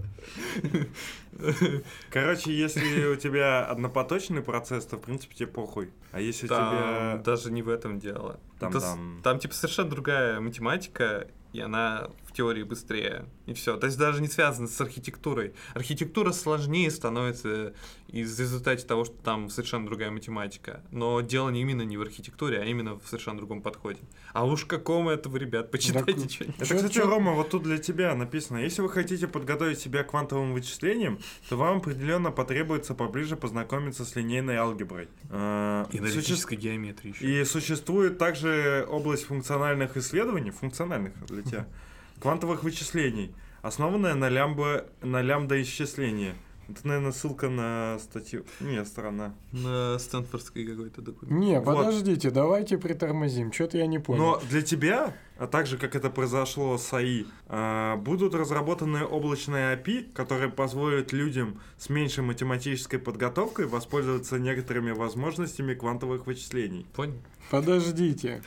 Короче, 2.10 2.52
если 2.54 3.06
у 3.06 3.16
тебя 3.16 3.66
однопоточный 3.66 4.42
процесс, 4.42 4.86
то, 4.86 4.98
в 4.98 5.02
принципе, 5.02 5.36
тебе 5.36 5.48
похуй. 5.48 5.92
А 6.12 6.20
если 6.20 6.46
у 6.48 6.50
Там 6.50 6.70
тебя... 6.78 7.22
даже 7.24 7.52
не 7.52 7.62
в 7.62 7.70
этом 7.70 8.00
дело. 8.00 8.40
Там- 8.60 8.70
Это 8.72 8.80
с- 8.80 8.84
там- 8.84 9.22
там 9.24 9.40
типа 9.40 9.54
совершенно 9.54 9.90
другая 9.90 10.40
математика, 10.40 11.28
и 11.54 11.60
она 11.62 12.10
в 12.26 12.29
теории 12.40 12.64
быстрее. 12.64 13.26
И 13.48 13.54
все. 13.54 13.76
То 13.76 13.88
есть 13.88 13.98
даже 13.98 14.22
не 14.22 14.30
связано 14.30 14.70
с 14.70 14.80
архитектурой. 14.80 15.54
Архитектура 15.74 16.32
сложнее 16.32 16.90
становится 16.90 17.74
из 18.08 18.40
результате 18.40 18.86
того, 18.88 19.04
что 19.04 19.16
там 19.24 19.50
совершенно 19.50 19.86
другая 19.86 20.10
математика. 20.10 20.82
Но 20.92 21.20
дело 21.20 21.50
не 21.50 21.62
именно 21.62 21.82
не 21.82 21.98
в 21.98 22.02
архитектуре, 22.02 22.60
а 22.62 22.64
именно 22.64 22.98
в 22.98 23.06
совершенно 23.06 23.38
другом 23.38 23.62
подходе. 23.62 24.00
А 24.32 24.46
уж 24.46 24.64
какому 24.66 25.10
это 25.10 25.28
вы, 25.28 25.40
ребят, 25.40 25.70
почитайте 25.70 26.14
Так, 26.14 26.32
что-нибудь. 26.32 26.62
Это, 26.62 26.76
кстати, 26.76 27.00
Рома, 27.00 27.34
вот 27.34 27.50
тут 27.50 27.64
для 27.64 27.78
тебя 27.78 28.16
написано. 28.16 28.60
Если 28.60 28.82
вы 28.82 28.90
хотите 28.90 29.28
подготовить 29.28 29.80
себя 29.80 30.04
к 30.04 30.12
квантовым 30.12 30.54
вычислениям, 30.54 31.20
то 31.50 31.58
вам 31.58 31.78
определенно 31.80 32.32
потребуется 32.32 32.94
поближе 32.96 33.36
познакомиться 33.36 34.06
с 34.06 34.16
линейной 34.16 34.56
алгеброй. 34.56 35.10
Э, 35.30 35.86
И 35.92 35.98
суще- 35.98 36.00
аналитической 36.00 36.56
геометрии 36.56 37.10
еще. 37.10 37.42
И 37.42 37.44
существует 37.44 38.18
также 38.18 38.88
область 38.90 39.26
функциональных 39.26 39.98
исследований, 39.98 40.52
функциональных 40.52 41.14
для 41.26 41.44
тебя, 41.44 41.68
квантовых 42.22 42.64
вычислений, 42.64 43.34
основанная 43.62 44.14
на, 44.16 44.30
лямбда, 44.30 44.86
на 45.02 45.22
лямбда-исчислении. 45.22 46.34
Это, 46.70 46.88
наверное, 46.88 47.12
ссылка 47.12 47.50
на 47.50 47.98
статью. 48.00 48.46
Не, 48.60 48.86
страна. 48.86 49.34
На 49.52 49.98
Стэнфордской 49.98 50.66
какой-то 50.66 51.02
документ. 51.02 51.40
Не, 51.40 51.60
Вот. 51.60 51.66
подождите, 51.78 52.30
давайте 52.30 52.78
притормозим. 52.78 53.52
Что-то 53.52 53.80
я 53.80 53.88
не 53.88 53.98
понял. 53.98 54.24
Но 54.24 54.42
для 54.52 54.62
тебя, 54.62 55.16
а 55.40 55.48
также 55.48 55.78
как 55.78 55.96
это 55.96 56.10
произошло 56.10 56.78
с 56.78 56.94
АИ, 56.94 57.26
а, 57.48 57.96
будут 57.96 58.36
разработаны 58.36 59.06
облачные 59.06 59.76
API, 59.76 60.12
которые 60.14 60.50
позволят 60.50 61.14
людям 61.14 61.62
с 61.78 61.90
меньшей 61.90 62.24
математической 62.24 62.98
подготовкой 62.98 63.66
воспользоваться 63.66 64.38
некоторыми 64.38 64.92
возможностями 64.92 65.74
квантовых 65.74 66.28
вычислений. 66.28 66.86
Понял? 66.94 67.16
Подождите, 67.50 68.44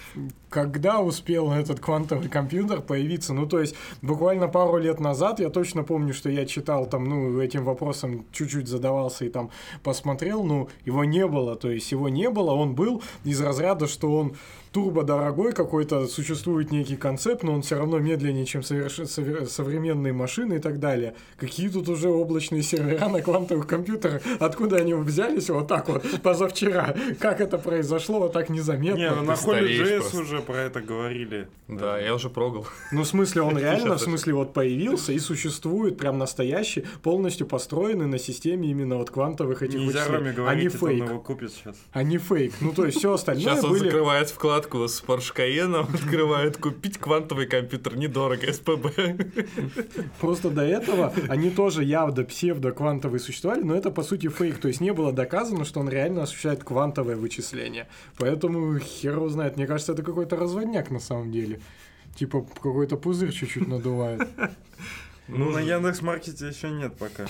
когда 0.48 1.00
успел 1.00 1.50
этот 1.50 1.80
квантовый 1.80 2.28
компьютер 2.28 2.82
появиться? 2.82 3.32
Ну, 3.32 3.46
то 3.46 3.58
есть, 3.58 3.74
буквально 4.00 4.46
пару 4.46 4.78
лет 4.78 5.00
назад 5.00 5.40
я 5.40 5.50
точно 5.50 5.82
помню, 5.82 6.14
что 6.14 6.30
я 6.30 6.46
читал 6.46 6.86
там, 6.86 7.04
ну, 7.04 7.40
этим 7.40 7.64
вопросом 7.64 8.26
чуть-чуть 8.30 8.68
задавался 8.68 9.24
и 9.24 9.28
там 9.28 9.50
посмотрел, 9.82 10.44
ну, 10.44 10.68
его 10.84 11.04
не 11.04 11.26
было, 11.26 11.56
то 11.56 11.68
есть 11.68 11.90
его 11.90 12.08
не 12.08 12.30
было, 12.30 12.52
он 12.52 12.76
был 12.76 13.02
из 13.24 13.40
разряда, 13.40 13.88
что 13.88 14.14
он 14.14 14.36
турбо 14.72 15.04
дорогой 15.04 15.52
какой-то, 15.52 16.06
существует 16.06 16.70
некий 16.72 16.96
концепт, 16.96 17.42
но 17.42 17.52
он 17.52 17.62
все 17.62 17.76
равно 17.76 17.98
медленнее, 17.98 18.46
чем 18.46 18.62
соверш- 18.62 19.04
сове- 19.04 19.46
современные 19.46 20.12
машины 20.12 20.54
и 20.54 20.58
так 20.58 20.80
далее. 20.80 21.14
Какие 21.36 21.68
тут 21.68 21.88
уже 21.88 22.08
облачные 22.08 22.62
сервера 22.62 23.08
на 23.08 23.20
квантовых 23.20 23.66
компьютерах? 23.66 24.22
Откуда 24.40 24.76
они 24.76 24.94
взялись 24.94 25.50
вот 25.50 25.68
так 25.68 25.88
вот 25.88 26.04
позавчера? 26.22 26.96
Как 27.20 27.40
это 27.40 27.58
произошло 27.58 28.18
вот 28.20 28.32
так 28.32 28.48
незаметно? 28.48 28.98
Не, 28.98 29.10
ну 29.10 29.22
на 29.22 29.32
JS 29.32 30.20
уже 30.20 30.40
про 30.40 30.56
это 30.56 30.80
говорили. 30.80 31.48
Да, 31.68 31.98
я 31.98 32.14
уже 32.14 32.30
прогал. 32.30 32.66
Ну, 32.90 33.02
в 33.02 33.06
смысле, 33.06 33.42
он 33.42 33.58
реально, 33.58 33.96
в 33.96 34.00
смысле, 34.00 34.34
вот 34.34 34.52
появился 34.54 35.12
и 35.12 35.18
существует 35.18 35.98
прям 35.98 36.18
настоящий, 36.18 36.84
полностью 37.02 37.46
построенный 37.46 38.06
на 38.06 38.18
системе 38.18 38.70
именно 38.70 38.96
вот 38.96 39.10
квантовых 39.10 39.62
этих 39.62 39.78
Нельзя 39.78 40.06
вычислений. 40.06 40.16
Роме 40.16 40.30
а 40.30 40.30
не 40.30 40.36
говорить, 40.36 40.74
это 40.74 40.84
он 40.84 40.90
фейк. 40.90 41.04
его 41.08 41.20
купит 41.20 41.52
сейчас. 41.52 41.76
А 41.92 42.04
фейк. 42.04 42.52
Ну, 42.60 42.72
то 42.72 42.86
есть 42.86 42.98
все 42.98 43.12
остальное 43.12 43.42
Сейчас 43.42 43.64
он 43.64 43.70
были... 43.70 43.84
закрывает 43.84 44.28
вкладку 44.62 44.88
с 44.88 45.02
Porsche 45.02 45.34
Cayenne, 45.34 45.80
открывает 45.94 46.56
купить 46.56 46.98
квантовый 46.98 47.46
компьютер 47.46 47.96
недорого, 47.96 48.52
СПБ. 48.52 48.92
Просто 50.20 50.50
до 50.50 50.62
этого 50.62 51.12
они 51.28 51.50
тоже 51.50 51.84
явно 51.84 52.24
псевдо-квантовые 52.24 53.18
существовали, 53.18 53.62
но 53.62 53.74
это 53.74 53.90
по 53.90 54.02
сути 54.02 54.28
фейк. 54.28 54.58
То 54.58 54.68
есть 54.68 54.80
не 54.80 54.92
было 54.92 55.12
доказано, 55.12 55.64
что 55.64 55.80
он 55.80 55.88
реально 55.88 56.22
осуществляет 56.22 56.64
квантовое 56.64 57.16
вычисление. 57.16 57.88
Поэтому 58.18 58.78
хер 58.78 59.16
его 59.16 59.28
знает. 59.28 59.56
Мне 59.56 59.66
кажется, 59.66 59.92
это 59.92 60.02
какой-то 60.02 60.36
разводняк 60.36 60.90
на 60.90 61.00
самом 61.00 61.32
деле. 61.32 61.60
Типа 62.14 62.42
какой-то 62.42 62.96
пузырь 62.96 63.32
чуть-чуть 63.32 63.68
надувает. 63.68 64.28
Ну, 65.28 65.50
на 65.50 65.60
Яндекс.Маркете 65.60 66.48
еще 66.48 66.70
нет 66.70 66.94
пока. 66.96 67.26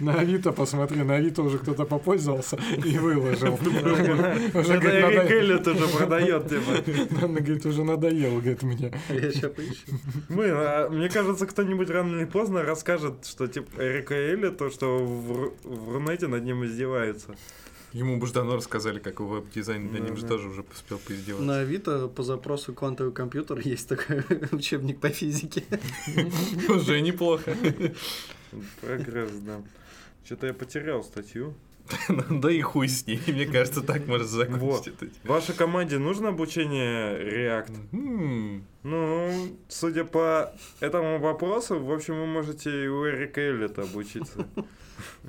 На 0.00 0.14
Авито 0.14 0.52
посмотри, 0.52 1.02
на 1.02 1.16
Авито 1.16 1.42
уже 1.42 1.58
кто-то 1.58 1.84
попользовался 1.84 2.58
и 2.84 2.96
выложил. 2.98 3.54
Уже, 3.54 4.74
Эрик 4.74 5.66
уже 5.66 5.88
продает, 5.88 6.48
типа. 6.48 7.24
Она 7.24 7.40
говорит, 7.40 7.66
уже 7.66 7.84
надоел, 7.84 8.36
говорит, 8.36 8.62
мне. 8.62 8.92
Я 9.10 9.30
сейчас 9.30 9.52
поищу. 9.52 9.98
Мы, 10.28 10.46
а, 10.50 10.88
мне 10.88 11.08
кажется, 11.10 11.46
кто-нибудь 11.46 11.90
рано 11.90 12.16
или 12.16 12.24
поздно 12.24 12.62
расскажет, 12.62 13.26
что 13.26 13.46
типа 13.46 13.68
Эрика 13.78 14.14
Эллиота, 14.14 14.70
что 14.70 15.04
в, 15.04 15.30
Ру- 15.32 15.54
в 15.64 15.92
Рунете 15.92 16.28
над 16.28 16.44
ним 16.44 16.64
издеваются. 16.64 17.34
Ему 17.94 18.18
бы 18.18 18.28
давно 18.28 18.56
рассказали, 18.56 18.98
как 18.98 19.20
у 19.20 19.26
веб-дизайна, 19.26 19.88
над 19.92 20.02
ним 20.02 20.16
же 20.16 20.26
тоже 20.26 20.48
уже 20.48 20.62
успел 20.62 20.98
поиздеваться. 20.98 21.46
На 21.46 21.60
Авито 21.60 22.08
по 22.08 22.24
запросу 22.24 22.74
квантовый 22.74 23.12
компьютер 23.12 23.60
есть 23.64 23.88
такой 23.88 24.24
учебник 24.52 24.98
по 25.00 25.10
физике. 25.10 25.62
Уже 26.68 27.00
неплохо. 27.00 27.56
Прогресс, 28.80 29.30
да. 29.46 29.62
Что-то 30.24 30.48
я 30.48 30.54
потерял 30.54 31.04
статью. 31.04 31.54
Да 32.30 32.50
и 32.50 32.60
хуй 32.62 32.88
с 32.88 33.06
ней, 33.06 33.20
мне 33.28 33.46
кажется, 33.46 33.80
так 33.82 34.06
можно 34.08 34.26
Вот. 34.58 34.84
закончить. 34.86 35.12
Вашей 35.22 35.54
команде 35.54 35.98
нужно 35.98 36.30
обучение 36.30 37.62
React? 37.62 38.62
Ну, 38.82 39.56
судя 39.68 40.04
по 40.04 40.52
этому 40.80 41.20
вопросу, 41.20 41.78
в 41.78 41.92
общем, 41.92 42.14
вы 42.14 42.26
можете 42.26 42.70
и 42.84 42.88
у 42.88 43.06
Эрика 43.06 43.40
Эллиота 43.40 43.82
обучиться. 43.82 44.48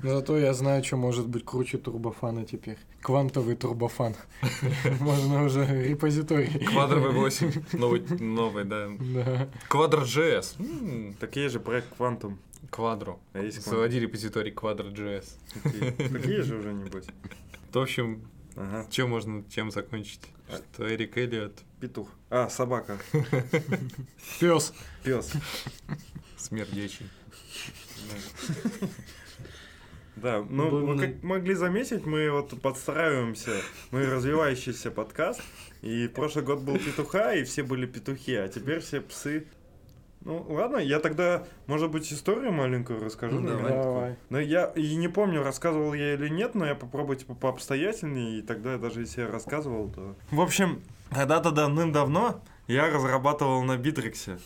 Зато 0.02 0.36
я 0.38 0.54
знаю, 0.54 0.82
что 0.84 0.96
может 0.96 1.26
быть 1.28 1.44
круче 1.44 1.78
турбофана 1.78 2.44
теперь. 2.44 2.78
Квантовый 3.02 3.56
турбофан. 3.56 4.14
Можно 5.00 5.44
уже 5.44 5.64
репозиторий. 5.88 6.64
Квадро 6.66 7.00
V8. 7.00 7.76
Новый, 7.78 8.00
новый, 8.20 8.64
да. 8.64 8.88
Да. 8.98 9.48
Квадро 9.68 10.02
JS. 10.02 10.56
М, 10.58 11.14
Так 11.20 11.36
есть 11.36 11.52
же 11.54 11.60
проект 11.60 11.88
Quantum. 11.98 12.36
Квадро. 12.70 13.18
А 13.32 13.40
есть 13.40 13.58
Quantum. 13.58 13.70
Заводи 13.70 14.00
репозиторий 14.00 14.52
Квадро 14.52 14.88
JS. 14.90 15.24
Такие, 15.62 15.92
такие 15.92 16.42
же 16.42 16.56
уже, 16.56 16.72
небось. 16.72 17.06
В 17.72 17.78
общем, 17.78 18.22
Ага. 18.56 18.86
чем 18.90 19.10
можно 19.10 19.44
чем 19.50 19.70
закончить? 19.70 20.20
Что 20.72 20.88
Эрик 20.88 21.16
Эллиот 21.18 21.58
Петух. 21.80 22.08
А, 22.30 22.48
собака. 22.48 22.98
Пес. 24.40 24.72
Пес. 25.02 25.32
смердячий. 26.36 27.06
Да, 30.16 30.44
ну, 30.48 30.70
вы 30.70 30.82
Удобно. 30.82 31.06
как 31.06 31.22
могли 31.22 31.54
заметить, 31.54 32.06
мы 32.06 32.30
вот 32.30 32.60
подстраиваемся, 32.62 33.52
мы 33.90 34.06
развивающийся 34.06 34.90
подкаст, 34.90 35.42
и 35.82 36.08
прошлый 36.08 36.44
год 36.44 36.60
был 36.60 36.78
петуха, 36.78 37.34
и 37.34 37.44
все 37.44 37.62
были 37.62 37.84
петухи, 37.84 38.34
а 38.34 38.48
теперь 38.48 38.80
все 38.80 39.02
псы. 39.02 39.46
Ну, 40.22 40.44
ладно, 40.48 40.78
я 40.78 40.98
тогда, 41.00 41.44
может 41.66 41.90
быть, 41.90 42.10
историю 42.12 42.50
маленькую 42.50 43.04
расскажу. 43.04 43.38
Ну, 43.38 43.48
давай. 43.48 43.72
Давай. 43.72 44.16
Но 44.30 44.40
я 44.40 44.72
и 44.74 44.96
не 44.96 45.06
помню, 45.06 45.42
рассказывал 45.42 45.94
я 45.94 46.14
или 46.14 46.28
нет, 46.28 46.54
но 46.54 46.66
я 46.66 46.74
попробую, 46.74 47.16
типа, 47.16 47.34
пообстоятельнее, 47.34 48.38
и 48.38 48.42
тогда 48.42 48.78
даже 48.78 49.02
если 49.02 49.20
я 49.20 49.28
рассказывал, 49.28 49.88
то... 49.90 50.16
В 50.30 50.40
общем, 50.40 50.82
когда-то 51.10 51.52
давным-давно 51.52 52.42
я 52.66 52.90
разрабатывал 52.90 53.62
на 53.62 53.76
Битриксе. 53.76 54.38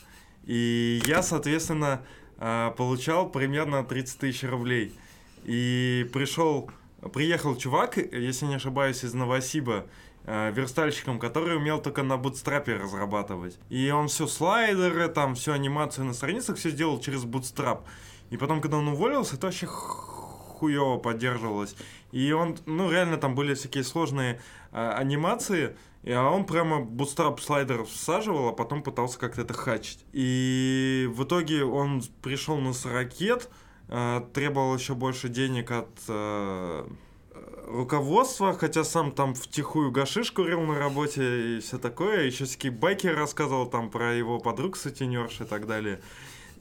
И 0.45 1.01
я, 1.07 1.23
соответственно, 1.23 2.03
а, 2.39 2.73
получал 2.73 3.31
примерно 3.31 3.85
30 3.85 4.19
тысяч 4.19 4.43
рублей. 4.45 4.99
И 5.45 6.09
пришел, 6.13 6.71
приехал 7.13 7.57
чувак, 7.57 7.97
если 7.97 8.47
не 8.47 8.57
ошибаюсь, 8.57 9.05
из 9.05 9.15
Новосиба, 9.15 9.87
а, 10.25 10.51
верстальщиком, 10.51 11.19
который 11.19 11.57
умел 11.57 11.81
только 11.81 12.03
на 12.03 12.17
бутстрапе 12.17 12.77
разрабатывать. 12.77 13.59
И 13.69 13.91
он 13.91 14.09
все 14.09 14.27
слайдеры, 14.27 15.09
там 15.09 15.35
всю 15.35 15.53
анимацию 15.53 16.05
на 16.05 16.13
страницах 16.13 16.57
все 16.57 16.71
сделал 16.71 17.01
через 17.01 17.25
бутстрап. 17.25 17.87
И 18.31 18.37
потом, 18.37 18.61
когда 18.61 18.77
он 18.77 18.89
уволился, 18.89 19.37
это 19.37 19.47
вообще 19.47 19.67
хуево 19.67 20.99
поддерживалось. 20.99 21.75
И 22.13 22.33
он, 22.33 22.57
ну, 22.67 22.91
реально 22.91 23.17
там 23.17 23.35
были 23.35 23.55
всякие 23.55 23.83
сложные 23.83 24.41
а, 24.73 24.93
анимации, 24.93 25.77
и, 26.03 26.13
а 26.13 26.29
он 26.31 26.45
прямо 26.45 26.81
бутстрап 26.81 27.41
слайдер 27.41 27.85
всаживал, 27.85 28.49
а 28.49 28.53
потом 28.53 28.83
пытался 28.83 29.19
как-то 29.19 29.43
это 29.43 29.55
хачить. 29.55 30.05
И 30.13 31.09
в 31.13 31.25
итоге 31.25 31.65
он 31.65 32.03
пришел 32.23 32.59
на 32.59 32.73
а, 32.85 33.05
требовал 34.33 34.77
еще 34.77 34.95
больше 34.95 35.29
денег 35.29 35.73
от 35.73 35.89
а, 36.09 36.89
руководства, 37.67 38.53
хотя 38.53 38.85
сам 38.85 39.13
там 39.13 39.35
втихую 39.35 39.91
гашиш 39.91 40.31
курил 40.33 40.61
на 40.63 40.79
работе 40.79 41.57
и 41.57 41.61
все 41.61 41.79
такое, 41.79 42.25
еще 42.25 42.45
всякие 42.45 42.73
байки 42.73 43.07
рассказывал 43.07 43.67
там 43.67 43.91
про 43.91 44.15
его 44.15 44.39
подруг 44.39 44.77
сутенерш 44.77 45.41
и 45.41 45.45
так 45.45 45.67
далее. 45.67 46.01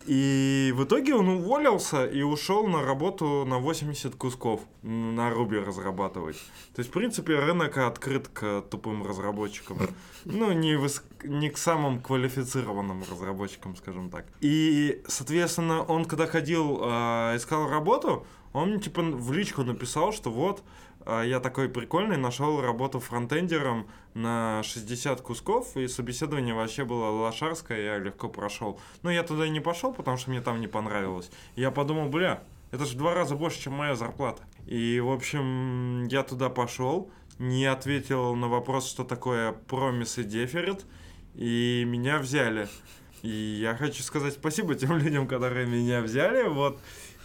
И 0.05 0.73
в 0.75 0.83
итоге 0.83 1.15
он 1.15 1.27
уволился 1.29 2.05
и 2.05 2.21
ушел 2.21 2.67
на 2.67 2.81
работу 2.81 3.45
на 3.45 3.59
80 3.59 4.15
кусков 4.15 4.61
на 4.81 5.29
Руби 5.29 5.57
разрабатывать. 5.57 6.37
То 6.75 6.79
есть, 6.79 6.89
в 6.89 6.93
принципе, 6.93 7.35
рынок 7.35 7.77
открыт 7.77 8.27
к 8.27 8.61
тупым 8.69 9.05
разработчикам. 9.05 9.77
Ну, 10.25 10.51
не, 10.51 10.75
выс... 10.75 11.03
не 11.23 11.49
к 11.49 11.57
самым 11.57 12.01
квалифицированным 12.01 13.03
разработчикам, 13.09 13.75
скажем 13.75 14.09
так. 14.09 14.25
И, 14.41 15.01
соответственно, 15.07 15.83
он 15.83 16.05
когда 16.05 16.27
ходил, 16.27 16.79
э, 16.81 17.35
искал 17.35 17.69
работу, 17.69 18.25
он 18.53 18.71
мне 18.71 18.79
типа 18.79 19.01
в 19.01 19.31
личку 19.31 19.63
написал, 19.63 20.11
что 20.11 20.31
вот, 20.31 20.63
я 21.23 21.39
такой 21.39 21.69
прикольный, 21.69 22.17
нашел 22.17 22.61
работу 22.61 22.99
фронтендером 22.99 23.87
на 24.13 24.61
60 24.63 25.21
кусков, 25.21 25.75
и 25.77 25.87
собеседование 25.87 26.53
вообще 26.53 26.85
было 26.85 27.09
лошарское, 27.09 27.81
я 27.81 27.97
легко 27.97 28.29
прошел. 28.29 28.79
Но 29.03 29.11
я 29.11 29.23
туда 29.23 29.45
и 29.45 29.49
не 29.49 29.59
пошел, 29.59 29.93
потому 29.93 30.17
что 30.17 30.29
мне 30.29 30.41
там 30.41 30.59
не 30.61 30.67
понравилось. 30.67 31.31
Я 31.55 31.71
подумал, 31.71 32.09
бля, 32.09 32.43
это 32.71 32.85
же 32.85 32.93
в 32.93 32.97
два 32.97 33.13
раза 33.13 33.35
больше, 33.35 33.61
чем 33.61 33.73
моя 33.73 33.95
зарплата. 33.95 34.43
И, 34.67 34.99
в 34.99 35.11
общем, 35.11 36.05
я 36.07 36.23
туда 36.23 36.49
пошел, 36.49 37.11
не 37.39 37.65
ответил 37.65 38.35
на 38.35 38.47
вопрос, 38.47 38.89
что 38.89 39.03
такое 39.03 39.53
промис 39.53 40.17
и 40.17 40.23
деферит, 40.23 40.85
и 41.35 41.83
меня 41.87 42.19
взяли. 42.19 42.67
И 43.21 43.29
я 43.29 43.75
хочу 43.75 44.03
сказать 44.03 44.33
спасибо 44.33 44.75
тем 44.75 44.97
людям, 44.97 45.27
которые 45.27 45.65
меня 45.65 46.01
взяли, 46.01 46.47
вот. 46.47 46.79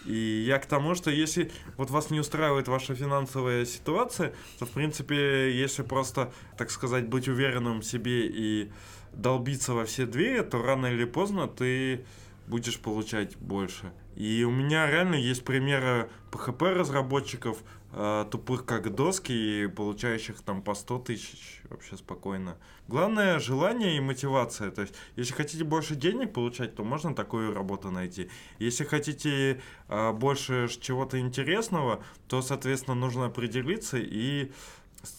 И 0.04 0.44
я 0.46 0.58
к 0.58 0.66
тому, 0.66 0.94
что 0.94 1.10
если 1.10 1.50
вот 1.76 1.90
вас 1.90 2.10
не 2.10 2.20
устраивает 2.20 2.68
ваша 2.68 2.94
финансовая 2.94 3.64
ситуация, 3.64 4.34
то, 4.58 4.66
в 4.66 4.70
принципе, 4.70 5.56
если 5.56 5.82
просто, 5.82 6.32
так 6.58 6.70
сказать, 6.70 7.08
быть 7.08 7.28
уверенным 7.28 7.80
в 7.80 7.84
себе 7.84 8.26
и 8.26 8.70
долбиться 9.12 9.72
во 9.72 9.84
все 9.84 10.06
двери, 10.06 10.42
то 10.42 10.62
рано 10.62 10.86
или 10.86 11.04
поздно 11.04 11.48
ты 11.48 12.04
будешь 12.46 12.78
получать 12.78 13.36
больше. 13.38 13.92
И 14.16 14.44
у 14.44 14.50
меня 14.50 14.90
реально 14.90 15.16
есть 15.16 15.44
примеры 15.44 16.10
PHP-разработчиков, 16.30 17.58
э, 17.94 18.26
тупых 18.30 18.64
как 18.64 18.94
доски, 18.94 19.32
и 19.32 19.66
получающих 19.66 20.42
там 20.42 20.62
по 20.62 20.74
100 20.74 20.98
тысяч 21.00 21.62
вообще 21.70 21.96
спокойно. 21.96 22.56
Главное 22.88 23.38
желание 23.38 23.96
и 23.96 24.00
мотивация. 24.00 24.70
То 24.70 24.82
есть, 24.82 24.94
если 25.16 25.32
хотите 25.32 25.64
больше 25.64 25.94
денег 25.94 26.32
получать, 26.32 26.74
то 26.74 26.84
можно 26.84 27.14
такую 27.14 27.54
работу 27.54 27.90
найти. 27.90 28.28
Если 28.58 28.84
хотите 28.84 29.60
э, 29.88 30.12
больше 30.12 30.68
чего-то 30.80 31.18
интересного, 31.18 32.02
то, 32.28 32.42
соответственно, 32.42 32.94
нужно 32.94 33.26
определиться 33.26 33.98
и 33.98 34.50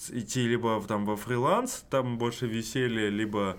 идти 0.09 0.47
либо 0.47 0.81
там 0.87 1.05
во 1.05 1.15
фриланс, 1.15 1.85
там 1.89 2.17
больше 2.17 2.47
веселья, 2.47 3.09
либо 3.09 3.57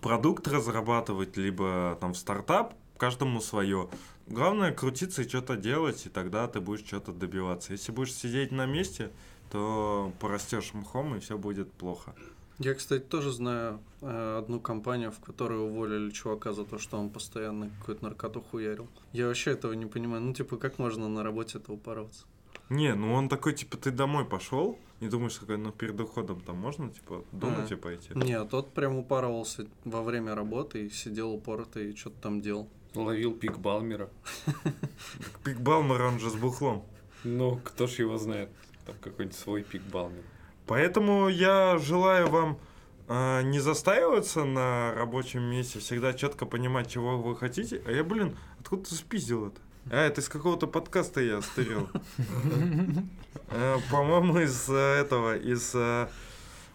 продукт 0.00 0.48
разрабатывать, 0.48 1.36
либо 1.36 1.96
там 2.00 2.14
в 2.14 2.16
стартап, 2.16 2.74
каждому 2.96 3.40
свое. 3.40 3.88
Главное 4.26 4.72
крутиться 4.72 5.22
и 5.22 5.28
что-то 5.28 5.56
делать, 5.56 6.06
и 6.06 6.08
тогда 6.08 6.48
ты 6.48 6.60
будешь 6.60 6.86
что-то 6.86 7.12
добиваться. 7.12 7.72
Если 7.72 7.92
будешь 7.92 8.14
сидеть 8.14 8.52
на 8.52 8.66
месте, 8.66 9.10
то 9.50 10.12
порастешь 10.18 10.72
мхом, 10.72 11.14
и 11.14 11.20
все 11.20 11.36
будет 11.36 11.70
плохо. 11.72 12.14
Я, 12.58 12.74
кстати, 12.74 13.02
тоже 13.02 13.32
знаю 13.32 13.80
э, 14.00 14.38
одну 14.38 14.60
компанию, 14.60 15.10
в 15.10 15.18
которой 15.18 15.58
уволили 15.58 16.10
чувака 16.10 16.52
за 16.52 16.64
то, 16.64 16.78
что 16.78 16.98
он 16.98 17.10
постоянно 17.10 17.68
какую-то 17.80 18.04
наркоту 18.04 18.40
хуярил. 18.40 18.88
Я 19.12 19.26
вообще 19.26 19.50
этого 19.50 19.72
не 19.72 19.86
понимаю. 19.86 20.22
Ну, 20.22 20.32
типа, 20.32 20.56
как 20.56 20.78
можно 20.78 21.08
на 21.08 21.24
работе 21.24 21.58
это 21.58 21.72
упороться? 21.72 22.24
Не, 22.70 22.94
ну 22.94 23.12
он 23.12 23.28
такой, 23.28 23.54
типа, 23.54 23.76
ты 23.76 23.90
домой 23.90 24.24
пошел, 24.24 24.78
и 25.00 25.08
думаешь, 25.08 25.34
такой, 25.34 25.58
ну 25.58 25.72
перед 25.72 26.00
уходом 26.00 26.40
там 26.40 26.56
можно, 26.56 26.90
типа, 26.90 27.24
думать 27.32 27.70
А. 27.70 27.74
и 27.74 27.76
пойти. 27.76 28.14
Не, 28.14 28.42
тот 28.44 28.72
прям 28.72 28.96
упарывался 28.96 29.66
во 29.84 30.02
время 30.02 30.34
работы 30.34 30.86
и 30.86 30.90
сидел 30.90 31.32
упорото 31.32 31.80
и 31.80 31.94
что-то 31.94 32.16
там 32.22 32.40
делал. 32.40 32.68
Ловил 32.94 33.32
пик 33.32 33.58
Балмера. 33.58 34.08
Пик 35.44 35.58
Балмер, 35.60 36.02
он 36.02 36.18
же 36.18 36.30
с 36.30 36.34
бухлом. 36.34 36.84
Ну, 37.24 37.60
кто 37.64 37.86
ж 37.86 38.00
его 38.00 38.18
знает. 38.18 38.50
Там 38.86 38.94
какой-нибудь 39.00 39.36
свой 39.36 39.62
пик 39.62 39.82
Балмер. 39.82 40.22
Поэтому 40.66 41.28
я 41.28 41.78
желаю 41.78 42.28
вам 42.28 42.58
а, 43.06 43.42
не 43.42 43.60
застаиваться 43.60 44.44
на 44.44 44.94
рабочем 44.94 45.42
месте, 45.42 45.78
всегда 45.78 46.14
четко 46.14 46.46
понимать, 46.46 46.90
чего 46.90 47.20
вы 47.20 47.36
хотите. 47.36 47.82
А 47.86 47.90
я, 47.90 48.02
блин, 48.02 48.36
откуда 48.60 48.84
ты 48.84 48.94
спиздил 48.94 49.48
это? 49.48 49.60
А, 49.90 50.06
это 50.06 50.20
из 50.20 50.28
какого-то 50.28 50.66
подкаста 50.66 51.20
я 51.20 51.42
стырил. 51.42 51.88
Э, 53.50 53.76
По-моему, 53.90 54.38
из 54.38 54.68
э, 54.70 54.74
этого, 54.74 55.36
из 55.36 55.72
э, 55.74 56.08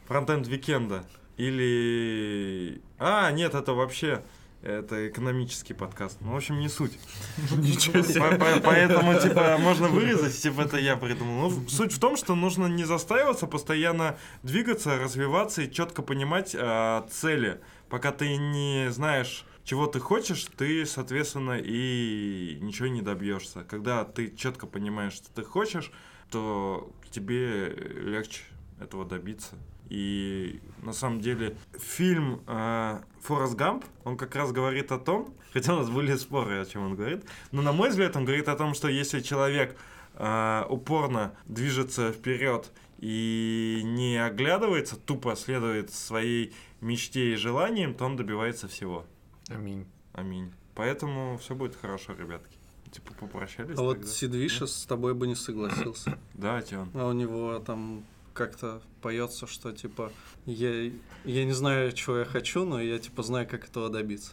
Frontend 0.07 0.47
Weekend 0.47 0.91
а. 0.91 1.03
Или... 1.35 2.81
А, 2.99 3.31
нет, 3.31 3.55
это 3.55 3.73
вообще... 3.73 4.21
Это 4.61 5.07
экономический 5.07 5.73
подкаст. 5.73 6.17
Ну, 6.19 6.33
в 6.33 6.35
общем, 6.35 6.59
не 6.59 6.67
суть. 6.67 6.99
Ничего 7.57 8.03
по- 8.39 8.59
Поэтому, 8.59 9.17
типа, 9.17 9.57
можно 9.57 9.87
вырезать, 9.87 10.37
типа, 10.41 10.61
это 10.61 10.77
я 10.77 10.97
придумал. 10.97 11.49
Ну, 11.49 11.69
суть 11.69 11.93
в 11.93 11.99
том, 11.99 12.17
что 12.17 12.35
нужно 12.35 12.65
не 12.65 12.83
застаиваться, 12.83 13.47
постоянно 13.47 14.17
двигаться, 14.43 14.97
развиваться 14.97 15.61
и 15.61 15.71
четко 15.71 16.01
понимать 16.01 16.55
а, 16.59 17.07
цели. 17.09 17.61
Пока 17.87 18.11
ты 18.11 18.35
не 18.35 18.91
знаешь, 18.91 19.45
чего 19.63 19.87
ты 19.87 20.01
хочешь, 20.01 20.45
ты, 20.57 20.85
соответственно, 20.85 21.57
и 21.57 22.57
ничего 22.61 22.89
не 22.89 23.01
добьешься. 23.01 23.63
Когда 23.63 24.03
ты 24.03 24.29
четко 24.35 24.67
понимаешь, 24.67 25.13
что 25.13 25.29
ты 25.33 25.43
хочешь, 25.43 25.91
то 26.29 26.91
тебе 27.11 27.69
легче 27.69 28.41
этого 28.81 29.05
добиться. 29.05 29.55
И 29.89 30.61
на 30.83 30.93
самом 30.93 31.19
деле 31.19 31.57
фильм 31.77 32.41
э, 32.47 33.01
Форест 33.21 33.55
Гамп, 33.55 33.83
он 34.03 34.17
как 34.17 34.35
раз 34.35 34.51
говорит 34.51 34.91
о 34.91 34.99
том, 34.99 35.33
хотя 35.53 35.73
у 35.73 35.79
нас 35.79 35.89
были 35.89 36.15
споры, 36.15 36.61
о 36.61 36.65
чем 36.65 36.83
он 36.83 36.95
говорит, 36.95 37.25
но 37.51 37.61
на 37.61 37.71
мой 37.71 37.89
взгляд 37.89 38.15
он 38.15 38.25
говорит 38.25 38.47
о 38.47 38.55
том, 38.55 38.75
что 38.75 38.87
если 38.87 39.19
человек 39.21 39.75
э, 40.13 40.65
упорно 40.69 41.35
движется 41.45 42.11
вперед 42.11 42.71
и 42.99 43.81
не 43.83 44.17
оглядывается, 44.17 44.95
тупо 44.95 45.35
следует 45.35 45.91
своей 45.91 46.53
мечте 46.81 47.33
и 47.33 47.35
желаниям, 47.35 47.95
то 47.95 48.05
он 48.05 48.15
добивается 48.15 48.67
всего. 48.67 49.05
Аминь. 49.49 49.85
Аминь. 50.13 50.51
Поэтому 50.75 51.37
все 51.37 51.55
будет 51.55 51.75
хорошо, 51.75 52.13
ребятки. 52.13 52.57
Типа 52.91 53.13
попрощались. 53.13 53.77
А 53.77 53.81
вот 53.81 53.97
тогда? 53.97 54.07
Сид 54.07 54.33
Вишес 54.33 54.73
с 54.73 54.85
тобой 54.85 55.13
бы 55.13 55.27
не 55.27 55.35
согласился. 55.35 56.17
Да, 56.33 56.61
Тион. 56.61 56.89
А 56.93 57.07
у 57.07 57.13
него 57.13 57.59
там 57.59 58.03
как-то 58.39 58.81
поется, 59.01 59.47
что 59.47 59.73
типа 59.73 60.13
я, 60.45 60.91
я 61.25 61.43
не 61.43 61.51
знаю, 61.51 61.91
чего 61.91 62.19
я 62.19 62.25
хочу, 62.25 62.63
но 62.63 62.81
я 62.81 62.97
типа 62.97 63.21
знаю, 63.21 63.45
как 63.45 63.65
этого 63.65 63.89
добиться. 63.89 64.31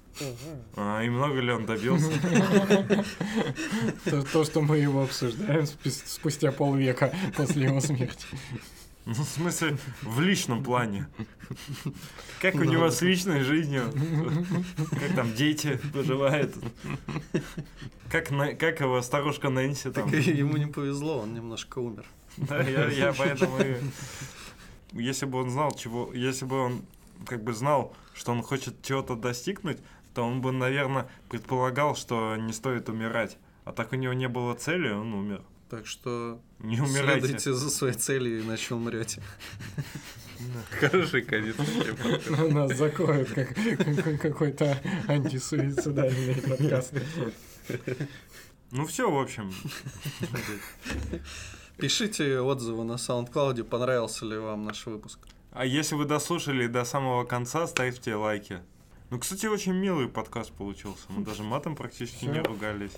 А, 0.77 1.03
и 1.03 1.09
много 1.09 1.41
ли 1.41 1.51
он 1.51 1.66
добился? 1.66 2.12
То, 4.05 4.23
то, 4.23 4.45
что 4.45 4.61
мы 4.61 4.78
его 4.78 5.03
обсуждаем 5.03 5.66
спустя 5.66 6.53
полвека 6.53 7.12
после 7.37 7.65
его 7.65 7.81
смерти. 7.81 8.27
Ну, 9.07 9.15
в 9.15 9.28
смысле, 9.28 9.77
в 10.03 10.20
личном 10.20 10.62
плане. 10.62 11.09
Как 12.41 12.55
у 12.55 12.65
него 12.65 12.85
да. 12.85 12.91
с 12.91 13.03
личной 13.03 13.41
жизнью? 13.41 13.93
Как 15.01 15.16
там 15.16 15.35
дети 15.35 15.81
поживают? 15.93 16.55
Как, 18.11 18.31
на- 18.31 18.55
как 18.55 18.81
его 18.81 19.03
старушка 19.03 19.49
Нэнси 19.49 19.91
там? 19.91 20.11
Так 20.11 20.20
ему 20.27 20.57
не 20.57 20.66
повезло, 20.66 21.19
он 21.19 21.35
немножко 21.35 21.81
умер. 21.81 22.05
Да, 22.36 22.62
я, 22.62 23.12
поэтому 23.12 23.58
Если 24.92 25.26
бы 25.26 25.38
он 25.40 25.50
знал, 25.50 25.72
чего... 25.72 26.10
Если 26.14 26.44
бы 26.44 26.58
он 26.58 26.84
как 27.26 27.42
бы 27.42 27.52
знал, 27.52 27.94
что 28.14 28.32
он 28.32 28.42
хочет 28.42 28.82
чего-то 28.82 29.14
достигнуть, 29.16 29.78
то 30.14 30.22
он 30.22 30.40
бы, 30.40 30.52
наверное, 30.52 31.08
предполагал, 31.28 31.96
что 31.96 32.36
не 32.36 32.52
стоит 32.52 32.88
умирать. 32.88 33.36
А 33.64 33.72
так 33.72 33.92
у 33.92 33.96
него 33.96 34.12
не 34.12 34.28
было 34.28 34.54
цели, 34.54 34.88
он 34.90 35.12
умер. 35.12 35.42
Так 35.68 35.86
что 35.86 36.40
Не 36.60 36.80
умирайте. 36.80 37.20
следуйте 37.26 37.52
за 37.52 37.70
своей 37.70 37.94
целью, 37.94 38.40
иначе 38.42 38.74
умрете. 38.74 39.20
Хороший 40.78 41.22
конец. 41.22 41.56
вообще. 41.56 42.52
Нас 42.52 42.76
закроют 42.76 43.30
как 43.30 43.54
как- 43.54 44.20
какой-то 44.20 44.80
антисуицидальный 45.08 46.36
подкаст. 46.42 46.92
Ну 48.70 48.86
все, 48.86 49.10
в 49.10 49.18
общем. 49.18 49.52
Пишите 51.77 52.40
отзывы 52.40 52.85
на 52.85 52.93
SoundCloud, 52.93 53.62
понравился 53.65 54.24
ли 54.24 54.39
вам 54.39 54.65
наш 54.65 54.86
выпуск. 54.86 55.19
А 55.53 55.66
если 55.66 55.94
вы 55.94 56.07
дослушали 56.07 56.66
до 56.69 56.85
самого 56.85 57.24
конца, 57.24 57.66
ставьте 57.66 58.15
лайки. 58.15 58.61
Ну, 59.11 59.19
кстати, 59.19 59.44
очень 59.47 59.74
милый 59.74 60.09
подкаст 60.09 60.53
получился. 60.53 61.05
Мы 61.09 61.23
даже 61.23 61.43
матом 61.43 61.77
практически 61.77 62.24
не 62.24 62.40
ругались. 62.40 62.93